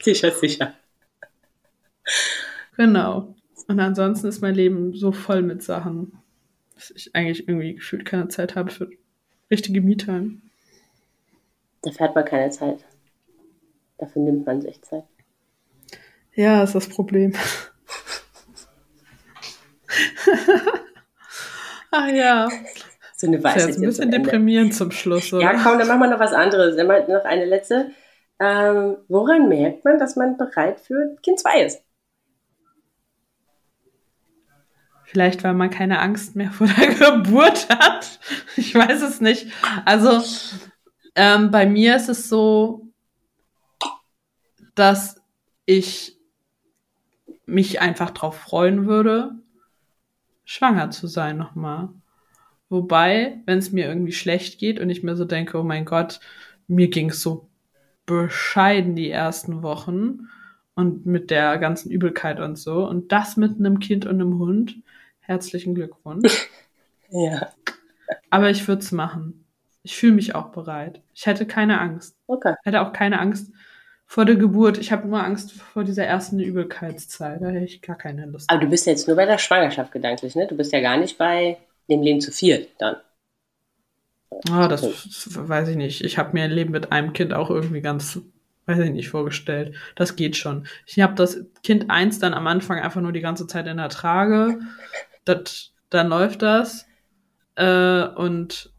[0.00, 0.72] Sicher, sicher.
[2.76, 3.34] Genau.
[3.68, 6.18] Und ansonsten ist mein Leben so voll mit Sachen,
[6.74, 8.88] dass ich eigentlich irgendwie gefühlt keine Zeit habe für
[9.50, 10.40] richtige Me-Time.
[11.82, 12.82] Da fährt man keine Zeit.
[13.98, 15.04] Dafür nimmt man sich Zeit.
[16.34, 17.34] Ja, ist das Problem.
[21.90, 22.48] Ach ja.
[23.20, 23.64] So eine Weisheit.
[23.64, 25.42] Das ist ein bisschen deprimierend zum Schluss, oder?
[25.42, 26.76] Ja, komm, dann machen wir noch was anderes.
[26.76, 27.90] Dann mal noch eine letzte.
[28.38, 31.82] Ähm, woran merkt man, dass man bereit für Kind 2 ist?
[35.04, 38.18] Vielleicht, weil man keine Angst mehr vor der Geburt hat.
[38.56, 39.48] Ich weiß es nicht.
[39.84, 40.22] Also,
[41.14, 42.86] ähm, bei mir ist es so,
[44.74, 45.20] dass
[45.66, 46.16] ich
[47.44, 49.32] mich einfach drauf freuen würde,
[50.46, 51.90] schwanger zu sein nochmal.
[52.70, 56.20] Wobei, wenn es mir irgendwie schlecht geht und ich mir so denke, oh mein Gott,
[56.68, 57.50] mir ging es so
[58.06, 60.28] bescheiden die ersten Wochen
[60.74, 64.76] und mit der ganzen Übelkeit und so und das mit einem Kind und einem Hund,
[65.20, 66.48] herzlichen Glückwunsch.
[67.12, 67.48] Ja.
[68.30, 69.44] Aber ich würde es machen.
[69.82, 71.02] Ich fühle mich auch bereit.
[71.12, 72.14] Ich hätte keine Angst.
[72.28, 72.54] Okay.
[72.60, 73.52] Ich hätte auch keine Angst
[74.06, 74.78] vor der Geburt.
[74.78, 77.42] Ich habe nur Angst vor dieser ersten Übelkeitszeit.
[77.42, 78.48] Da hätte ich gar keine Lust.
[78.48, 80.46] Aber du bist jetzt nur bei der Schwangerschaft gedanklich, ne?
[80.46, 81.58] Du bist ja gar nicht bei
[81.88, 82.96] dem Leben zu viel dann.
[84.50, 84.82] Ah, das
[85.36, 86.04] weiß ich nicht.
[86.04, 88.20] Ich habe mir ein Leben mit einem Kind auch irgendwie ganz,
[88.66, 89.74] weiß ich nicht, vorgestellt.
[89.96, 90.66] Das geht schon.
[90.86, 93.88] Ich habe das Kind eins dann am Anfang einfach nur die ganze Zeit in der
[93.88, 94.60] Trage.
[95.24, 96.86] Das, dann läuft das.
[97.56, 98.72] Äh, und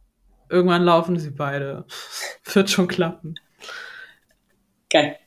[0.49, 1.85] irgendwann laufen sie beide.
[2.45, 3.35] Wird schon klappen.
[4.89, 5.17] Geil.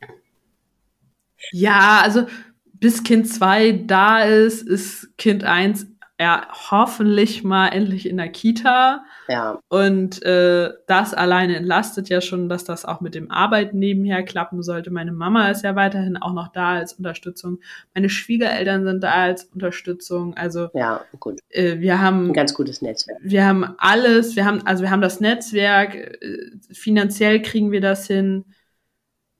[1.52, 2.26] Ja, also
[2.72, 5.86] bis Kind 2 da ist, ist Kind 1
[6.20, 9.04] ja hoffentlich mal endlich in der Kita.
[9.28, 9.58] Ja.
[9.68, 14.62] Und äh, das alleine entlastet ja schon, dass das auch mit dem Arbeiten nebenher klappen
[14.62, 14.92] sollte.
[14.92, 17.58] Meine Mama ist ja weiterhin auch noch da als Unterstützung.
[17.94, 20.36] Meine Schwiegereltern sind da als Unterstützung.
[20.36, 21.40] Also Ja, gut.
[21.48, 23.18] äh, wir haben Ein ganz gutes Netzwerk.
[23.22, 28.06] wir haben alles, wir haben, also wir haben das Netzwerk, äh, finanziell kriegen wir das
[28.06, 28.44] hin.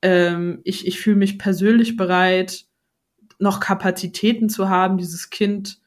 [0.02, 2.64] Ähm, ich ich fühle mich persönlich bereit,
[3.38, 5.78] noch Kapazitäten zu haben, dieses Kind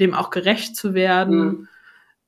[0.00, 1.38] dem auch gerecht zu werden.
[1.38, 1.68] Mhm.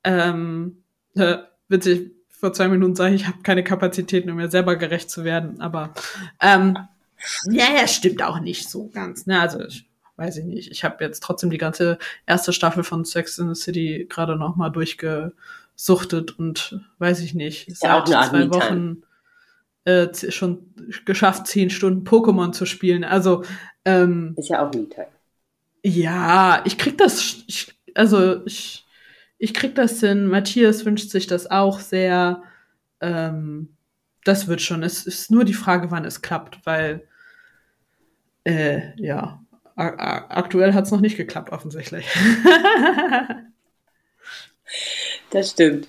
[0.05, 0.83] Ähm,
[1.14, 1.39] äh,
[1.69, 5.25] witzig, vor zwei Minuten sage ich, ich habe keine Kapazitäten, um mir selber gerecht zu
[5.25, 5.95] werden, aber
[6.41, 6.79] ähm,
[7.51, 9.27] ja, ja, stimmt auch nicht so ganz.
[9.27, 9.41] Ne?
[9.41, 10.71] Also ich weiß ich nicht.
[10.71, 14.57] Ich habe jetzt trotzdem die ganze erste Staffel von Sex in the City gerade noch
[14.57, 17.69] mal durchgesuchtet und weiß ich nicht.
[17.69, 18.51] Ist ja auch zwei.
[18.51, 19.03] Wochen
[19.85, 23.05] äh, schon geschafft, zehn Stunden Pokémon zu spielen.
[23.05, 23.45] Also
[23.85, 25.09] ähm, Ist ja auch Me-Time.
[25.87, 28.84] Ja, ich krieg das, ich, also ich,
[29.39, 30.26] ich krieg das hin.
[30.26, 32.43] Matthias wünscht sich das auch sehr.
[33.01, 33.76] Ähm,
[34.24, 34.82] das wird schon.
[34.82, 37.07] Es ist nur die Frage, wann es klappt, weil
[38.43, 39.41] äh, ja,
[39.76, 42.07] aktuell hat es noch nicht geklappt, offensichtlich.
[45.30, 45.87] Das stimmt.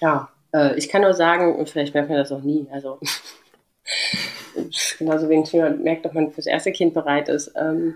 [0.00, 2.98] Ja, äh, ich kann nur sagen, und vielleicht merkt man das auch nie, also
[4.98, 7.52] genauso wenig merkt, ob man fürs erste Kind bereit ist.
[7.56, 7.94] Ähm,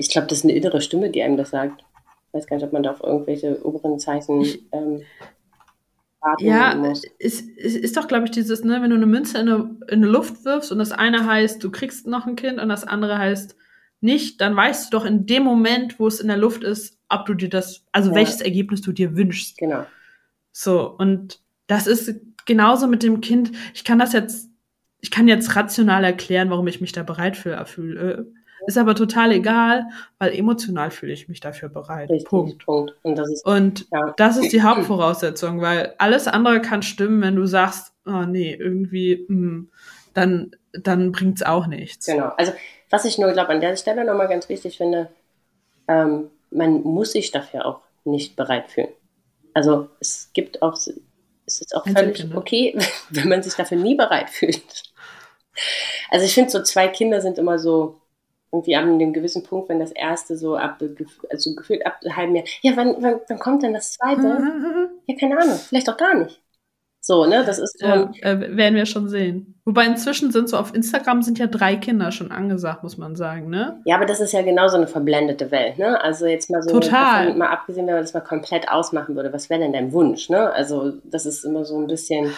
[0.00, 1.84] ich glaube, das ist eine innere Stimme, die einem das sagt.
[2.28, 4.40] Ich weiß gar nicht, ob man da auf irgendwelche oberen Zeichen
[4.72, 5.02] ähm,
[6.20, 7.02] warten Ja, muss.
[7.18, 10.02] es, es ist doch, glaube ich, dieses, ne, wenn du eine Münze in eine, in
[10.02, 13.18] eine Luft wirfst und das eine heißt, du kriegst noch ein Kind und das andere
[13.18, 13.56] heißt
[14.00, 17.26] nicht, dann weißt du doch in dem Moment, wo es in der Luft ist, ob
[17.26, 18.16] du dir das, also Ja.
[18.16, 19.58] welches Ergebnis du dir wünschst.
[19.58, 19.84] Genau.
[20.52, 22.14] So, und das ist
[22.46, 23.52] genauso mit dem Kind.
[23.74, 24.48] Ich kann das jetzt,
[25.00, 28.32] ich kann jetzt rational erklären, warum ich mich da bereit für fühle.
[28.66, 29.86] Ist aber total egal,
[30.18, 32.10] weil emotional fühle ich mich dafür bereit.
[32.10, 32.28] Richtig.
[32.28, 32.64] Punkt.
[32.64, 32.94] Punkt.
[33.02, 34.12] Und das ist, Und ja.
[34.16, 39.24] das ist die Hauptvoraussetzung, weil alles andere kann stimmen, wenn du sagst, oh nee, irgendwie,
[39.28, 39.70] mm,
[40.14, 42.06] dann, dann bringt's auch nichts.
[42.06, 42.32] Genau.
[42.36, 42.52] Also,
[42.90, 45.10] was ich nur glaube, an der Stelle nochmal ganz wichtig finde,
[45.88, 48.88] ähm, man muss sich dafür auch nicht bereit fühlen.
[49.54, 50.88] Also, es gibt auch, es
[51.46, 52.38] ist auch völlig Einzelkinder.
[52.38, 52.78] okay,
[53.10, 54.84] wenn man sich dafür nie bereit fühlt.
[56.10, 58.00] Also, ich finde, so zwei Kinder sind immer so,
[58.52, 60.82] irgendwie ab einem gewissen Punkt, wenn das erste so ab,
[61.30, 64.42] also gefühlt ab halben Jahr, ja, wann, wann, wann kommt denn das zweite?
[65.06, 66.40] Ja, keine Ahnung, vielleicht auch gar nicht.
[67.02, 69.58] So, ne, das ist so, Ja, äh, werden wir schon sehen.
[69.64, 73.48] Wobei inzwischen sind so auf Instagram sind ja drei Kinder schon angesagt, muss man sagen,
[73.48, 73.80] ne?
[73.86, 75.98] Ja, aber das ist ja genauso eine verblendete Welt, ne?
[76.02, 77.24] Also jetzt mal so Total.
[77.24, 80.28] davon mal abgesehen, wenn man das mal komplett ausmachen würde, was wäre denn dein Wunsch,
[80.28, 80.52] ne?
[80.52, 82.34] Also das ist immer so ein bisschen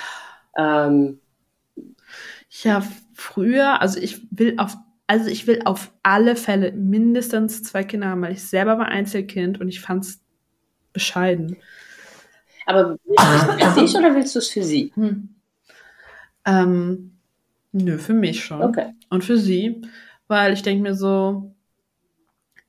[0.56, 1.18] ähm,
[2.62, 2.82] Ja,
[3.14, 4.76] früher, also ich will auf
[5.06, 9.60] also ich will auf alle Fälle mindestens zwei Kinder haben, weil ich selber war Einzelkind
[9.60, 10.20] und ich fand es
[10.92, 11.56] bescheiden.
[12.66, 14.92] Aber willst du es für dich oder willst du es für sie?
[14.94, 15.34] Hm.
[16.44, 17.18] Ähm,
[17.72, 18.62] nö, für mich schon.
[18.62, 18.92] Okay.
[19.10, 19.82] Und für sie,
[20.28, 21.54] weil ich denke mir so,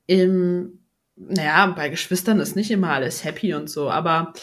[0.06, 0.80] im,
[1.16, 4.34] naja, bei Geschwistern ist nicht immer alles happy und so, aber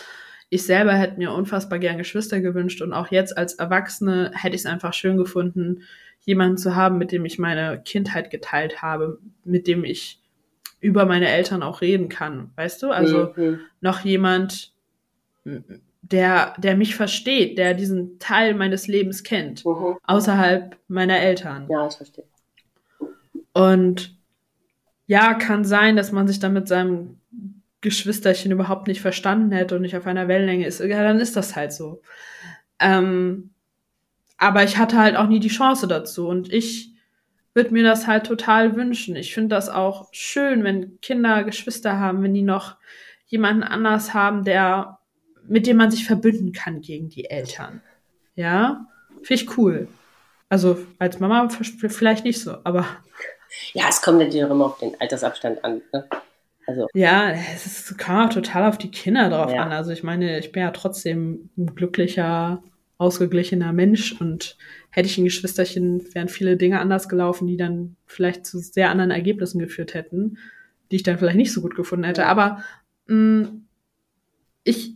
[0.53, 4.63] ich selber hätte mir unfassbar gern Geschwister gewünscht und auch jetzt als Erwachsene hätte ich
[4.63, 5.83] es einfach schön gefunden,
[6.19, 10.21] jemanden zu haben, mit dem ich meine Kindheit geteilt habe, mit dem ich
[10.81, 12.91] über meine Eltern auch reden kann, weißt du?
[12.91, 13.61] Also Mhm.
[13.79, 14.73] noch jemand,
[16.01, 19.99] der, der mich versteht, der diesen Teil meines Lebens kennt, Mhm.
[20.03, 21.67] außerhalb meiner Eltern.
[21.69, 22.25] Ja, ich verstehe.
[23.53, 24.17] Und
[25.07, 27.20] ja, kann sein, dass man sich dann mit seinem
[27.81, 30.79] Geschwisterchen überhaupt nicht verstanden hätte und nicht auf einer Wellenlänge ist.
[30.79, 32.01] Ja, dann ist das halt so.
[32.79, 33.51] Ähm,
[34.37, 36.93] aber ich hatte halt auch nie die Chance dazu und ich
[37.53, 39.15] würde mir das halt total wünschen.
[39.15, 42.77] Ich finde das auch schön, wenn Kinder Geschwister haben, wenn die noch
[43.27, 44.99] jemanden anders haben, der
[45.47, 47.81] mit dem man sich verbünden kann gegen die Eltern.
[48.35, 48.85] Ja,
[49.21, 49.87] finde ich cool.
[50.49, 52.85] Also als Mama vielleicht nicht so, aber
[53.73, 55.81] Ja, es kommt natürlich auch immer auf den Altersabstand an.
[55.91, 56.07] Ne?
[56.67, 59.63] Also, ja, es ist, kam auch total auf die Kinder drauf Ja.
[59.63, 59.71] an.
[59.71, 62.63] Also ich meine, ich bin ja trotzdem ein glücklicher,
[62.97, 64.57] ausgeglichener Mensch und
[64.91, 69.11] hätte ich ein Geschwisterchen, wären viele Dinge anders gelaufen, die dann vielleicht zu sehr anderen
[69.11, 70.37] Ergebnissen geführt hätten,
[70.91, 72.27] die ich dann vielleicht nicht so gut gefunden hätte.
[72.27, 72.63] Aber
[73.07, 73.49] mh,
[74.63, 74.95] ich,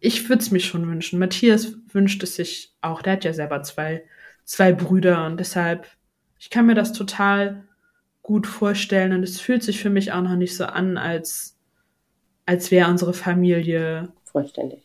[0.00, 1.18] ich würde es mir schon wünschen.
[1.18, 3.02] Matthias wünscht es sich auch.
[3.02, 4.04] Der hat ja selber zwei,
[4.44, 5.86] zwei Brüder und deshalb,
[6.38, 7.65] ich kann mir das total
[8.26, 11.56] gut vorstellen und es fühlt sich für mich auch noch nicht so an, als,
[12.44, 14.84] als wäre unsere Familie vollständig.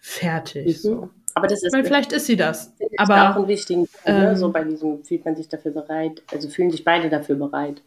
[0.00, 0.82] fertig.
[0.82, 1.08] Mhm.
[1.34, 2.74] Aber das ist Weil vielleicht ist sie das.
[2.80, 4.30] ich aber- auch einen wichtigen Punkt, ne?
[4.30, 7.82] ähm, so bei diesem fühlt man sich dafür bereit, also fühlen sich beide dafür bereit.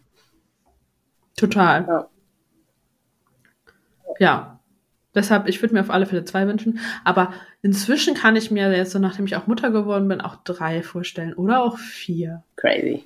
[1.36, 1.86] Total.
[1.86, 2.10] Ja.
[4.20, 4.60] Ja.
[5.14, 6.80] Deshalb, ich würde mir auf alle Fälle zwei wünschen.
[7.04, 10.82] Aber inzwischen kann ich mir jetzt, so nachdem ich auch Mutter geworden bin, auch drei
[10.84, 11.34] vorstellen.
[11.34, 12.44] Oder auch vier.
[12.56, 13.06] Crazy.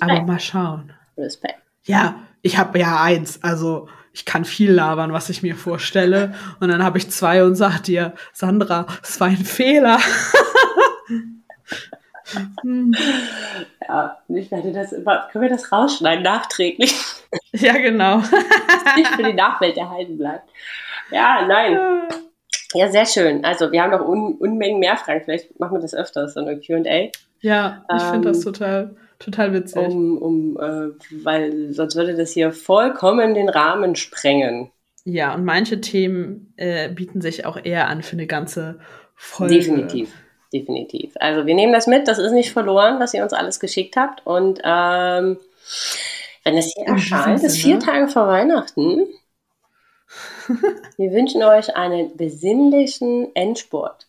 [0.00, 0.26] Aber Respekt.
[0.26, 0.92] mal schauen.
[1.16, 1.60] Respekt.
[1.84, 3.42] Ja, ich habe ja eins.
[3.42, 6.34] Also ich kann viel labern, was ich mir vorstelle.
[6.60, 9.98] Und dann habe ich zwei und sag dir, Sandra, es war ein Fehler.
[12.62, 12.94] Hm.
[13.86, 16.94] Ja, ich werde das immer, können wir das rausschneiden, nachträglich,
[17.52, 18.18] ja, genau.
[18.18, 20.48] dass nicht für die Nachwelt erhalten bleibt.
[21.10, 21.78] Ja, nein.
[22.74, 23.44] Ja, sehr schön.
[23.46, 25.22] Also wir haben noch Un Unmengen mehr Fragen.
[25.24, 27.10] Vielleicht machen wir das öfter, so eine Q&A.
[27.40, 29.88] Ja, ich finde das Ähm, total, total witzig.
[29.88, 30.90] Um, um, äh,
[31.24, 34.70] weil sonst würde das hier vollkommen den Rahmen sprengen.
[35.04, 38.78] Ja, und manche Themen äh, bieten sich auch eher an für eine ganze
[39.14, 39.54] Folge.
[39.54, 40.12] Definitiv.
[40.52, 41.12] Definitiv.
[41.20, 44.26] Also wir nehmen das mit, das ist nicht verloren, was ihr uns alles geschickt habt.
[44.26, 45.38] Und ähm,
[46.44, 49.06] wenn es hier erscheint, ist vier Tage vor Weihnachten.
[50.96, 54.06] wir wünschen euch einen besinnlichen Endsport.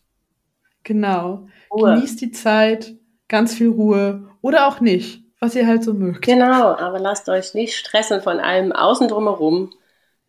[0.84, 1.48] Genau.
[1.72, 1.95] Ruhe.
[1.95, 2.94] Genießt die Zeit,
[3.30, 6.23] ganz viel Ruhe oder auch nicht, was ihr halt so mögt.
[6.26, 9.72] Genau, aber lasst euch nicht stressen von allem außen drumherum.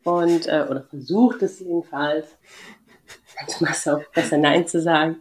[0.05, 2.27] Und, äh, oder versucht es jedenfalls.
[3.47, 5.17] Ist es auch besser, Nein zu sagen.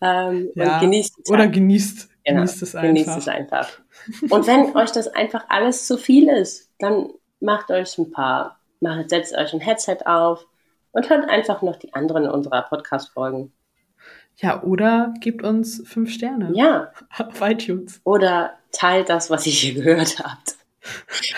[0.00, 1.30] Ähm, Ja, Und genießt.
[1.30, 3.18] Oder genießt, Genau, genießt es Genießt einfach.
[3.18, 3.68] es einfach.
[4.30, 7.10] Und wenn euch das einfach alles zu viel ist, dann
[7.40, 10.46] macht euch ein paar, macht, setzt euch ein Headset auf
[10.92, 13.52] und hört einfach noch die anderen unserer Podcast-Folgen.
[14.38, 18.00] Ja, oder gebt uns fünf Sterne Ja, auf iTunes.
[18.04, 20.56] oder teilt das, was ihr hier gehört habt.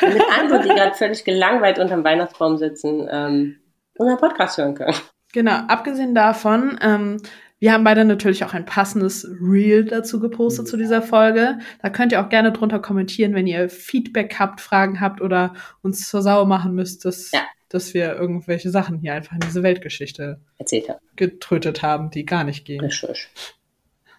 [0.00, 3.56] Damit andere, die gerade völlig gelangweilt unterm Weihnachtsbaum sitzen, ähm,
[3.96, 4.94] unseren Podcast hören können.
[5.32, 7.22] Genau, abgesehen davon, ähm,
[7.60, 11.58] wir haben beide natürlich auch ein passendes Reel dazu gepostet zu dieser Folge.
[11.82, 16.08] Da könnt ihr auch gerne drunter kommentieren, wenn ihr Feedback habt, Fragen habt oder uns
[16.08, 17.40] zur Sau machen müsst, dass, Ja.
[17.68, 21.00] Dass wir irgendwelche Sachen hier einfach in diese Weltgeschichte Erzählt habt.
[21.16, 22.80] getrötet haben, die gar nicht gehen.
[22.80, 23.28] Richtig.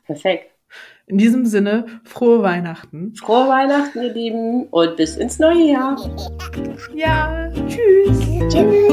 [0.06, 0.52] Perfekt.
[1.08, 3.16] In diesem Sinne, frohe Weihnachten.
[3.16, 5.98] Frohe Weihnachten, ihr Lieben, und bis ins neue Jahr.
[6.94, 7.50] Ja.
[7.68, 8.20] Tschüss.
[8.54, 8.90] Tschüss.